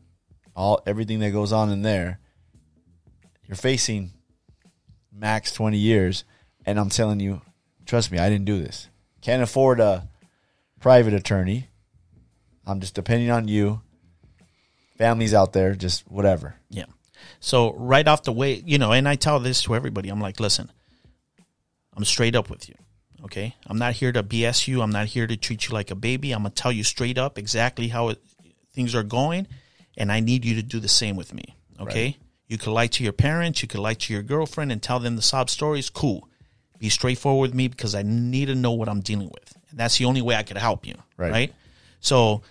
[0.57, 2.21] all everything that goes on in there.
[3.47, 4.13] You're facing
[5.13, 6.25] max twenty years,
[6.65, 7.43] and I'm telling you,
[7.87, 8.89] trust me, I didn't do this.
[9.21, 10.09] Can't afford a
[10.81, 11.69] private attorney.
[12.67, 13.83] I'm just depending on you.
[14.97, 16.55] Families out there, just whatever.
[16.71, 16.85] Yeah.
[17.41, 20.09] So right off the way, you know, and I tell this to everybody.
[20.09, 20.71] I'm like, listen,
[21.97, 22.75] I'm straight up with you.
[23.25, 23.55] Okay.
[23.67, 24.83] I'm not here to BS you.
[24.83, 26.33] I'm not here to treat you like a baby.
[26.33, 28.23] I'm gonna tell you straight up exactly how it,
[28.73, 29.47] things are going,
[29.97, 31.57] and I need you to do the same with me.
[31.81, 32.19] Okay.
[32.47, 33.63] You could lie to your parents.
[33.63, 35.89] You could lie to your girlfriend and tell them the sob stories.
[35.89, 36.29] Cool.
[36.79, 39.57] Be straightforward with me because I need to know what I'm dealing with.
[39.71, 40.95] And that's the only way I could help you.
[41.17, 41.33] Right.
[41.33, 41.55] right?
[42.01, 42.43] So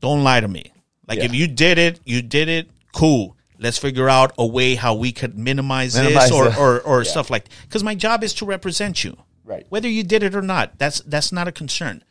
[0.00, 0.72] don't lie to me.
[1.08, 1.24] Like Yeah.
[1.24, 2.68] if you did it, you did it.
[2.92, 3.34] Cool.
[3.58, 7.02] Let's figure out a way how we could minimize, Minimize this or the- or, or
[7.04, 7.10] Yeah.
[7.10, 7.46] stuff like.
[7.62, 9.16] Because my job is to represent you.
[9.44, 9.66] Right.
[9.70, 12.04] Whether you did it or not, that's that's not a concern.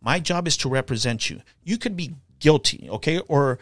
[0.00, 1.42] My job is to represent you.
[1.64, 3.58] You could be guilty, okay, or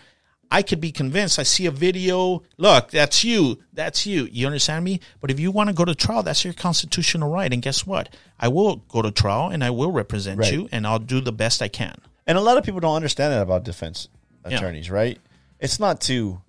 [0.50, 1.38] I could be convinced.
[1.40, 2.42] I see a video.
[2.56, 3.58] Look, that's you.
[3.72, 4.28] That's you.
[4.30, 5.00] You understand me?
[5.20, 7.52] But if you want to go to trial, that's your constitutional right.
[7.52, 8.10] And guess what?
[8.38, 10.52] I will go to trial and I will represent Right.
[10.52, 11.96] you, and I'll do the best I can.
[12.28, 14.08] And a lot of people don't understand that about defense
[14.51, 14.59] Yeah.
[14.59, 15.18] attorneys, right?
[15.60, 16.40] It's not to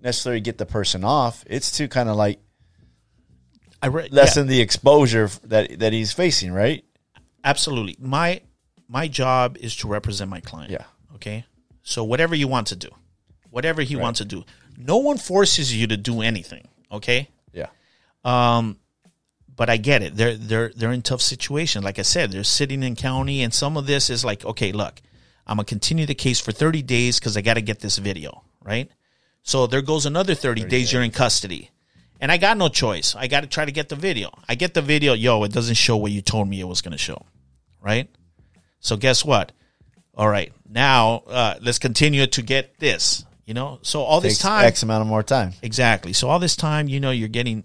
[0.00, 1.44] necessarily get the person off.
[1.46, 2.40] It's to kind of like
[3.80, 6.84] I re- lessen the exposure that that he's facing, right?
[7.44, 8.40] absolutely my
[8.88, 10.70] my job is to represent my client.
[10.70, 10.84] Yeah.
[11.14, 11.44] Okay.
[11.82, 12.88] So whatever you want to do,
[13.50, 14.44] whatever he wants to do,
[14.76, 16.68] no one forces you to do anything.
[16.90, 17.28] Okay.
[17.52, 17.68] Yeah.
[18.24, 18.78] Um,
[19.54, 20.16] but I get it.
[20.16, 21.84] They're they're they're in tough situations.
[21.84, 25.00] Like I said, they're sitting in county, and some of this is like, okay, look,
[25.48, 28.44] I'm gonna continue the case for 30 days because I got to get this video
[28.62, 28.90] right.
[29.42, 31.70] So there goes another 30, days, you're in custody,
[32.20, 33.14] and I got no choice.
[33.14, 34.30] I got to try to get the video.
[34.46, 35.14] I get the video.
[35.14, 37.24] Yo, it doesn't show what you told me it was gonna show,
[37.80, 38.10] right?
[38.80, 39.52] So guess what?
[40.14, 43.24] All right, now uh, let's continue to get this.
[43.46, 45.54] You know, so all this time, X amount of more time.
[45.62, 46.12] Exactly.
[46.12, 47.64] So all this time, you know, you're getting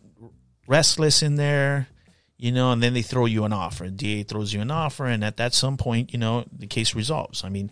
[0.66, 1.90] restless in there,
[2.44, 3.88] you know, and then they throw you an offer.
[3.88, 7.42] DA throws you an offer, and at that some point, you know, the case resolves.
[7.46, 7.72] I mean,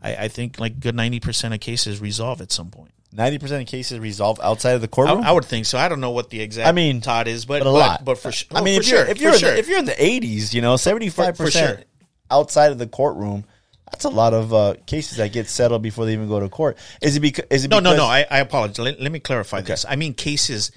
[0.00, 2.92] I, I think like good ninety percent of cases resolve at some point.
[3.12, 5.24] Ninety percent of cases resolve outside of the courtroom.
[5.24, 5.76] I would think so.
[5.76, 8.04] I don't know what the exact I mean, Todd is, but but a lot.
[8.04, 9.50] but, for, su- I mean, if you're sure, if you're in sure.
[9.50, 11.84] the, if you're in the eighties, you know, seventy five percent
[12.30, 13.44] outside of the courtroom.
[13.90, 16.78] That's a lot of uh, cases that get settled before they even go to court.
[17.02, 17.44] Is it because?
[17.50, 18.06] Is it No, because, no, no.
[18.06, 18.78] I, I apologize.
[18.78, 19.84] Let, let me clarify this.
[19.86, 20.70] I mean cases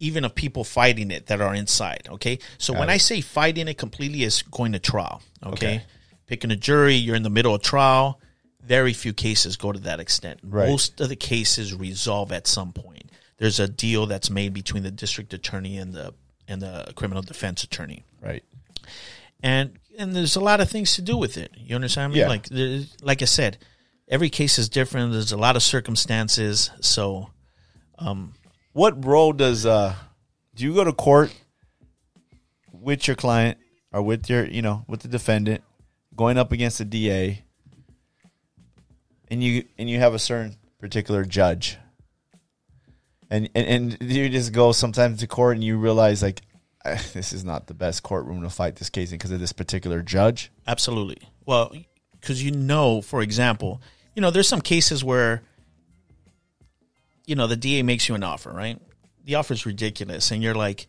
[0.00, 2.08] even of people fighting it that are inside.
[2.08, 2.38] Okay.
[2.58, 5.22] So when I say fighting it completely is going to trial.
[5.44, 5.52] Okay?
[5.52, 5.82] Okay.
[6.26, 8.20] Picking a jury, you're in the middle of trial.
[8.62, 10.40] Very few cases go to that extent.
[10.42, 10.68] Right.
[10.68, 13.10] Most of the cases resolve at some point.
[13.38, 16.12] There's a deal that's made between the district attorney and the
[16.48, 18.42] and the criminal defense attorney right.
[19.42, 21.52] and and there's a lot of things to do with it.
[21.56, 22.20] You understand me?
[22.20, 22.28] Yeah.
[22.28, 22.46] Like
[23.02, 23.58] like I said,
[24.06, 25.12] every case is different.
[25.12, 26.70] There's a lot of circumstances.
[26.80, 27.30] So
[27.98, 28.34] um,
[28.72, 29.94] What role does uh
[30.54, 31.34] do you go to court
[32.72, 33.58] with your client
[33.92, 35.62] or with your you know with the defendant
[36.14, 37.42] going up against the DA
[39.28, 41.78] and you and you have a certain particular judge
[43.30, 46.42] and and, and you just go sometimes to court and you realize like
[46.84, 49.52] "Ah, this is not the best courtroom to fight this case in because of this
[49.52, 51.18] particular judge absolutely.
[51.46, 51.72] Well,
[52.20, 53.80] because you know, for example,
[54.14, 55.42] you know, there's some cases where
[57.28, 58.80] you know the DA makes you an offer, right?
[59.24, 60.86] The offer is ridiculous, and you're like,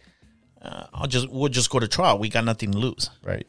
[0.61, 2.17] uh, "I'll just we'll just go to trial.
[2.17, 3.45] We got nothing to lose." right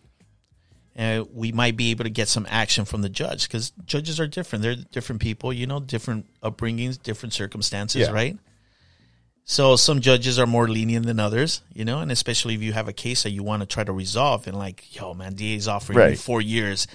[0.99, 4.27] uh, we might be able to get some action from the judge because judges are
[4.27, 4.63] different.
[4.63, 8.11] They're different people, you know, different upbringings, different circumstances, Yeah.
[8.11, 8.37] right?
[9.45, 12.87] So some judges are more lenient than others, you know, and especially if you have
[12.87, 16.11] a case that you want to try to resolve and like, yo, man, DA's offering
[16.11, 16.87] you four years.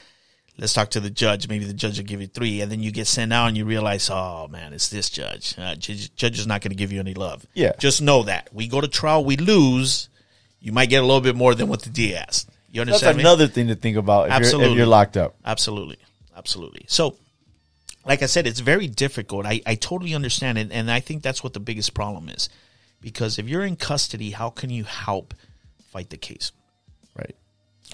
[0.58, 1.50] Let's talk to the judge.
[1.50, 3.66] Maybe the judge will give you three, and then you get sent out and you
[3.66, 5.54] realize, oh man, it's this judge.
[5.58, 7.46] Uh, judge, judge is not going to give you any love.
[7.54, 7.74] Yeah.
[7.78, 10.10] just know that we go to trial, we lose.
[10.62, 12.50] You might get a little bit more than what the DA asked.
[12.72, 13.24] You that's understand me?
[13.24, 14.78] another thing to think about if, You're, if Absolutely.
[14.78, 15.98] you're locked up Absolutely.
[16.36, 16.86] Absolutely.
[16.88, 17.16] So,
[18.06, 19.46] like I said, it's very difficult.
[19.46, 20.70] I, I totally understand it.
[20.72, 22.50] And I think that's what the biggest problem is.
[23.02, 25.34] Because if you're in custody, how can you help
[25.92, 26.52] fight the case?
[27.18, 27.36] right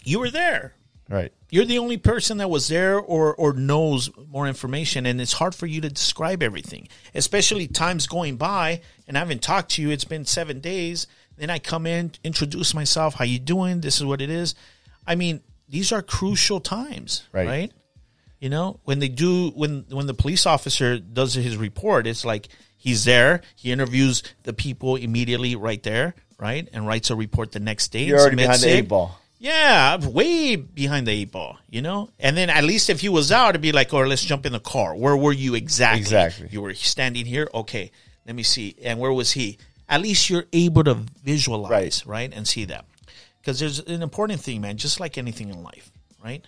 [0.03, 0.73] You were there.
[1.11, 5.05] Right You're the only person that was there or, or knows more information.
[5.05, 9.41] And it's hard for you to describe everything, especially times going by and I haven't
[9.41, 9.89] talked to you.
[9.91, 11.07] It's been seven days.
[11.37, 13.15] Then I come in, introduce myself.
[13.15, 13.81] How you doing?
[13.81, 14.55] This is what it is.
[15.05, 17.47] I mean, these are crucial times, Right.
[17.47, 17.71] right?
[18.39, 22.47] You know, when they do when when the police officer does his report, it's like
[22.77, 26.67] he's there, he interviews the people immediately right there, right?
[26.73, 28.05] And writes a report the next day.
[28.05, 32.11] you're already behind the eight ball Yeah, way behind the eight ball, you know?
[32.19, 34.53] And then at least if he was out, it'd be like, or let's jump in
[34.53, 34.95] the car.
[34.95, 36.01] Where were you exactly?
[36.01, 36.49] Exactly.
[36.51, 37.49] You were standing here?
[37.51, 37.91] Okay,
[38.27, 38.75] let me see.
[38.83, 39.57] And where was he?
[39.89, 42.31] At least you're able to visualize, right?
[42.31, 42.85] And see that.
[43.41, 45.91] Because there's an important thing, man, just like anything in life,
[46.23, 46.45] right?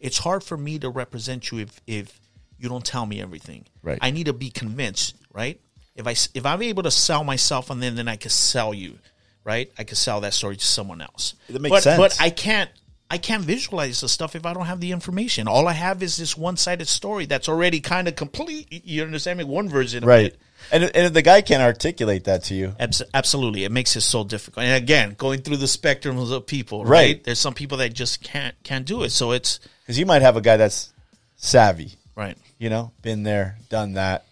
[0.00, 2.20] It's hard for me to represent you if, if
[2.58, 3.66] you don't tell me everything.
[3.84, 4.00] Right.
[4.02, 5.60] I need to be convinced, right?
[5.94, 8.98] If I if I'm able to sell myself and then then I can sell you,
[9.46, 9.70] right?
[9.78, 11.34] I can sell that story to someone else.
[11.48, 11.98] That makes but, sense.
[11.98, 12.68] But I can't
[13.08, 15.46] I can't visualize the stuff if I don't have the information.
[15.46, 18.66] All I have is this one sided story that's already kind of complete.
[18.84, 19.44] You understand me?
[19.44, 20.40] One version of right it.
[20.72, 24.00] and, and if the guy can't articulate that to you Abs- absolutely, it makes it
[24.00, 24.66] so difficult.
[24.66, 26.90] And again, going through the spectrums of people, right?
[26.90, 27.24] Right.
[27.24, 29.10] There's some people that just can't can't do it.
[29.10, 30.92] So it's because you might have a guy that's
[31.36, 32.36] savvy right.
[32.58, 34.26] you know, been there, done that,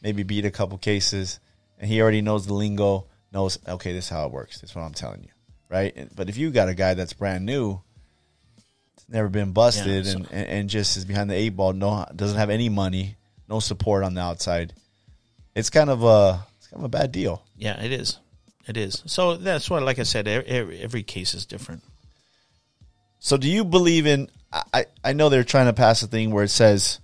[0.00, 1.40] maybe beat a couple cases,
[1.80, 4.60] and he already knows the lingo, knows, okay, this is how it works.
[4.60, 5.30] This is what I'm telling you,
[5.68, 5.92] right?
[5.94, 7.80] And- But if you got a guy that's brand new,
[9.08, 12.38] never been busted, Yeah, so- and, and, just is behind the eight ball, no, doesn't
[12.38, 13.16] have any money,
[13.48, 14.72] no support on the outside,
[15.54, 17.42] it's kind of a, it's kind of a bad deal.
[17.56, 18.18] Yeah, it is.
[18.66, 19.02] It is.
[19.06, 21.82] So that's why, like I said, every, every case is different.
[23.18, 24.30] So do you believe in?
[24.72, 27.00] I- I know they're trying to pass a thing where it says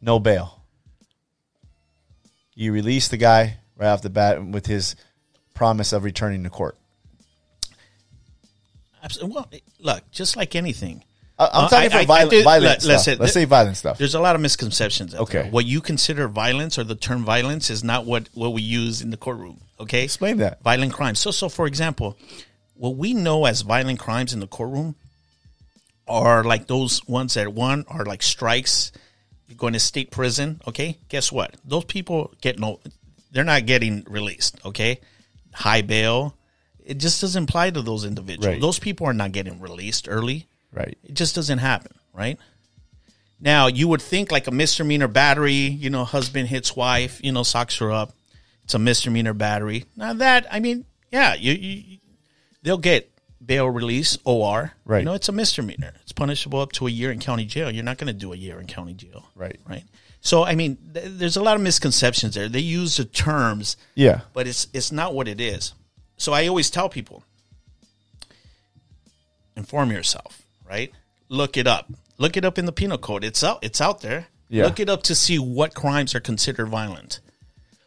[0.00, 0.60] no bail.
[2.54, 4.96] You release the guy right off the bat with his
[5.54, 6.76] promise of returning to court.
[9.02, 9.48] Abs- Well,
[9.80, 11.04] look, just like anything,
[11.38, 12.92] I'm Uh, talking for I- I violent, did- violent let- stuff.
[12.92, 13.98] listen, Let's say violent stuff.
[13.98, 15.14] There's a lot of misconceptions.
[15.14, 15.42] Okay.
[15.42, 15.50] there.
[15.50, 19.10] What you consider violence or the term violence is not what, what we use in
[19.10, 19.60] the courtroom.
[19.80, 20.04] Okay.
[20.04, 20.62] Explain that.
[20.62, 21.18] Violent crimes.
[21.18, 22.16] So, so for example,
[22.74, 24.94] what we know as violent crimes in the courtroom
[26.06, 28.92] are like those ones that one are like strikes.
[29.48, 30.60] You're going to state prison.
[30.68, 30.98] Okay.
[31.08, 31.54] Guess what?
[31.64, 32.78] Those people get no,
[33.34, 34.58] they're not getting released.
[34.64, 35.00] Okay.
[35.52, 36.36] High bail.
[36.84, 38.46] It just doesn't apply to those individuals.
[38.46, 38.60] Right.
[38.60, 40.46] Those people are not getting released early.
[40.72, 40.96] Right.
[41.02, 42.38] It just doesn't happen, right?
[43.40, 47.42] Now you would think like a misdemeanor battery, you know, husband hits wife, you know,
[47.42, 48.12] socks her up.
[48.64, 49.84] It's a misdemeanor battery.
[49.96, 51.98] Now that I mean, yeah, you, you
[52.62, 53.10] they'll get
[53.44, 54.72] bail release OR.
[54.84, 55.00] Right.
[55.00, 55.94] You know, it's a misdemeanor.
[56.02, 57.70] It's punishable up to a year in county jail.
[57.70, 59.28] You're not going to do a year in county jail.
[59.34, 59.58] Right.
[59.68, 59.84] Right.
[60.24, 62.48] So I mean, th- there's a lot of misconceptions there.
[62.48, 64.22] They use the terms Yeah.
[64.32, 65.74] but it's it's not what it is.
[66.16, 67.22] So I always tell people
[69.56, 70.92] inform yourself, right?
[71.28, 71.92] Look it up.
[72.18, 73.22] Look it up in the penal code.
[73.22, 74.26] It's out it's out there.
[74.48, 74.64] Yeah.
[74.64, 77.20] Look it up to see what crimes are considered violent.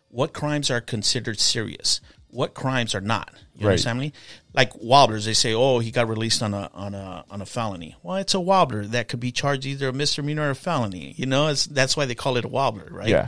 [0.10, 2.02] What crimes are considered serious?
[2.30, 3.32] What crimes are not?
[3.56, 3.72] You Right.
[3.74, 4.14] understand me?
[4.54, 7.96] Like wobblers, they say, "Oh, he got released on a on a on a felony."
[8.04, 11.14] Well, it's a wobbler that could be charged either a misdemeanor or a felony.
[11.18, 13.08] You know, it's, that's why they call it a wobbler, right?
[13.08, 13.28] Yeah.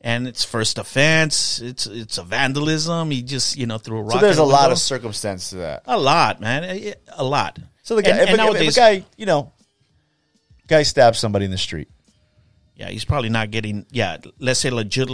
[0.00, 1.60] and it's first offense.
[1.60, 3.10] It's it's a vandalism.
[3.10, 4.12] He just you know threw a rock.
[4.14, 5.82] So there's a lot of circumstance to that.
[5.86, 7.58] a lot, man, A- a lot.
[7.82, 9.52] So the guy, And- if, and a, if a guy, you know,
[10.68, 11.88] guy stabs somebody in the street,
[12.76, 13.86] yeah, he's probably not getting.
[13.90, 15.08] Yeah, let's say legit,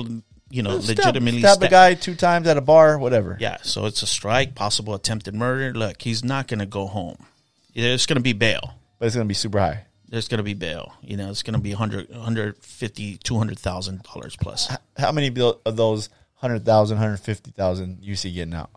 [0.51, 3.37] you know, stab, legitimately stab a guy two times at a bar, whatever.
[3.41, 5.73] Yeah, so it's a strike, possible attempted murder.
[5.77, 7.17] Look, he's not going to go home.
[7.75, 8.75] There's going to be bail.
[8.99, 9.85] but it's gonna be super high.
[10.09, 10.95] There's going to be bail.
[11.03, 14.71] You know, it's going to be 100, 150, 200,000 dollars plus.
[14.97, 16.09] How many of those
[16.39, 18.71] 100,000, 150,000 you see getting out?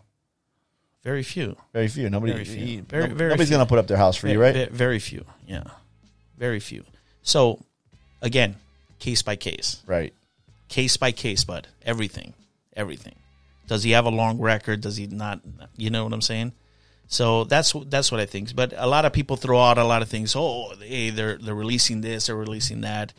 [1.04, 1.56] Very few.
[1.72, 2.10] Very few.
[2.10, 2.32] Nobody.
[2.32, 2.82] Very few.
[2.82, 4.68] Very- no- very nobody's gonna put up their house for you, right?
[4.70, 5.24] Very few.
[5.46, 5.62] Yeah,
[6.36, 6.84] very few.
[7.22, 7.60] So,
[8.20, 8.56] again,
[8.98, 9.80] case by case.
[9.86, 10.12] Right.
[10.68, 11.68] Case by case, bud.
[11.82, 12.34] Everything,
[12.76, 13.16] everything.
[13.66, 14.80] Does he have a long record?
[14.80, 15.40] Does he not?
[15.76, 16.52] You know what I'm saying?
[17.08, 18.54] So that's that's what I think.
[18.54, 20.34] But a lot of people throw out a lot of things.
[20.36, 23.12] Oh, hey, they're they're releasing this, they're releasing that.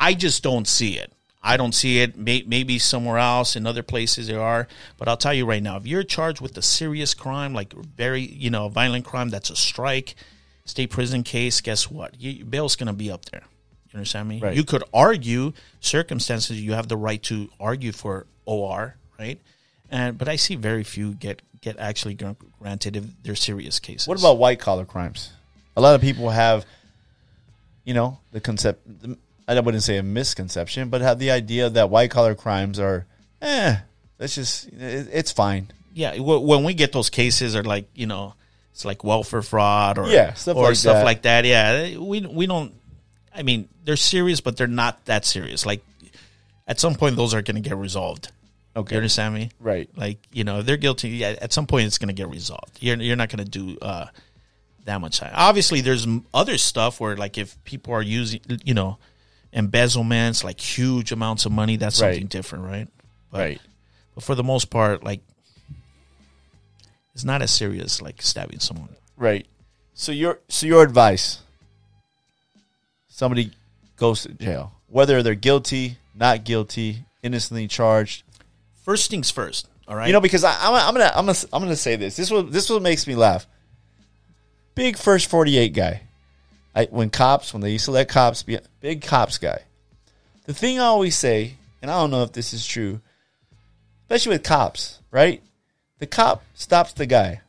[0.00, 1.12] I just don't see it.
[1.42, 2.16] I don't see it.
[2.16, 4.66] Maybe somewhere else in other places there are,
[4.96, 8.22] but I'll tell you right now, if you're charged with a serious crime, like very
[8.22, 10.14] you know violent crime, that's a strike,
[10.64, 11.60] state prison case.
[11.60, 12.18] Guess what?
[12.18, 13.42] You, bail's going to be up there.
[13.94, 14.40] You understand me?
[14.40, 14.56] Right.
[14.56, 16.60] You could argue circumstances.
[16.60, 19.38] You have the right to argue for OR, right?
[19.88, 22.18] And but I see very few get get actually
[22.60, 24.08] granted if they're serious cases.
[24.08, 25.30] What about white collar crimes?
[25.76, 26.66] A lot of people have,
[27.84, 28.84] you know, the concept.
[29.46, 33.06] I wouldn't say a misconception, but have the idea that white collar crimes are,
[33.42, 33.76] eh,
[34.18, 35.70] that's just it's fine.
[35.92, 36.18] yeah?
[36.18, 38.34] When we get those cases, are like you know,
[38.72, 41.04] it's like welfare fraud or Yeah, stuff or like stuff that.
[41.04, 41.44] like that.
[41.44, 42.74] Yeah, we we don't.
[43.34, 45.66] I mean, they're serious, but they're not that serious.
[45.66, 45.84] Like
[46.66, 48.30] at some point, those are going to get resolved.
[48.76, 48.94] Okay.
[48.94, 49.50] You understand me?
[49.60, 49.88] Right.
[49.96, 51.10] Like you know, if they're guilty.
[51.10, 52.78] Yeah, at some point, it's going to get resolved.
[52.80, 54.06] You're you're not going to do uh,
[54.84, 55.32] that much time.
[55.34, 58.98] Obviously, there's other stuff where like if people are using, you know,
[59.52, 62.14] embezzlements, like huge amounts of money, that's Right.
[62.14, 62.88] something different, right?
[63.30, 63.60] But, Right.
[64.14, 65.20] But for the most part, like
[67.14, 68.88] it's not as serious like stabbing someone.
[69.16, 69.46] Right.
[69.94, 71.40] So your so your advice.
[73.14, 73.52] Somebody
[73.94, 78.24] goes to jail, whether they're guilty, not guilty, innocently charged.
[78.82, 79.68] First things first.
[79.86, 80.08] All right.
[80.08, 82.16] You know, because I, I'm, I'm gonna I'm gonna I'm gonna say this.
[82.16, 83.46] This will this what makes me laugh.
[84.74, 86.02] Big first 48 guy.
[86.74, 89.60] I, when cops when they used to let cops be big cops guy.
[90.46, 93.00] The thing I always say, and I don't know if this is true,
[94.02, 95.40] especially with cops, right?
[96.00, 97.42] The cop stops the guy.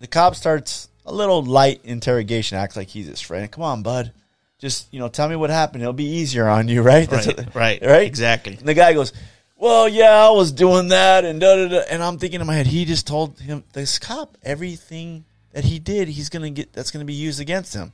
[0.00, 3.50] The cop starts a little light interrogation, acts like he's his friend.
[3.50, 4.12] Come on, bud.
[4.58, 5.82] Just you know, tell me what happened.
[5.82, 7.08] It'll be easier on you, right?
[7.08, 8.56] That's Right, what- right, right, exactly.
[8.58, 9.12] And the guy goes,
[9.56, 11.80] "Well, yeah, I was doing that," and da da da.
[11.90, 15.78] And I'm thinking in my head, he just told him this cop everything that he
[15.78, 16.08] did.
[16.08, 17.92] He's gonna get that's gonna be used against him.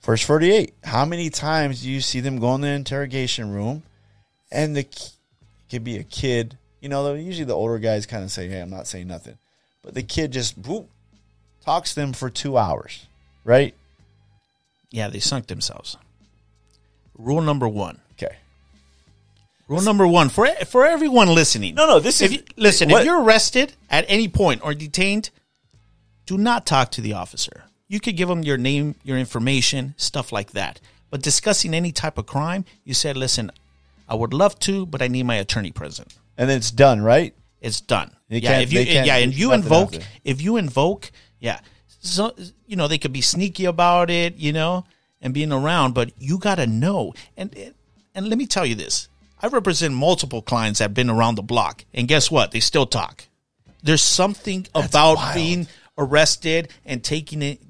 [0.00, 0.72] First 48.
[0.84, 3.82] How many times do you see them go in the interrogation room
[4.52, 5.10] and the it
[5.68, 8.70] could be a kid, you know, usually the older guys kind of say, "Hey, I'm
[8.70, 9.36] not saying nothing."
[9.82, 10.86] But the kid just boop,
[11.66, 13.06] talks to them for 2 hours,
[13.44, 13.74] right?
[14.90, 15.96] yeah, they sunk themselves.
[17.18, 18.00] Rule number one.
[18.12, 18.36] Okay.
[19.68, 21.74] Rule number one for for everyone listening.
[21.74, 22.88] No, no, this if is you, listen.
[22.88, 25.30] what- If you're arrested at any point or detained,
[26.24, 27.64] do not talk to the officer.
[27.88, 30.80] You could give them your name, your information, stuff like that.
[31.10, 33.50] But discussing any type of crime, you said, "Listen,
[34.08, 37.34] I would love to, but I need my attorney present." and then it's done, right?
[37.60, 38.10] It's done.
[38.28, 39.94] They yeah, if you yeah, and you invoke
[40.24, 41.10] if you invoke
[41.40, 41.60] yeah.
[42.00, 42.34] so,
[42.66, 44.84] you know, they could be sneaky about it, you know,
[45.20, 47.14] and being around, but you got to know.
[47.36, 47.54] And
[48.14, 49.08] and let me tell you this.
[49.42, 52.52] I represent multiple clients that have been around the block, and guess what?
[52.52, 53.24] They still talk.
[53.82, 55.34] There's something about wild.
[55.34, 55.66] being
[55.98, 57.60] arrested and taking it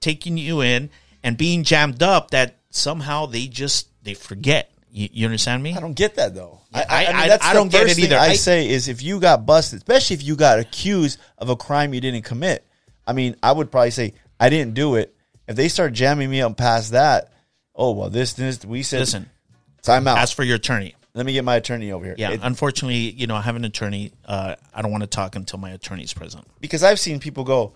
[0.00, 0.90] taking you in
[1.22, 4.70] and being jammed up that somehow they just they forget.
[4.92, 5.74] You, you understand me?
[5.74, 6.60] I don't get that though.
[6.72, 8.16] Yeah, I- I- that's I the don't get it either.
[8.16, 11.56] I, I- say is if you got busted, especially if you got accused of a
[11.56, 12.64] crime you didn't commit.
[13.10, 15.14] I mean, I would probably say I didn't do it.
[15.48, 17.32] If they start jamming me up past that,
[17.74, 19.28] oh well, this this we said Listen,
[19.82, 20.18] time out.
[20.18, 20.94] ask for your attorney.
[21.12, 22.14] Let me get my attorney over here.
[22.16, 24.12] Yeah, It- unfortunately, you know, I have an attorney.
[24.24, 26.46] Uh, I don't want to talk until my attorney's present.
[26.60, 27.72] because I've seen people go,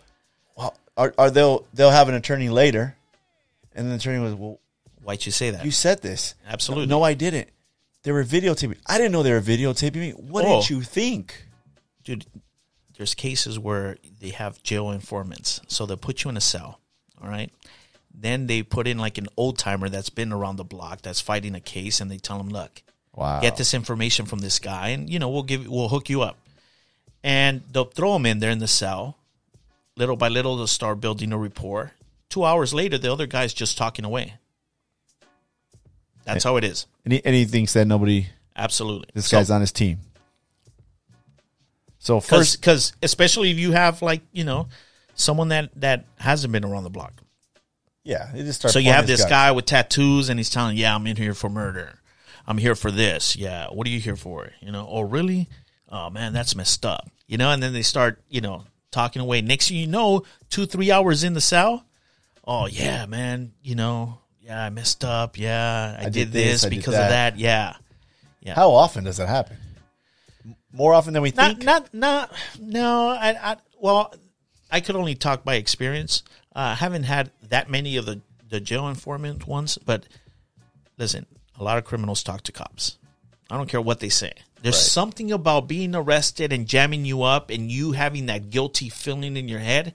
[0.56, 2.94] well, are, are they'll they'll have an attorney later,
[3.74, 4.60] and the attorney was, well,
[5.02, 5.64] Why'd you say that?
[5.64, 6.34] you said this.
[6.48, 6.86] Absolutely.
[6.86, 7.48] No, I didn't.
[8.04, 8.76] They were videotaping.
[8.86, 10.10] I didn't know they were videotaping me.
[10.12, 10.60] What Oh.
[10.60, 11.46] did you think?
[12.04, 12.24] dude,
[12.96, 15.60] there's cases where they have jail informants.
[15.68, 16.80] So they'll put you in a cell,
[17.22, 17.50] all right?
[18.14, 21.54] Then they put in like an old timer that's been around the block that's fighting
[21.54, 22.82] a case, and they tell them, look,
[23.16, 23.40] Wow.
[23.40, 26.36] get this information from this guy, and you know we'll give we'll hook you up,
[27.22, 29.16] and they'll throw him in there in the cell.
[29.96, 31.92] Little by little, they'll start building a rapport.
[32.28, 34.34] Two hours later, the other guy's just talking away.
[36.24, 36.86] That's how it is.
[37.04, 38.26] And he, and he thinks that nobody,
[38.56, 39.08] Absolutely.
[39.14, 39.98] this So- guy's on his team.
[42.04, 44.68] So first, because especially if you have like you know
[45.14, 47.14] someone that that hasn't been around the block.
[48.04, 48.74] Yeah, they just start.
[48.74, 49.30] so you have this guy.
[49.30, 51.98] guy with tattoos and he's telling yeah i'm in here for murder.
[52.46, 53.36] I'm here for this.
[53.36, 54.50] Yeah what are you here for?
[54.60, 55.48] You know oh really?
[55.88, 57.08] Oh man that's messed up.
[57.26, 59.40] You know and then they start you know talking away.
[59.40, 61.86] Next thing you know two three hours in the cell
[62.46, 65.38] oh yeah man you know yeah i messed up.
[65.38, 67.04] Yeah i, I did, did this, I because that.
[67.04, 67.76] of that yeah.
[68.54, 69.56] How often does that happen?
[70.74, 71.64] More often than we not think.
[71.64, 74.12] not not no I, I well
[74.70, 76.22] i could only talk by experience
[76.54, 80.04] uh, i haven't had that many of the the jail informant ones but
[80.98, 81.26] listen
[81.58, 82.98] a lot of criminals talk to cops
[83.50, 84.32] i don't care what they say
[84.62, 84.82] there's Right.
[84.82, 89.46] something about being arrested and jamming you up and you having that guilty feeling in
[89.48, 89.92] your head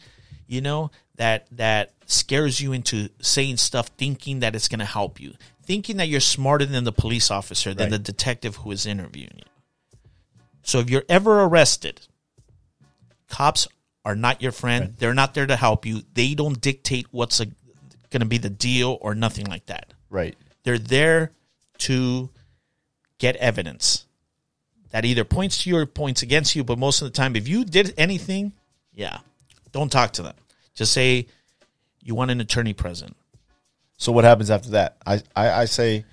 [0.47, 5.19] you know that that scares you into saying stuff thinking that it's going to help
[5.19, 5.33] you
[5.63, 7.91] thinking that you're smarter than the police officer than Right.
[7.91, 9.43] the detective who is interviewing you
[10.69, 12.01] so if you're ever arrested,
[13.27, 13.67] cops
[14.05, 14.95] are not your friend.
[14.97, 16.01] They're not there to help you.
[16.13, 19.93] They don't dictate what's going to be the deal or nothing like that.
[20.09, 20.35] right.
[20.63, 21.31] They're there
[21.79, 22.29] to
[23.17, 24.05] get evidence
[24.91, 26.63] that either points to you or points against you.
[26.65, 28.51] But most of the time, if you did anything,
[28.93, 29.19] yeah,
[29.71, 30.35] don't talk to them.
[30.75, 31.27] Just say
[32.03, 33.15] you want an attorney present.
[33.97, 34.97] So what happens after that?
[35.05, 36.03] I I, I say,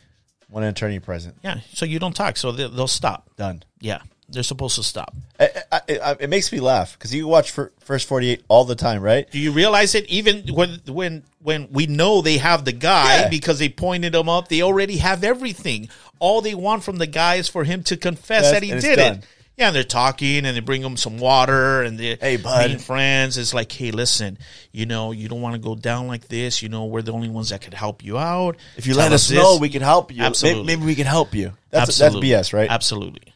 [0.49, 1.37] one attorney present.
[1.43, 2.37] Yeah, so you don't talk.
[2.37, 3.29] So they- they'll stop.
[3.37, 3.63] Done.
[3.81, 5.15] Yeah, they're supposed to stop.
[5.39, 8.65] I, I, I, it makes me laugh because you watch for, first forty eight all
[8.65, 9.31] the time, right?
[9.31, 10.07] Do you realize it?
[10.07, 13.29] Even when when when we know they have the guy Yeah.
[13.29, 15.89] because they pointed him up, they already have everything.
[16.19, 18.99] All they want from the guy is for him to confess Yes, that he did
[18.99, 19.25] it.
[19.59, 22.67] Yeah, and they're talking and they bring him some water and they Hey, bud.
[22.67, 23.39] being friends.
[23.39, 24.37] It's like, hey, listen,
[24.71, 26.61] you know, you don't want to go down like this.
[26.61, 28.57] You know, we're the only ones that could help you out.
[28.77, 30.19] If you Tell let us know, we can help you.
[30.19, 30.65] Maybe- Absolutely.
[30.65, 31.53] Maybe, we can help you.
[31.71, 32.29] That's Absolutely.
[32.33, 32.71] that's BS, right?
[32.71, 33.33] Absolutely,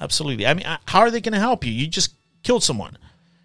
[0.00, 0.46] absolutely.
[0.46, 1.72] I mean, how are they going to help you?
[1.72, 2.96] You just killed someone.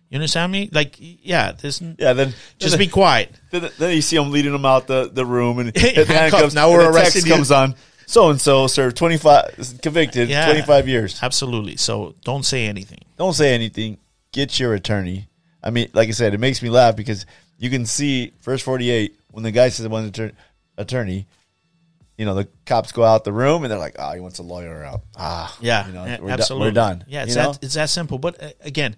[0.09, 0.69] You understand me?
[0.71, 1.81] Like, yeah, this.
[1.81, 2.13] Yeah.
[2.13, 3.31] Then Just be quiet.
[3.51, 6.55] Then, then you see them leading them out the, the room, and the handcuffs.
[6.55, 7.75] Now we're arresting comes on.
[8.07, 9.53] So and so served twenty five,
[9.83, 10.45] convicted, Yeah.
[10.45, 11.19] twenty five years.
[11.21, 11.77] Absolutely.
[11.77, 13.01] So don't say anything.
[13.17, 13.99] Don't say anything.
[14.31, 15.27] Get your attorney.
[15.63, 17.27] I mean, like I said, it makes me laugh because
[17.59, 20.11] you can see first forty eight when the guy says the one
[20.77, 21.27] attorney.
[22.19, 24.43] You know, the cops go out the room and they're like, "Ah, he wants a
[24.43, 26.71] lawyer out." Ah, Yeah, you know, we're, absolutely.
[26.71, 27.05] Done, we're done.
[27.07, 27.51] Yeah, it's you know?
[27.53, 28.17] that it's that simple.
[28.17, 28.97] But uh, again,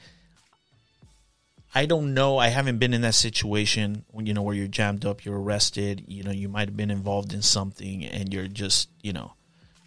[1.75, 2.39] I don't know.
[2.39, 6.03] I haven't been in that situation when you know where you're jammed up, you're arrested.
[6.07, 9.33] You know, you might have been involved in something, and you're just you know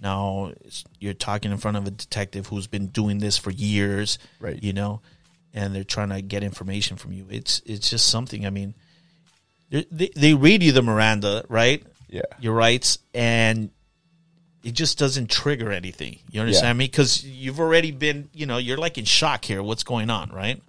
[0.01, 4.19] now it's, you're talking in front of a detective who's been doing this for years,
[4.39, 4.63] Right.
[4.63, 5.01] You know,
[5.53, 7.27] and they're trying to get information from you.
[7.31, 8.47] It's it's just something.
[8.47, 8.75] I mean,
[9.71, 11.83] they, they read you the Miranda, right?
[12.15, 12.23] Yeah.
[12.39, 13.71] your rights and
[14.63, 16.21] it just doesn't trigger anything.
[16.31, 16.87] You understand me?
[16.87, 19.63] Because you've already been, you know, you're like in shock here.
[19.63, 20.63] What's going on, right?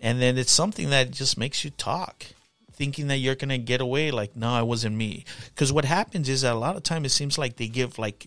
[0.00, 2.24] And then it's something that just makes you talk,
[2.72, 4.10] thinking that you're gonna get away.
[4.10, 5.24] Like, no, it wasn't me.
[5.50, 8.26] Because what happens is that a lot of time it seems like they give like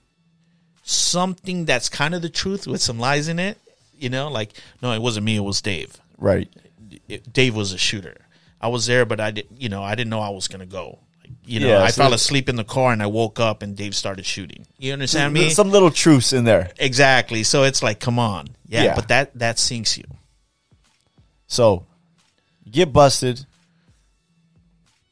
[0.83, 3.57] something that's kind of the truth with some lies in it.
[3.97, 5.35] You know, like, no, it wasn't me.
[5.37, 5.97] It was Dave.
[6.17, 6.47] right.
[7.31, 8.17] Dave was a shooter.
[8.59, 10.99] I was there, but I did, you know, I didn't know I was gonna go.
[11.51, 13.75] You know, Yeah, I so- fell asleep in the car and I woke up and
[13.75, 14.65] Dave started shooting.
[14.79, 15.49] You understand me?
[15.49, 16.71] Some little truths in there.
[16.79, 17.43] exactly.
[17.43, 18.95] So it's like, come on, yeah, Yeah.
[18.95, 20.05] But that that sinks you.
[21.47, 21.85] So,
[22.63, 23.45] you get busted.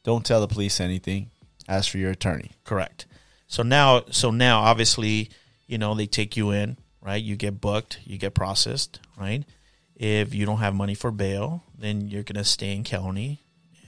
[0.03, 1.29] Don't tell the police anything.
[1.67, 2.51] Ask for your attorney.
[2.63, 3.05] Correct.
[3.47, 5.29] So now, so now, obviously,
[5.67, 7.21] you know they take you in, right?
[7.21, 9.43] You get booked, you get processed, right?
[9.95, 13.41] If you don't have money for bail, then you're gonna stay in county,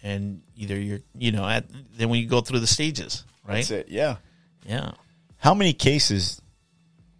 [0.03, 1.65] and either you're, you know, at
[1.97, 3.55] then when you go through the stages, right?
[3.55, 3.89] That's it.
[3.89, 4.17] Yeah.
[4.65, 4.91] Yeah.
[5.37, 6.41] How many cases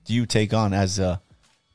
[0.05, 1.21] do you take on as a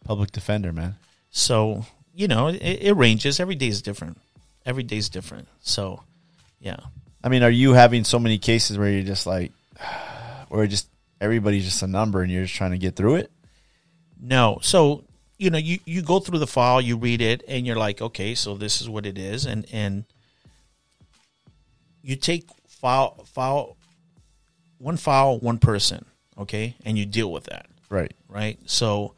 [0.05, 0.97] public defender, man?
[1.31, 1.85] So
[2.17, 3.39] you know, it, it ranges.
[3.39, 4.19] Every day is different.
[4.65, 5.49] Every day is different.
[5.61, 6.03] So,
[6.59, 6.79] yeah.
[7.23, 9.53] I mean, are you having so many cases where you're just like,
[10.49, 10.89] where just
[11.21, 13.31] everybody's just a number and you're just trying to get through it?
[14.19, 14.59] No.
[14.63, 15.05] So,
[15.37, 18.35] you know, you, you go through the file, you read it, and you're like, okay,
[18.35, 19.45] so this is what it is.
[19.45, 20.05] And, and
[22.07, 23.77] you take file, file,
[24.79, 26.05] one file, one person,
[26.39, 26.77] okay?
[26.85, 28.13] And you deal with that, Right.
[28.29, 28.59] right?
[28.67, 29.15] So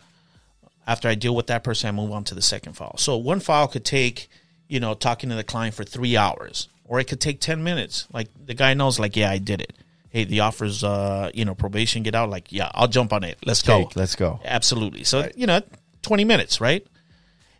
[0.87, 2.97] after I deal with that person, I move on to the second file.
[2.97, 4.29] So one file could take,
[4.69, 8.07] you know, talking to the client for three hours, or it could take 10 minutes.
[8.11, 9.75] Like the guy knows, like, yeah, I did it.
[10.09, 12.31] Hey, the offers, uh, you know, probation get out.
[12.31, 13.37] Like, yeah, I'll jump on it.
[13.45, 13.91] Let's go.
[13.97, 14.41] Let's go.
[14.43, 15.05] Absolutely.
[15.05, 15.61] So, you know,
[16.01, 16.87] 20 minutes, right?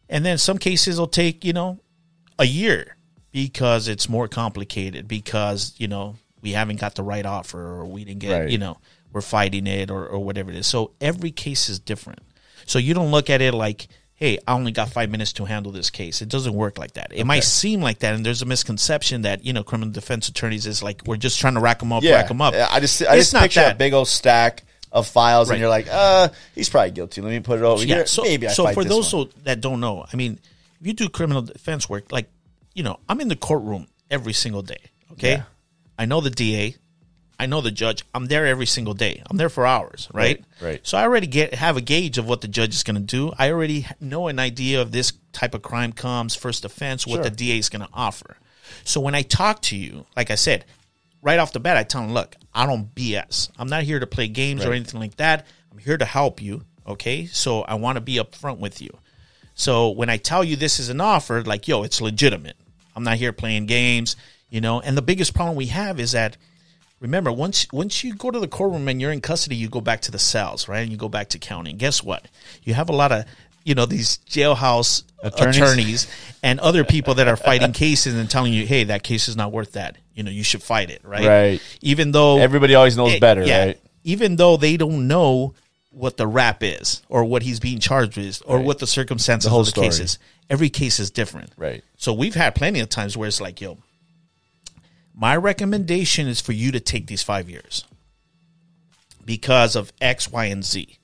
[0.09, 1.81] And then some cases will take, you know,
[2.39, 2.97] a year
[3.33, 8.05] because it's more complicated because, you know, we haven't got the right offer or we
[8.05, 8.49] didn't get, Right.
[8.51, 8.79] you know,
[9.13, 10.67] we're fighting it or, or whatever it is.
[10.67, 12.21] So every case is different.
[12.67, 15.73] So you don't look at it like, hey, I only got five minutes to handle
[15.73, 16.21] this case.
[16.23, 17.13] It doesn't work like that.
[17.15, 18.15] It might seem like that.
[18.15, 21.55] And there's a misconception that, you know, criminal defense attorneys is like, we're just trying
[21.55, 22.15] to rack them up, Yeah.
[22.17, 22.55] rack them up.
[22.55, 23.75] I just I It's just picture that.
[23.75, 25.55] a big old stack of files Right.
[25.57, 27.21] and you're like, uh, he's probably guilty.
[27.21, 28.07] Let me put it over yeah, here.
[28.07, 30.39] so, Maybe I so for those who, that don't know, I mean,
[30.81, 32.29] if you do criminal defense work, like,
[32.79, 34.79] you know, I'm in the courtroom every single day.
[35.15, 35.33] Okay.
[35.33, 35.43] Yeah.
[35.99, 36.77] I know the DA.
[37.41, 38.05] I know the judge.
[38.15, 39.21] I'm there every single day.
[39.29, 40.45] I'm there for hours, right?
[40.61, 40.81] Right, right.
[40.87, 43.33] So I already get have a gauge of what the judge is going to do.
[43.37, 47.25] I already know an idea of this type of crime comes first offense, what Sure.
[47.25, 48.37] the DA is going to offer.
[48.85, 50.65] So when I talk to you, like I said,
[51.21, 53.51] right off the bat, I tell them, look, I don't BS.
[53.59, 55.47] I'm not here to play games or anything like that.
[55.73, 56.63] I'm here to help you.
[56.87, 57.27] Okay.
[57.27, 58.91] So I want to be upfront with you.
[59.55, 62.57] So when I tell you this is an offer, like, yo, it's legitimate.
[62.99, 64.17] I'm not here playing games,
[64.51, 64.81] you know.
[64.81, 66.37] And the biggest problem we have is that
[67.01, 70.01] remember, once once you go to the courtroom and you're in custody, you go back
[70.03, 70.81] to the cells, right?
[70.81, 71.71] And you go back to county.
[71.71, 72.27] And guess what?
[72.65, 73.25] You have a lot of
[73.65, 75.57] you know these jailhouse Attorneys.
[75.57, 76.07] attorneys,
[76.43, 79.53] and other people that are fighting cases and telling you, hey, that case is not
[79.53, 79.97] worth that.
[80.15, 81.27] You know, you should fight it, right?
[81.27, 81.63] Right.
[81.81, 83.65] Even though Everybody always knows Eh, better, yeah.
[83.67, 83.81] right?
[84.05, 85.55] Even though they don't know
[85.91, 88.67] what the rap is or what he's being charged with or Right.
[88.67, 89.87] what the circumstances The whole of the story.
[89.89, 90.19] case is.
[90.51, 91.53] Every case is different.
[91.57, 91.83] Right.
[91.97, 93.79] So we've had plenty of times where it's like, yo,
[95.15, 97.85] my recommendation is for you to take these five years
[99.25, 100.99] because of X, Y, and Z.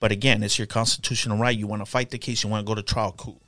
[0.00, 1.56] But again, it's your constitutional right.
[1.56, 3.40] You want to fight the case, you want to go to trial, cool.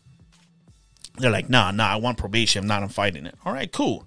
[1.18, 2.62] They're like, nah, nah, I want probation.
[2.62, 3.34] I'm not I'm fighting it.
[3.44, 4.06] All right, cool.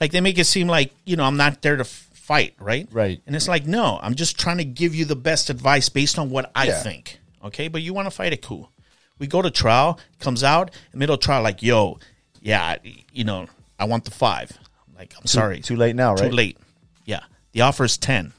[0.00, 2.86] Like they make it seem like, you know, I'm not there to f- fight, right?
[2.92, 3.22] Right.
[3.26, 6.28] And it's like, no, I'm just trying to give you the best advice based on
[6.28, 6.82] what I Yeah.
[6.82, 7.18] think.
[7.42, 8.70] Okay, but you want to fight it, cool.
[9.18, 11.98] We go to trial, comes out, middle trial, like, yo,
[12.42, 12.76] yeah,
[13.12, 13.46] you know,
[13.78, 14.52] I want the five.
[14.86, 15.60] I'm like, I'm sorry.
[15.60, 16.30] Too late now, right?
[16.30, 16.58] Too late.
[17.06, 17.20] Yeah.
[17.52, 18.34] The offer is 10.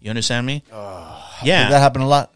[0.00, 0.64] You understand me?
[0.68, 1.68] Did yeah.
[1.70, 2.32] that happened a lot?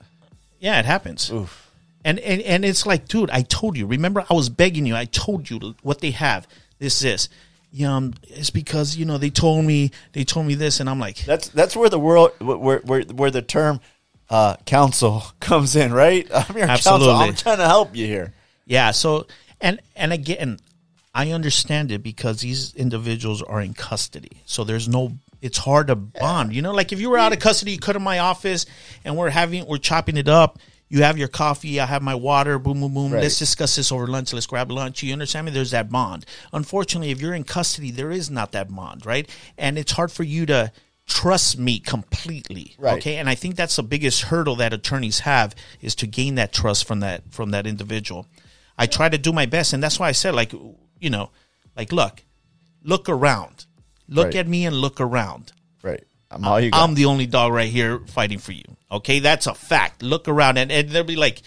[0.61, 1.31] yeah, it happens.
[1.33, 1.71] Oof.
[2.05, 3.87] And, and and it's like, dude, I told you.
[3.87, 4.95] Remember, I was begging you.
[4.95, 6.47] I told you what they have.
[6.79, 7.29] This, this.
[7.77, 11.01] Yeah, um, it's because you know they told me they told me this, and I'm
[11.01, 13.81] like, That's that's where the world where where where the term
[14.31, 16.25] uh, counsel comes in, right?
[16.33, 17.11] I'm your counsel.
[17.11, 18.33] I'm trying to help you here.
[18.65, 18.93] Yeah.
[18.93, 19.27] So
[19.61, 20.61] and and again,
[21.13, 24.43] I understand it because these individuals are in custody.
[24.45, 25.11] So there's no.
[25.43, 26.55] It's hard to bond.
[26.55, 28.67] You know, like if you were out of custody, you come to my office
[29.05, 30.61] and we're having we're chopping it up.
[30.95, 31.81] You have your coffee.
[31.81, 32.57] I have my water.
[32.57, 33.13] Boom, boom, boom.
[33.13, 33.21] Right.
[33.21, 34.33] Let's discuss this over lunch.
[34.33, 35.03] Let's grab lunch.
[35.03, 35.51] You understand me?
[35.51, 36.25] There's that bond.
[36.53, 39.29] Unfortunately, if you're in custody, there is not that bond, right?
[39.59, 40.71] And it's hard for you to
[41.09, 42.77] trust me completely.
[42.79, 42.99] Right.
[42.99, 43.17] Okay.
[43.17, 46.87] And I think that's the biggest hurdle that attorneys have is to gain that trust
[46.87, 48.29] from that from that individual.
[48.79, 51.31] I try to do my best, and that's why I said, like, you know,
[51.77, 52.23] like, look,
[52.85, 53.67] look around,
[54.09, 54.37] look Right.
[54.37, 55.51] at me and look around.
[56.35, 56.47] Right.
[56.47, 56.83] I'm all you got.
[56.89, 58.65] I'm the only dog right here fighting for you.
[58.91, 60.03] Okay, that's a fact.
[60.03, 61.43] Look around, and, and they'll be like,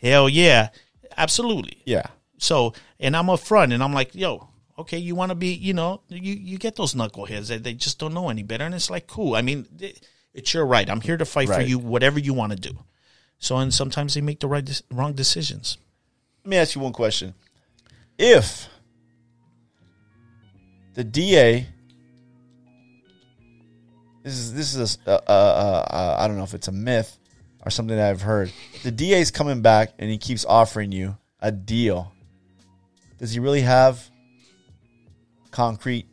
[0.00, 0.68] hell yeah,
[1.16, 1.82] absolutely.
[1.84, 2.06] yeah.
[2.38, 4.48] So, and I'm up front, and I'm like, yo,
[4.78, 7.98] okay, you want to be, you know, you you get those knuckleheads that they just
[7.98, 9.34] don't know any better, and it's like, cool.
[9.36, 10.88] I mean, it- it's your right.
[10.88, 12.78] I'm here to fight for you, whatever you want to do.
[13.38, 15.76] So, and sometimes they make the right, wrong decisions.
[16.42, 17.34] Let me ask you one question.
[18.18, 18.66] If
[20.94, 21.66] the DA,
[24.22, 27.18] this is this is a, uh, uh, uh, I don't know if it's a myth
[27.64, 28.52] or something that I've heard.
[28.82, 32.12] The DA is coming back and he keeps offering you a deal.
[33.18, 34.10] Does he really have
[35.52, 36.06] concrete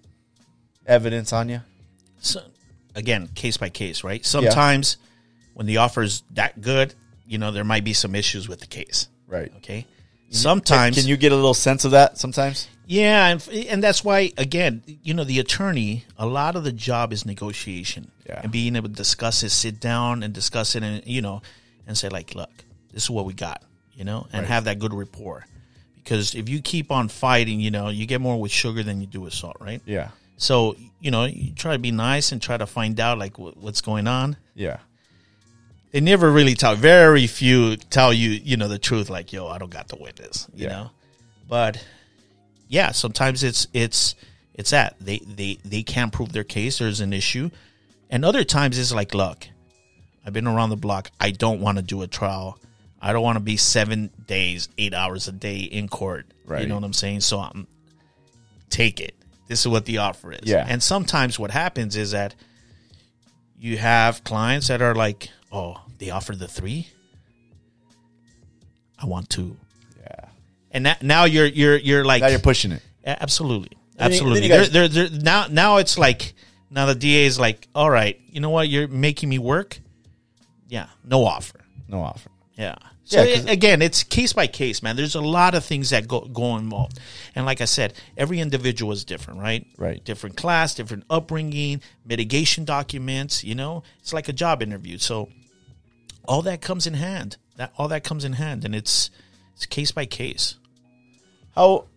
[0.86, 1.61] evidence on you.
[2.19, 2.41] so,
[2.94, 4.23] again, case by case, right?
[4.26, 4.98] Sometimes
[5.53, 6.94] when the offer is that good,
[7.26, 9.07] you know, there might be some issues with the case.
[9.27, 9.52] Right.
[9.57, 9.88] Okay.
[10.31, 12.68] Sometimes Can you get a little sense of that sometimes?
[12.91, 17.14] Yeah, and, and that's why again, you know, the attorney, a lot of the job
[17.14, 18.40] is negotiation Yeah.
[18.41, 21.44] and being able to discuss it, sit down and discuss it, and you know,
[21.86, 22.49] and say like, look,
[22.91, 23.61] this is what we got,
[23.94, 25.45] you know, and have that good rapport.
[25.98, 29.06] Because if you keep on fighting, you know, you get more with sugar than you
[29.06, 29.82] do with salt, right?
[29.86, 30.10] Yeah.
[30.38, 33.56] So you know, you try to be nice and try to find out like what,
[33.56, 34.36] what's going on.
[34.56, 34.78] Yeah.
[35.91, 36.76] They never really tell.
[36.76, 39.10] Very few tell you, you know, the truth.
[39.11, 40.70] Like, yo, I don't got the witness, you Yeah.
[40.74, 40.90] know.
[41.48, 41.84] But
[42.70, 44.16] yeah, sometimes it's it's
[44.54, 46.78] it's that they they they can't prove their case.
[46.78, 47.50] There's an issue,
[48.10, 49.48] and other times it's like, look,
[50.26, 51.12] I've been around the block.
[51.20, 52.58] I don't want to do a trial.
[53.02, 56.28] I don't want to be seven days, eight hours a day in court.
[56.46, 56.62] Right.
[56.62, 57.22] You know what I'm saying?
[57.22, 57.68] So I'm
[58.70, 59.16] take it.
[59.48, 60.41] This is what the offer is.
[60.44, 60.66] Yeah.
[60.68, 62.36] And sometimes what happens is that
[63.58, 66.88] you have clients that are like, oh, they offer the three.
[69.00, 69.58] I want two.
[70.72, 70.78] Yeah.
[70.78, 72.82] And that, now you're you're you're like Now you're pushing it.
[73.06, 74.40] a- absolutely, Then you- absolutely.
[74.48, 76.34] then you They're- they're- they're- now now it's like
[76.70, 78.70] now the DA is like, all right, you know what?
[78.70, 79.80] You're making me work.
[80.68, 81.60] Yeah, no offer.
[81.88, 82.30] No offer.
[82.58, 82.76] Yeah.
[83.06, 84.96] So Yeah, 'cause- a- again, it's case by case, man.
[84.96, 87.00] There's a lot of things that go go involved,
[87.34, 89.66] and like I said, every individual is different, right?
[89.80, 90.04] Right.
[90.06, 93.44] Different class, different upbringing, mitigation documents.
[93.44, 95.00] You know, it's like a job interview.
[95.00, 95.30] So
[96.26, 97.38] all that comes in hand.
[97.56, 99.10] That all that comes in hand, and it's
[99.60, 100.56] it's case by case.
[101.53, 101.88] How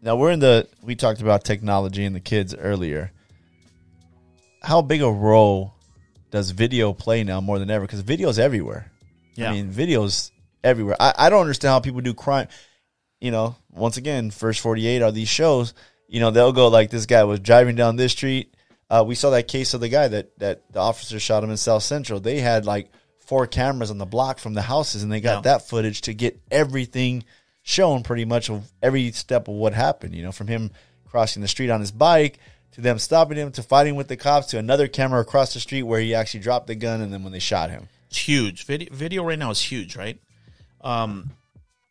[0.00, 3.12] now we're in the we talked about technology and the kids earlier.
[4.62, 5.74] How big a role
[6.30, 7.84] does video play now more than ever?
[7.84, 8.90] Because video's everywhere.
[9.34, 9.50] Yeah.
[9.50, 10.30] I mean, videos
[10.64, 10.96] everywhere.
[10.98, 12.48] I, I don't understand how people do crime.
[13.20, 15.74] You know, once again, first forty eight are these shows.
[16.08, 18.54] You know, they'll go like this guy was driving down this street.
[18.88, 21.58] Uh, we saw that case of the guy that that the officer shot him in
[21.58, 22.20] South Central.
[22.20, 22.90] They had like
[23.32, 25.52] four cameras on the block from the houses, and they got Yeah.
[25.52, 27.24] that footage to get everything
[27.62, 30.14] shown, pretty much of every step of what happened.
[30.14, 30.70] You know, from him
[31.08, 32.38] crossing the street on his bike
[32.72, 35.84] to them stopping him to fighting with the cops to another camera across the street
[35.84, 37.88] where he actually dropped the gun, and then when they shot him.
[38.10, 38.66] It's huge.
[38.66, 40.20] Video, video right now is huge, right?
[40.82, 41.30] Um,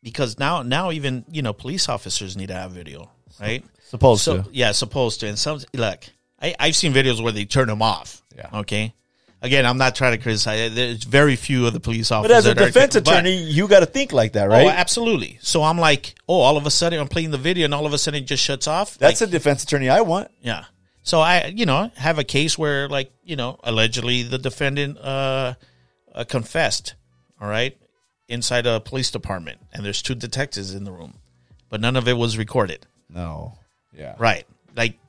[0.03, 3.09] because now, now even you know, police officers need to have video,
[3.39, 3.65] right?
[3.89, 4.49] Supposed so to.
[4.51, 5.27] yeah, supposed to.
[5.27, 6.03] And some look,
[6.39, 8.21] I, I've seen videos where they turn them off.
[8.37, 8.59] Yeah.
[8.59, 8.93] Okay.
[9.43, 10.75] Again, I'm not trying to criticize.
[10.75, 12.29] There's very few of the police officers.
[12.29, 14.67] But as a that are- defense but- attorney, you got to think like that, right?
[14.67, 15.39] Oh, absolutely.
[15.41, 17.93] So I'm like, oh, all of a sudden I'm playing the video, and all of
[17.93, 18.97] a sudden it just shuts off.
[18.99, 20.29] That's Like, a defense attorney I want.
[20.41, 20.65] yeah.
[21.03, 25.55] So I, you know, have a case where, like, you know, allegedly the defendant uh,
[26.13, 26.93] uh, confessed,
[27.41, 27.75] all right,
[28.27, 31.15] inside a police department, and there's two detectives in the room,
[31.69, 32.85] but none of it was recorded.
[33.09, 33.57] No.
[33.97, 34.13] Yeah.
[34.19, 34.45] Right?
[34.75, 34.99] Like,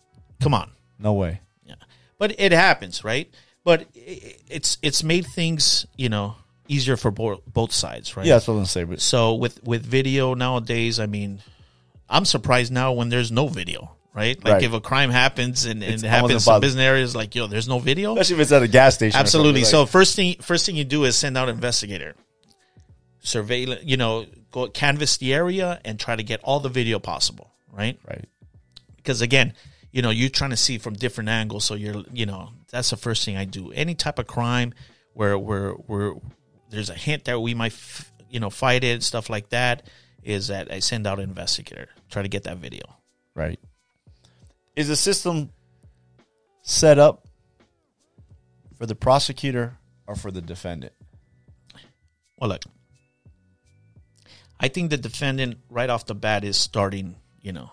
[0.41, 0.71] come on.
[0.99, 1.41] No way.
[1.67, 1.75] Yeah.
[2.17, 3.31] But it happens, right?
[3.65, 6.35] But it's it's made things, you know,
[6.69, 8.27] easier for bo- both sides, right?
[8.27, 8.85] Yeah, that's what I'm gonna say.
[8.85, 11.41] But So with with video nowadays, I mean,
[12.09, 14.37] I'm surprised now when there's no video, right?
[14.45, 14.63] Like Right.
[14.65, 16.61] if a crime happens and, and it happens in impossible.
[16.61, 18.13] businely areas, like yo, there's no video.
[18.13, 19.19] especially if it's at a gas station.
[19.21, 19.63] Absolutely.
[19.63, 22.17] something, So first thing first thing you do is send out an investigator,
[23.21, 23.83] surveillance.
[23.85, 27.99] You know, go canvas the area and try to get all the video possible, right?
[28.09, 28.25] right.
[28.97, 29.55] because again
[29.93, 32.97] you know you're trying to see from different angles so you're you know that's the
[32.97, 34.75] first thing i do any type of crime
[35.15, 36.15] where where where
[36.71, 39.87] there's a hint that we might f- you know fight it stuff like that
[40.25, 42.83] is that i send out an investigator try to get that video
[43.35, 43.59] Right.
[44.77, 45.51] Is the system
[46.61, 47.27] set up
[48.77, 50.93] for the prosecutor or for the defendant?
[52.39, 52.63] well look
[54.61, 57.71] i think the defendant right off the bat is starting you know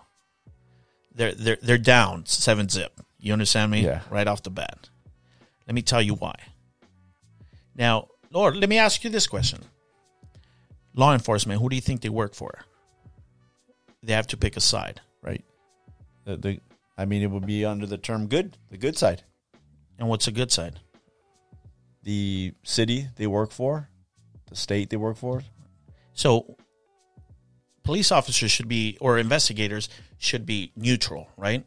[1.14, 4.00] they're they're they're down seven zip you understand me Yeah.
[4.10, 4.88] right off the bat
[5.66, 6.34] let me tell you why
[7.74, 9.60] now lord let me ask you this question
[10.94, 12.52] law enforcement who do you think they work for
[14.02, 15.44] they have to pick a side Right.
[16.24, 16.60] The, the
[16.96, 19.22] I mean, it would be under the term good, the good side.
[19.98, 20.80] and what's a good side
[22.02, 23.88] The city they work for,
[24.48, 25.42] the state they work for.
[26.14, 26.56] so
[27.82, 29.88] police officers should be or investigators
[30.18, 31.64] should be neutral right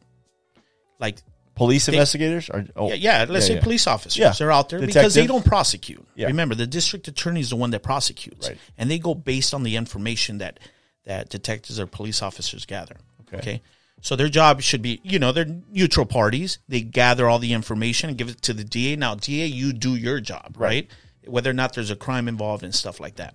[0.99, 1.17] like
[1.55, 3.25] Police investigators are oh Yeah, yeah.
[3.29, 3.61] Let's say yeah.
[3.61, 4.45] police officers Yeah.
[4.45, 6.05] are out there because they don't prosecute.
[6.15, 6.27] Yeah.
[6.27, 8.57] Remember, the district attorney is the one that prosecutes, Right.
[8.77, 10.59] and they go based on the information that
[11.05, 12.95] that detectives or police officers gather.
[13.27, 13.37] Okay.
[13.37, 13.61] Okay.
[14.01, 16.57] So their job should be, you know, they're neutral parties.
[16.67, 18.95] They gather all the information and give it to the DA.
[18.97, 20.89] Now, DA, you do your job, right?
[21.25, 23.33] Whether or not there's a crime involved and stuff like that.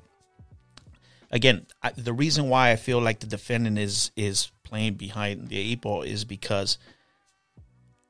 [1.30, 5.58] Again, I, the reason why I feel like the defendant is is playing behind the
[5.58, 6.78] eight ball is because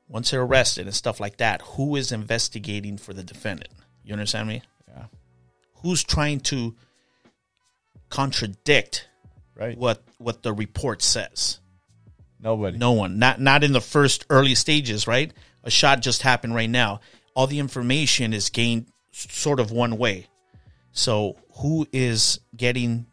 [0.09, 3.69] once they're arrested and stuff like that, who is investigating for the defendant?
[4.03, 4.63] You understand me?
[4.87, 5.05] Yeah.
[5.75, 6.75] Who's trying to
[8.09, 9.07] contradict
[9.55, 9.77] Right.
[9.77, 11.59] what what the report says?
[12.39, 12.77] Nobody.
[12.77, 13.19] No one.
[13.19, 15.33] Not not in the first early stages, right?
[15.63, 17.01] A shot just happened right now.
[17.35, 20.27] All the information is gained sort of one way.
[20.91, 23.05] So who is getting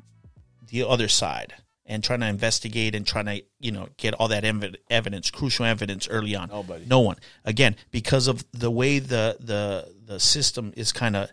[0.68, 1.54] the other side
[1.86, 5.64] and trying to investigate and trying to you know get all that evi- evidence, crucial
[5.64, 6.48] evidence early on?
[6.48, 6.84] Nobody.
[6.86, 7.16] No one.
[7.44, 11.30] Again, because of the way the the the system is kind of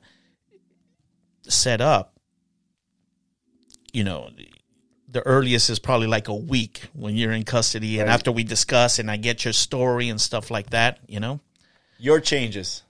[1.48, 2.18] set up.
[3.92, 4.30] You know,
[5.08, 8.14] the earliest is probably like a week when you're in custody and Right.
[8.16, 11.40] after we discuss and I get your story and stuff like that, you know?
[12.00, 12.82] Your changes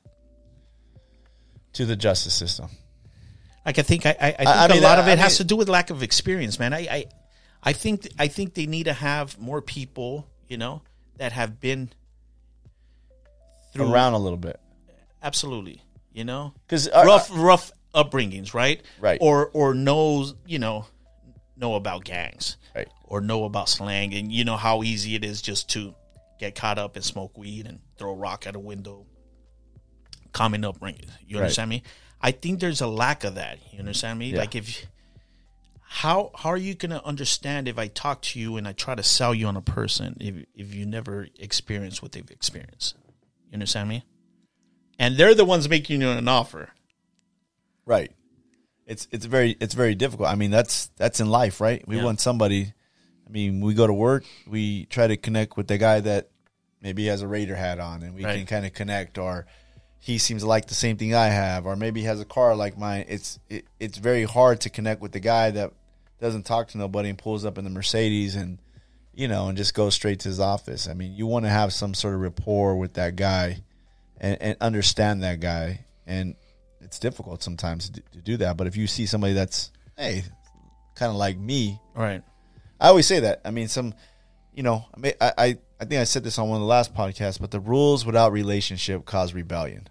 [1.74, 2.70] to the justice system.
[3.66, 5.38] Like I think I, I, I think I a mean, lot I- of it has
[5.38, 6.74] to do with lack of experience, man.
[6.74, 7.06] I, I
[7.64, 10.82] I think I think they need to have more people, you know,
[11.18, 11.90] that have been
[13.74, 14.60] through Around a little bit.
[15.22, 15.82] absolutely,
[16.12, 18.82] you know, Because uh, rough rough upbringings, right?
[19.00, 19.18] Right.
[19.22, 20.86] Or or knows, you know,
[21.56, 22.58] know about gangs.
[22.76, 22.88] Right.
[23.06, 25.94] Or know about slang and you know how easy it is just to
[26.40, 29.06] get caught up and smoke weed and throw a rock at a window.
[30.34, 31.06] Common upbringing.
[31.26, 31.44] You Right.
[31.44, 31.84] understand me?
[32.20, 33.60] I think there's a lack of that.
[33.72, 34.32] You understand me?
[34.32, 34.40] Yeah.
[34.40, 34.86] Like if
[35.96, 39.04] how how are you gonna understand if I talk to you and I try to
[39.04, 42.96] sell you on a person if if you never experience what they've experienced?
[43.50, 44.04] You understand me?
[44.98, 46.70] And they're the ones making you an offer.
[47.86, 48.12] Right.
[48.88, 50.30] It's it's very it's very difficult.
[50.30, 51.88] I mean, that's that's in life, right?
[51.88, 52.06] We Yeah.
[52.06, 52.74] want somebody.
[53.28, 56.30] I mean, we go to work, we try to connect with the guy that
[56.82, 58.38] maybe has a Raider hat on, and we Right.
[58.38, 59.46] can kind of connect, or
[60.00, 62.56] he seems to like the same thing I have, or maybe he has a car
[62.56, 63.06] like mine.
[63.08, 65.72] It's it, it's very hard to connect with the guy that
[66.20, 68.60] doesn't talk to nobody and pulls up in the Mercedes and
[69.14, 70.88] you know and just goes straight to his office.
[70.88, 73.64] I mean, you want to have some sort of rapport with that guy
[74.20, 76.36] and, and understand that guy and
[76.82, 78.58] it's difficult sometimes to, to do that.
[78.58, 80.24] But if you see somebody that's hey,
[80.96, 82.24] kind of like me, Right.
[82.80, 83.42] I always say that.
[83.46, 83.94] I mean, some,
[84.54, 86.94] you know, I, I I I think I said this on one of the last
[86.94, 89.88] podcasts, but the rules without relationship cause rebellion.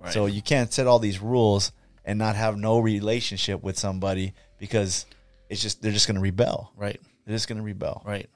[0.00, 0.12] Right.
[0.12, 1.72] So you can't set all these rules
[2.04, 5.06] and not have no relationship with somebody because
[5.48, 6.72] it's just they're just going to rebel.
[6.76, 7.00] right.
[7.26, 8.02] They're just going to rebel.
[8.04, 8.28] Right.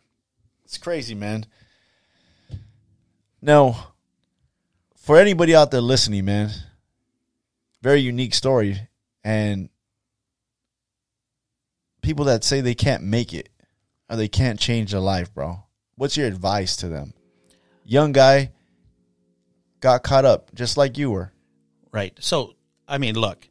[0.64, 1.44] It's crazy, man.
[3.40, 3.92] Now,
[4.96, 6.50] for anybody out there listening, man,
[7.82, 8.78] very unique story.
[9.24, 9.68] And
[12.02, 13.48] people that say they can't make it
[14.08, 15.62] or they can't change their life, bro.
[15.96, 17.12] What's your advice to them?
[17.84, 18.52] Young guy
[19.80, 21.32] got caught up just like you were.
[21.92, 22.14] Right.
[22.20, 22.54] So,
[22.86, 23.48] I mean, look,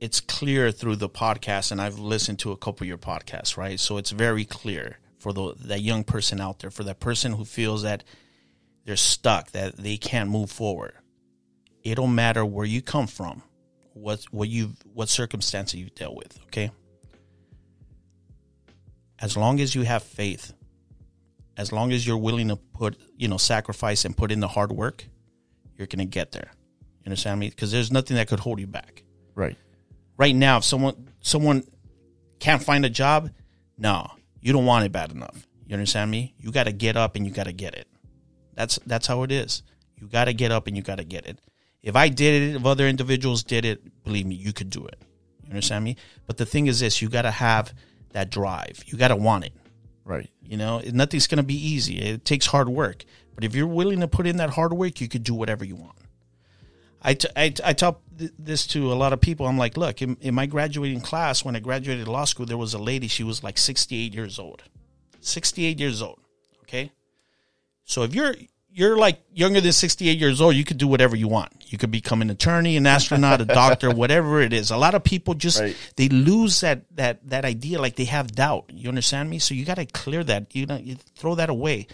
[0.00, 3.78] it's clear through the podcast, and I've listened to a couple of your podcasts, right?
[3.80, 7.44] So it's very clear for the that young person out there, for that person who
[7.44, 8.04] feels that
[8.84, 10.92] they're stuck, that they can't move forward.
[11.82, 13.42] It don't matter where you come from,
[13.94, 16.38] what what you what circumstances you've dealt with.
[16.46, 16.70] Okay.
[19.20, 20.52] As long as you have faith,
[21.56, 24.70] as long as you're willing to put, you know, sacrifice and put in the hard
[24.70, 25.04] work,
[25.76, 26.52] you're to get there.
[27.00, 27.50] You understand me?
[27.50, 29.02] Because there's nothing that could hold you back.
[29.34, 29.56] Right.
[30.18, 31.62] Right now, if someone someone
[32.40, 33.30] can't find a job,
[33.78, 35.46] no, you don't want it bad enough.
[35.66, 36.34] You understand me?
[36.38, 37.86] You got to get up and you got to get it.
[38.54, 39.62] That's that's how it is.
[39.96, 41.40] You got to get up and you got to get it.
[41.82, 45.00] If I did it, if other individuals did it, believe me, you could do it.
[45.44, 45.96] You understand me?
[46.26, 47.72] But the thing is this, you got to have
[48.12, 48.82] that drive.
[48.86, 49.52] You got to want it.
[50.04, 50.28] Right.
[50.42, 51.98] You know, nothing's going to be easy.
[51.98, 53.04] It takes hard work.
[53.34, 55.76] But if you're willing to put in that hard work, you could do whatever you
[55.76, 55.96] want.
[57.02, 59.46] I, t- I, t- I tell th- this to a lot of people.
[59.46, 62.74] I'm like, look, in, in my graduating class, when I graduated law school, there was
[62.74, 64.62] a lady, she was like 68 years old.
[65.20, 66.18] 68 years old.
[66.62, 66.90] Okay.
[67.84, 68.34] So if you're,
[68.70, 71.52] you're like younger than 68 years old, you could do whatever you want.
[71.72, 74.70] You could become an attorney, an astronaut, a doctor, whatever it is.
[74.70, 75.76] A lot of people just Right.
[75.96, 78.66] they lose that that that idea, like they have doubt.
[78.72, 79.38] You understand me?
[79.38, 80.54] So you got to clear that.
[80.54, 81.86] You know, you throw that away.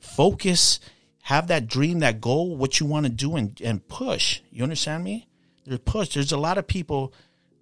[0.00, 0.80] Focus.
[1.28, 4.40] Have that dream, that goal, what you want to do, and and push.
[4.50, 5.28] You understand me?
[5.66, 6.14] There's push.
[6.14, 7.12] There's a lot of people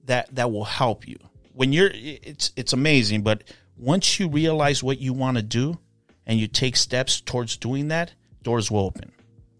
[0.04, 1.16] that that will help you
[1.52, 1.90] when you're.
[1.92, 3.42] It's it's amazing, but
[3.76, 5.80] once you realize what you want to do,
[6.26, 9.10] and you take steps towards doing that, doors will open.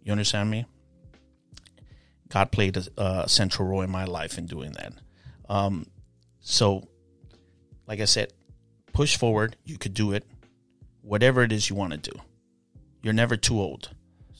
[0.04, 0.66] You understand me?
[2.28, 4.92] God played a, a central role in my life in doing that.
[5.48, 5.84] Um,
[6.38, 6.86] so,
[7.88, 8.32] like I said,
[8.92, 9.56] push forward.
[9.64, 10.24] You could do it.
[11.02, 12.20] Whatever it is you want to do,
[13.02, 13.90] you're never too old.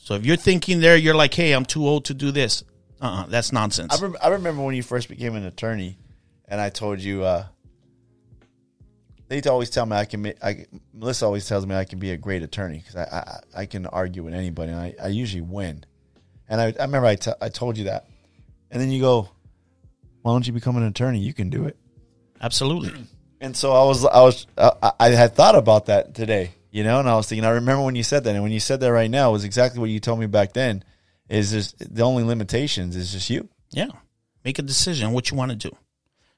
[0.07, 2.63] So if you're thinking there, you're like, "Hey, I'm too old to do this."
[3.03, 3.93] Uh, uh that's nonsense.
[3.93, 5.99] I, rem- I remember when you first became an attorney,
[6.47, 7.47] and I told you, uh,
[9.27, 10.23] they always tell me I can.
[10.23, 13.63] ma- I Melissa always tells me I can be a great attorney because I, I
[13.63, 15.85] I can argue with anybody and I, I usually win.
[16.49, 18.07] And I, I remember I, t- I told you that,
[18.71, 19.29] and then you go,
[20.23, 21.19] "Why don't you become an attorney?
[21.19, 21.77] You can do it."
[22.41, 22.93] Absolutely.
[23.41, 27.01] And so I was I was I, I had thought about that today, you know,
[27.01, 28.93] and I was thinking I remember when you said that, and when you said that
[28.93, 30.85] right now it was exactly what you told me back then.
[31.27, 33.49] Is just the only limitations is just you.
[33.71, 33.89] Yeah.
[34.45, 35.75] Make a decision what you want to do.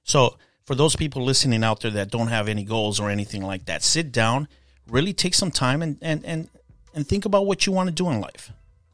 [0.05, 3.65] So, for those people listening out there that don't have any goals or anything like
[3.65, 4.47] that, sit down,
[4.86, 6.48] really take some time and and and,
[6.94, 8.52] and think about what you want to do in life,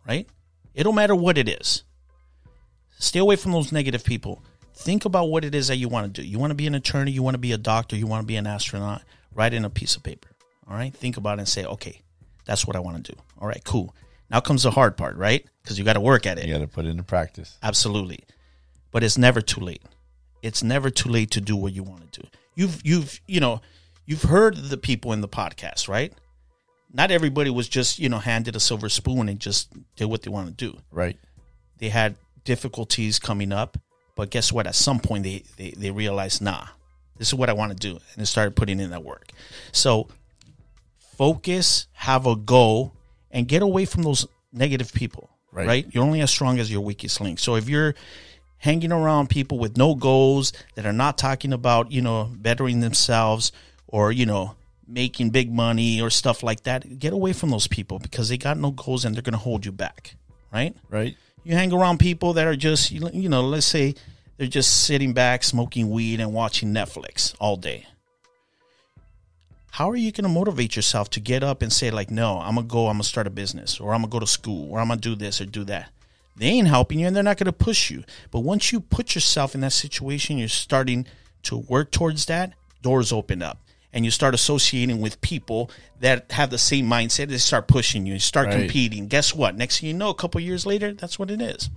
[0.09, 0.27] right?
[0.73, 1.85] It don't matter what it is.
[2.99, 4.43] Stay away from those negative people.
[4.73, 6.27] Think about what it is that you want to do.
[6.27, 8.27] You want to be an attorney, you want to be a doctor, you want to
[8.27, 9.03] be an astronaut.
[9.35, 10.31] Write in a piece of paper.
[10.69, 10.93] All right?
[10.95, 12.01] Think about it and say, "Okay,
[12.45, 13.95] that's what I want to do." All right, cool.
[14.31, 15.47] Now comes the hard part, right?
[15.63, 16.47] Because you got to work at it.
[16.47, 17.59] You got to put it into practice.
[17.63, 18.21] Absolutely.
[18.91, 19.83] But it's never too late.
[20.43, 22.29] It's never too late to do what you want to do.
[22.55, 23.61] You've you've you know,
[24.07, 26.13] you've heard the people in the podcast, right?
[26.93, 30.31] Not everybody was just, you know, handed a silver spoon and just did what they
[30.31, 30.79] want to do.
[30.93, 31.17] Right.
[31.79, 32.15] They had
[32.45, 33.79] difficulties coming up,
[34.15, 34.67] but guess what?
[34.67, 36.67] At some point they they, they realized, nah,
[37.19, 37.93] this is what I want to do.
[37.93, 39.31] And they started putting in that work.
[39.73, 40.09] So
[41.17, 42.95] focus, have a goal,
[43.31, 45.31] and get away from those negative people.
[45.53, 45.67] Right.
[45.67, 45.87] Right.
[45.91, 47.39] You're only as strong as your weakest link.
[47.39, 47.95] So if you're
[48.57, 53.53] hanging around people with no goals that are not talking about, you know, bettering themselves
[53.87, 57.99] or, you know, making big money or stuff like that, get away from those people
[57.99, 60.17] because they got no goals and they're going to hold you back.
[60.53, 60.75] Right.
[60.91, 61.17] Right.
[61.45, 63.95] You hang around people that are just, you you know, let's say
[64.39, 67.87] they're just sitting back, smoking weed, and watching Netflix all day.
[69.75, 72.55] How are you going to motivate yourself to get up and say, like, no, I'm
[72.55, 74.27] going to go, I'm going to start a business, or I'm going to go to
[74.27, 75.91] school, or I'm going to do this or do that?
[76.37, 78.05] They ain't helping you and they're not going to push you.
[78.31, 81.07] But once you put yourself in that situation, you're starting
[81.43, 82.53] to work towards that,
[82.83, 83.59] doors open up.
[83.93, 87.27] And you start associating with people that have the same mindset.
[87.29, 88.13] They start pushing you.
[88.13, 88.59] You start Right.
[88.61, 89.09] competing.
[89.09, 89.57] Guess what?
[89.57, 91.69] Next thing you know, a couple years later, that's what it is.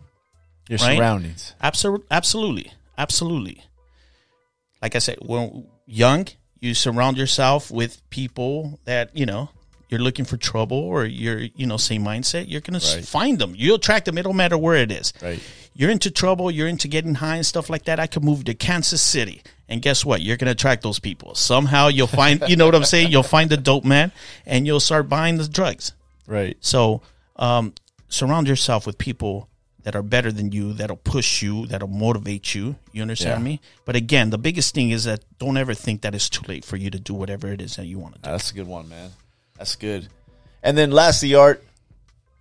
[0.70, 0.98] Your Right?
[0.98, 1.56] surroundings.
[1.60, 3.64] Absolutely, absolutely, absolutely.
[4.84, 6.28] Like I said, when young,
[6.60, 9.50] you surround yourself with people that you know
[9.90, 12.46] you're looking for trouble or you're you know same mindset.
[12.50, 13.06] You're gonna Right.
[13.06, 13.54] find them.
[13.56, 14.18] You attract them.
[14.18, 15.14] It don't matter where it is.
[15.22, 15.40] Right.
[15.74, 16.50] You're into trouble.
[16.52, 18.00] You're into getting high and stuff like that.
[18.00, 20.22] I could move to Kansas City, and guess what?
[20.22, 21.36] You're gonna attract those people.
[21.36, 22.44] Somehow you'll find.
[22.48, 23.12] you know what I'm saying?
[23.12, 24.12] You'll find the dope man,
[24.46, 25.94] and you'll start buying the drugs.
[26.26, 26.58] Right.
[26.62, 27.02] So
[27.38, 27.74] um,
[28.10, 29.48] surround yourself with people
[29.88, 32.76] that are better than you, that'll push you, that'll motivate you.
[32.92, 33.52] You understand Yeah.
[33.52, 33.62] me?
[33.86, 36.76] But again, the biggest thing is that don't ever think that it's too late for
[36.76, 38.30] you to do whatever it is that you want to do.
[38.30, 39.12] That's a good one, man.
[39.58, 40.10] That's good.
[40.62, 41.64] And then lastly, Art,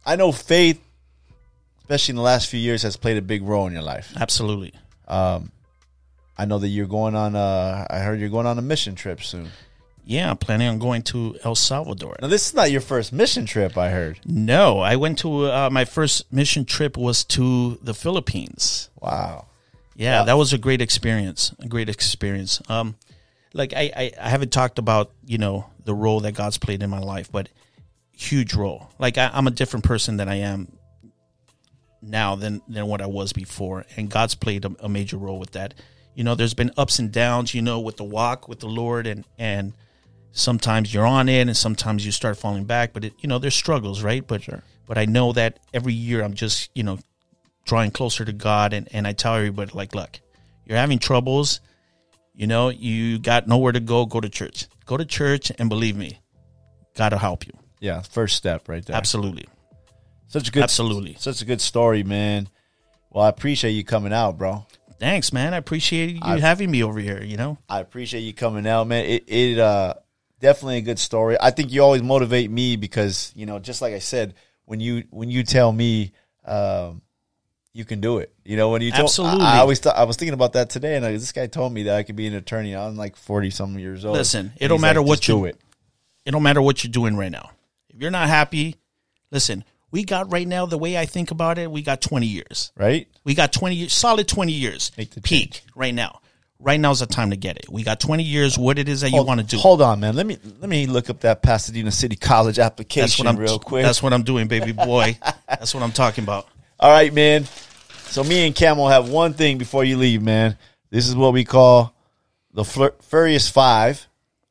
[0.05, 0.81] I know faith,
[1.82, 4.12] especially in the last few years, has played a big role in your life.
[4.16, 4.73] Absolutely.
[5.09, 7.36] I know that you're going on.
[7.36, 9.51] Uh, I heard you're going on a mission trip soon.
[10.09, 12.16] Yeah, I'm planning on going to El Salvador.
[12.23, 13.77] Now, this is not your first mission trip.
[13.77, 14.20] I heard.
[14.24, 18.89] No, I went to uh, my first mission trip was to the Philippines.
[19.01, 19.47] Wow.
[19.97, 21.53] Yeah, that was a great experience.
[21.59, 22.62] A great experience.
[22.69, 22.95] Um,
[23.53, 26.91] like I, I, I haven't talked about you know the role that God's played in
[26.91, 27.49] my life, but
[28.12, 28.89] huge role.
[29.01, 30.70] Like I, I'm a different person than I am
[32.01, 35.53] now than than what I was before, and God's played a, a major role with
[35.53, 35.74] that.
[36.15, 37.55] You know, there's been ups and downs.
[37.55, 39.73] You know, with the walk with the Lord, and and
[40.37, 42.93] sometimes you're on it, and sometimes you start falling back.
[42.93, 44.27] But it, you know, there's struggles, right?
[44.27, 44.49] But
[44.87, 46.99] but I know that every year I'm just you know
[47.67, 50.21] drawing closer to God and, and I tell everybody like, look,
[50.65, 51.61] you're having troubles,
[52.35, 54.67] you know, you got nowhere to go, go to church.
[54.87, 56.21] Go to church and believe me,
[56.95, 57.53] God will help you.
[57.81, 58.97] Yeah, first step right there.
[58.97, 59.47] Absolutely.
[60.29, 61.17] Such a good, Absolutely.
[61.19, 62.49] such a good story, man.
[63.11, 64.65] Well, I appreciate you coming out, bro.
[64.99, 65.53] Thanks, man.
[65.53, 67.59] I appreciate you I- having me over here, you know?
[67.69, 69.05] I appreciate you coming out, man.
[69.05, 69.95] It, it uh
[70.41, 71.37] definitely a good story.
[71.41, 74.35] I think you always motivate me because you know, just like I said,
[74.65, 76.13] when you when you tell me
[76.45, 77.03] um,
[77.73, 79.45] you can do it, you know, when you told, Absolutely.
[79.45, 81.73] I, I always thought I was thinking about that today, and I, this guy told
[81.73, 82.75] me that I could be an attorney.
[82.75, 84.17] I'm like forty some years old.
[84.17, 85.61] Listen, it don't matter like, what you- do it,
[86.25, 87.51] It don't matter what you're doing right now.
[87.91, 88.77] If you're not happy,
[89.31, 92.73] listen, we got right now, the way I think about it, we got 20 years.
[92.77, 93.09] right?
[93.25, 94.91] We got 20 years, solid 20 years
[95.23, 96.21] peak right now.
[96.59, 97.69] Right now is the time to get it.
[97.69, 99.59] We got 20 years, what it is that you want to do.
[99.59, 100.16] Hold on, man.
[100.16, 103.59] Let me let me look up that Pasadena City College application That's what I'm real
[103.59, 103.85] quick.
[103.85, 105.19] That's what I'm doing, baby boy.
[105.49, 106.49] that's what I'm talking about.
[106.81, 107.45] All right, man.
[108.09, 110.57] So me and Cam will have one thing before you leave, man.
[110.91, 111.95] This is what we call
[112.53, 114.07] the Flur- Furious Five.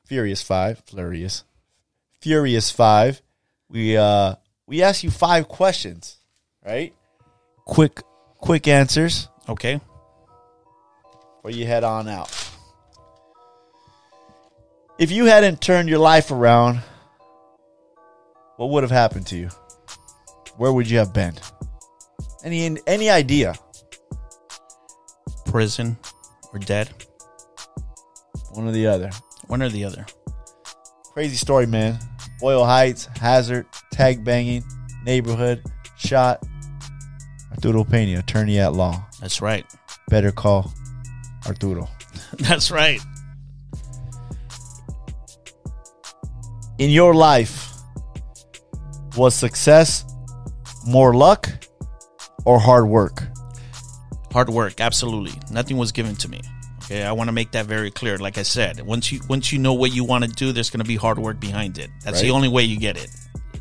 [0.05, 0.83] Furious Five.
[0.85, 1.43] Furious.
[2.21, 3.21] Furious Five.
[3.69, 4.35] We uh
[4.67, 6.17] we ask you five questions,
[6.63, 6.93] right?
[7.65, 8.01] Quick
[8.37, 9.79] quick answers Okay.
[11.45, 12.31] Before you head on out.
[14.97, 16.81] If you hadn't turned your life around,
[18.57, 19.49] what would have happened to you?
[20.57, 21.35] Where would you have been?
[22.43, 23.53] Any any idea?
[25.45, 25.97] Prison
[26.51, 26.89] or dead,
[28.53, 29.11] One or the other.
[29.47, 30.05] one or the other.
[31.13, 31.99] Crazy story, man.
[32.39, 34.63] Boyle Heights, Hazard, tag banging,
[35.03, 35.61] neighborhood,
[35.95, 36.43] shot.
[37.51, 39.05] Arturo Pena, attorney at law.
[39.21, 39.65] That's right.
[40.09, 40.73] Better call
[41.45, 41.87] Arturo.
[42.39, 42.99] That's right.
[46.77, 47.71] In your life,
[49.15, 50.05] was success
[50.85, 51.49] more luck
[52.43, 53.23] or hard work?
[54.33, 55.33] Hard work, absolutely.
[55.49, 56.41] Nothing was given to me.
[56.83, 58.17] Okay, I want to make that very clear.
[58.17, 60.83] Like I said, once you once you know what you want to do, there's going
[60.83, 61.89] to be hard work behind it.
[62.03, 63.09] That's the only way you get it.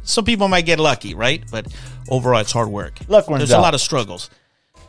[0.03, 1.43] Some people might get lucky, right?
[1.51, 1.73] But
[2.11, 2.99] overall, it's hard work.
[3.09, 3.61] Luck There's out.
[3.61, 4.29] a lot of struggles.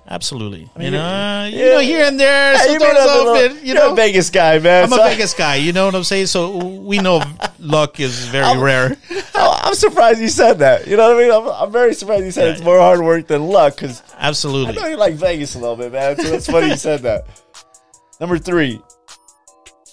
[0.07, 0.69] Absolutely.
[0.76, 3.10] I mean, uh, you know, you- know, here and there, Hey, you sometimes made up
[3.10, 4.84] often, little- you know, a Vegas guy, man.
[4.84, 5.56] I'm a Vegas guy.
[5.56, 6.27] You know what I'm saying?
[6.27, 7.23] So we know
[7.57, 8.95] luck is very rare.
[9.36, 10.86] I'm surprised you said that.
[10.88, 11.32] You know what I mean?
[11.32, 12.52] I'm, I'm very surprised you said Yeah.
[12.53, 15.76] it's more hard work than luck because absolutely, I know you like Vegas a little
[15.76, 16.15] bit, man.
[16.18, 17.26] So it's funny you said that.
[18.19, 18.80] Number three,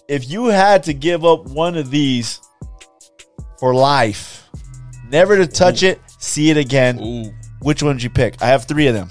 [0.09, 2.39] if you had to give up one of these
[3.59, 4.47] for life,
[5.09, 7.33] never to touch it, see it again, Ooh.
[7.61, 8.41] which one would you pick?
[8.43, 9.11] I have three of them.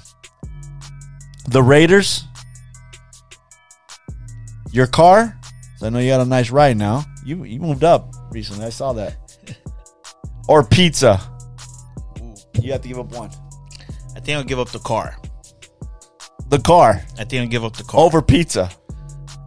[1.48, 2.26] The Raiders,
[4.72, 5.38] your car.
[5.78, 7.04] So I know you got a nice ride now.
[7.26, 8.66] You you moved up recently.
[8.66, 9.18] I saw that.
[10.48, 11.22] Or pizza.
[12.60, 13.30] You have to give up one.
[14.18, 15.16] I think I'll give up the car.
[16.50, 18.02] The car I think I'll give up the car.
[18.02, 18.70] over pizza.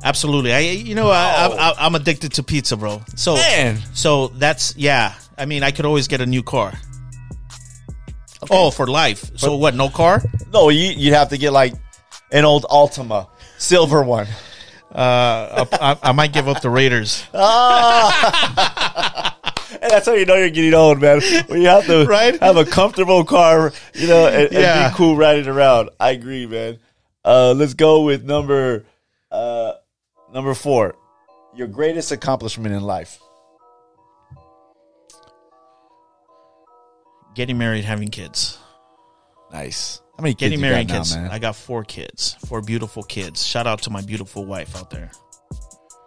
[0.02, 0.52] Absolutely.
[0.54, 3.02] I you know I, I, I I'm addicted to pizza, bro.
[3.16, 3.78] So Man.
[3.92, 5.14] so that's yeah.
[5.36, 6.72] I mean, I could always get a new car.
[8.50, 9.30] Oh, for life.
[9.36, 9.74] So what?
[9.74, 10.22] No car?
[10.52, 11.74] No, you you'd have to get like
[12.34, 14.26] an old Altima silver one.
[14.92, 17.24] Uh, I, I, might give up the Raiders.
[19.82, 21.20] And that's how you know you're getting old, man.
[21.46, 22.38] When you have to Right?
[22.40, 25.90] have a comfortable car, you know, and, and be cool riding around.
[26.00, 26.78] I agree, man.
[27.24, 28.84] Uh, let's go with number
[29.30, 29.72] uh,
[30.32, 30.94] number four.
[31.54, 33.18] Your greatest accomplishment in life.
[37.34, 38.58] Getting married, having kids.
[39.52, 40.00] Nice.
[40.16, 41.16] How many kids Getting you married, got now, kids.
[41.16, 41.30] man?
[41.30, 43.44] I got four kids, four beautiful kids.
[43.44, 45.10] Shout out to my beautiful wife out there.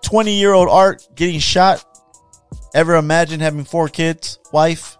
[0.01, 1.83] Twenty year old Art getting shot.
[2.73, 4.97] Ever imagine having four kids, wife?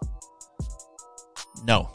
[1.65, 1.89] No,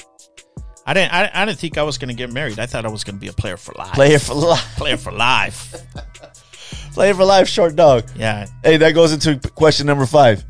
[0.86, 1.12] I didn't.
[1.12, 2.58] I, I didn't think I was going to get married.
[2.58, 3.92] I thought I was going to be a player for life.
[3.92, 4.60] Player for life.
[4.76, 5.74] player for life.
[6.94, 8.04] Player for life, short dog.
[8.16, 10.44] Yeah, Hey, that goes into question number five.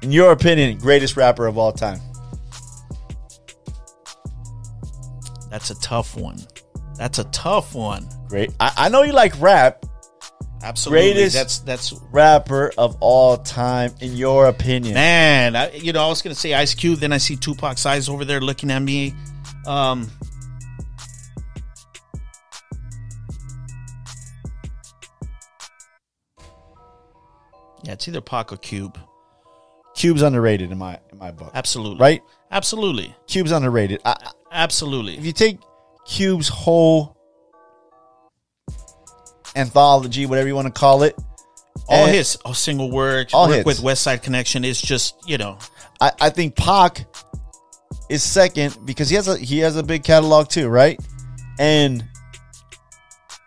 [0.00, 2.00] In your opinion, greatest rapper of all time.
[5.54, 6.36] That's a tough one.
[6.96, 8.08] That's a tough one.
[8.26, 8.50] Great.
[8.58, 9.84] I, I know you like rap.
[10.64, 11.12] Absolutely.
[11.12, 14.94] Greatest- That's that's Rapper of all time, in your opinion.
[14.94, 15.54] man.
[15.54, 16.98] I, you know, I was gonna say Ice Cube.
[16.98, 19.14] Then I see Tupac's eyes over there looking at me.
[19.64, 20.10] Um,
[27.82, 28.98] yeah, it's either Pac or Cube.
[29.94, 31.52] Cube's underrated in my in my book.
[31.54, 31.98] Absolutely.
[32.00, 32.22] Right?
[32.50, 33.14] Absolutely.
[33.26, 34.00] Cube's underrated.
[34.04, 35.18] I, I- Absolutely.
[35.18, 35.58] if you take
[36.06, 37.16] Cube's whole
[39.56, 41.16] anthology, whatever you want to call it,
[41.88, 43.66] all and his all single works, All work hits.
[43.66, 45.58] with Westside Connection is just you know
[46.00, 47.04] I, I think Pac
[48.08, 50.98] is second because he has a he has a big catalog too, right?
[51.58, 52.04] And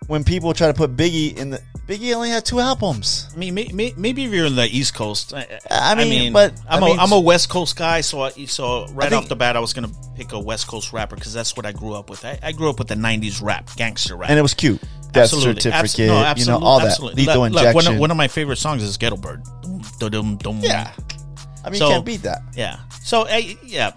[0.08, 3.30] when people try to put Biggie in the Biggie only had two albums.
[3.34, 6.54] I mean, may, may, maybe if you're in the East Coast, I, I mean, but,
[6.68, 9.30] I'm I a mean- am a West Coast guy, so I, so right think- off
[9.30, 11.94] the bat, I was gonna pick a West Coast rapper because that's what I grew
[11.94, 12.26] up with.
[12.26, 14.82] I, I grew up with the '90s rap, gangster rap, And it was Cube.
[15.14, 15.62] Death Absolutely.
[15.62, 17.00] certificate, Abso- no, you know, all that.
[17.02, 17.74] Lethal Look, look, injection.
[17.74, 19.42] one, of, one of my favorite songs is Ghetto Bird.
[20.60, 20.92] Yeah.
[21.64, 22.42] I mean, So- you can't beat that.
[22.54, 22.80] yeah.
[23.02, 23.92] So eh, yeah,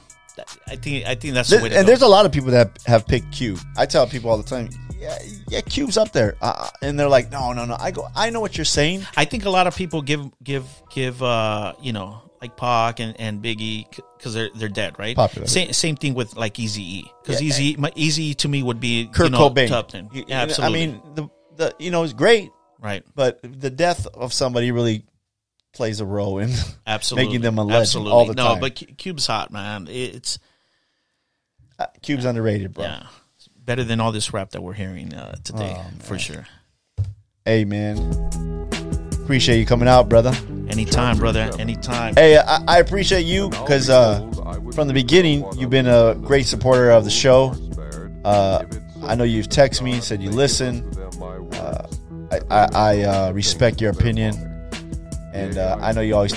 [0.68, 1.88] I think I think that's the There- way and go.
[1.88, 3.58] there's a lot of people that have picked Q.
[3.76, 4.70] I tell people all the time,
[5.00, 5.18] yeah,
[5.48, 7.76] yeah, Cube's up there, uh, and they're like, no, no, no.
[7.78, 9.06] I go, I know what you're saying.
[9.16, 13.18] I think a lot of people give give give uh you know like Pac and,
[13.20, 13.86] and Biggie
[14.16, 15.16] because they're they're dead, right?
[15.16, 15.46] Popular.
[15.46, 17.50] Same same thing with like Easy E because Yeah.
[17.50, 19.68] Eazy my Eazy to me would be Kurt you know, Cobain.
[19.68, 20.08] top ten.
[20.12, 20.82] Yeah, absolutely.
[20.82, 22.50] I mean, the the you know, it's great,
[22.80, 23.04] right?
[23.14, 25.04] but the death of somebody really
[25.72, 26.50] plays a role in
[26.86, 28.12] Absolutely, making them a legend absolutely.
[28.12, 28.54] all the no, time.
[28.56, 29.86] No, but Cu- Cube's hot, man.
[29.90, 30.38] It's
[32.02, 32.84] Cube's underrated, bro.
[32.84, 33.06] yeah,
[33.70, 36.44] better than all this rap that we're hearing uh, today Oh, for sure.
[37.44, 37.98] Hey, man,
[39.22, 40.32] appreciate you coming out, brother.
[40.68, 41.48] Anytime, brother.
[41.56, 42.16] Anytime.
[42.16, 44.28] Hey, I, I appreciate you because uh,
[44.74, 47.54] from the beginning you've been a great supporter of the show.
[48.24, 48.64] Uh,
[49.04, 50.84] I know you've texted me, said you listen.
[51.52, 51.86] Uh,
[52.32, 54.34] I, I, I uh, respect your opinion.
[55.32, 56.34] And uh, I know you always,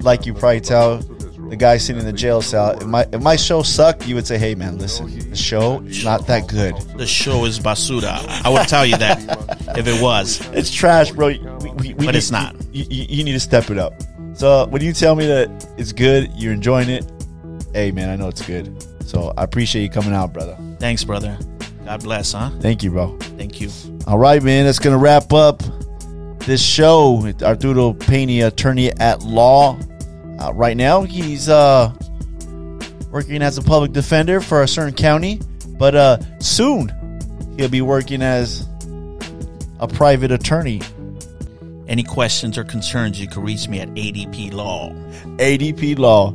[0.00, 1.02] like you probably tell
[1.48, 4.26] the guy sitting in the jail cell, if my if my show sucked, you would
[4.26, 6.74] say, "Hey man, listen, the show it's not that good.
[6.96, 8.18] The show is basura.
[8.44, 9.18] I would tell you that
[9.78, 10.40] if it was.
[10.52, 11.28] It's trash, bro.
[11.28, 12.54] We, we, we But need- it's not.
[12.72, 13.94] You, you, you need to step it up.
[14.34, 17.10] So when you tell me that it's good, you're enjoying it.
[17.74, 18.84] Hey man, I know it's good.
[19.04, 20.56] So I appreciate you coming out, brother.
[20.78, 21.38] Thanks, brother.
[21.84, 22.50] God bless, huh?
[22.60, 23.16] Thank you, bro.
[23.38, 23.70] Thank you.
[24.06, 24.66] All right, man.
[24.66, 25.62] That's gonna wrap up
[26.40, 27.26] this show.
[27.42, 29.78] Arturo Pena, attorney at law.
[30.38, 31.92] Uh, right now, he's uh,
[33.10, 35.40] working as a public defender for a certain county,
[35.78, 36.92] but uh, soon
[37.56, 38.66] he'll be working as
[39.80, 40.80] a private attorney.
[41.88, 44.92] Any questions or concerns, you can reach me at ADP Law
[45.38, 46.28] ADP Law.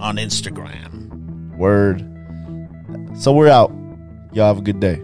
[0.00, 1.56] on Instagram.
[1.56, 2.00] Word.
[3.18, 3.72] So we're out.
[4.32, 5.00] Y'all have a good day.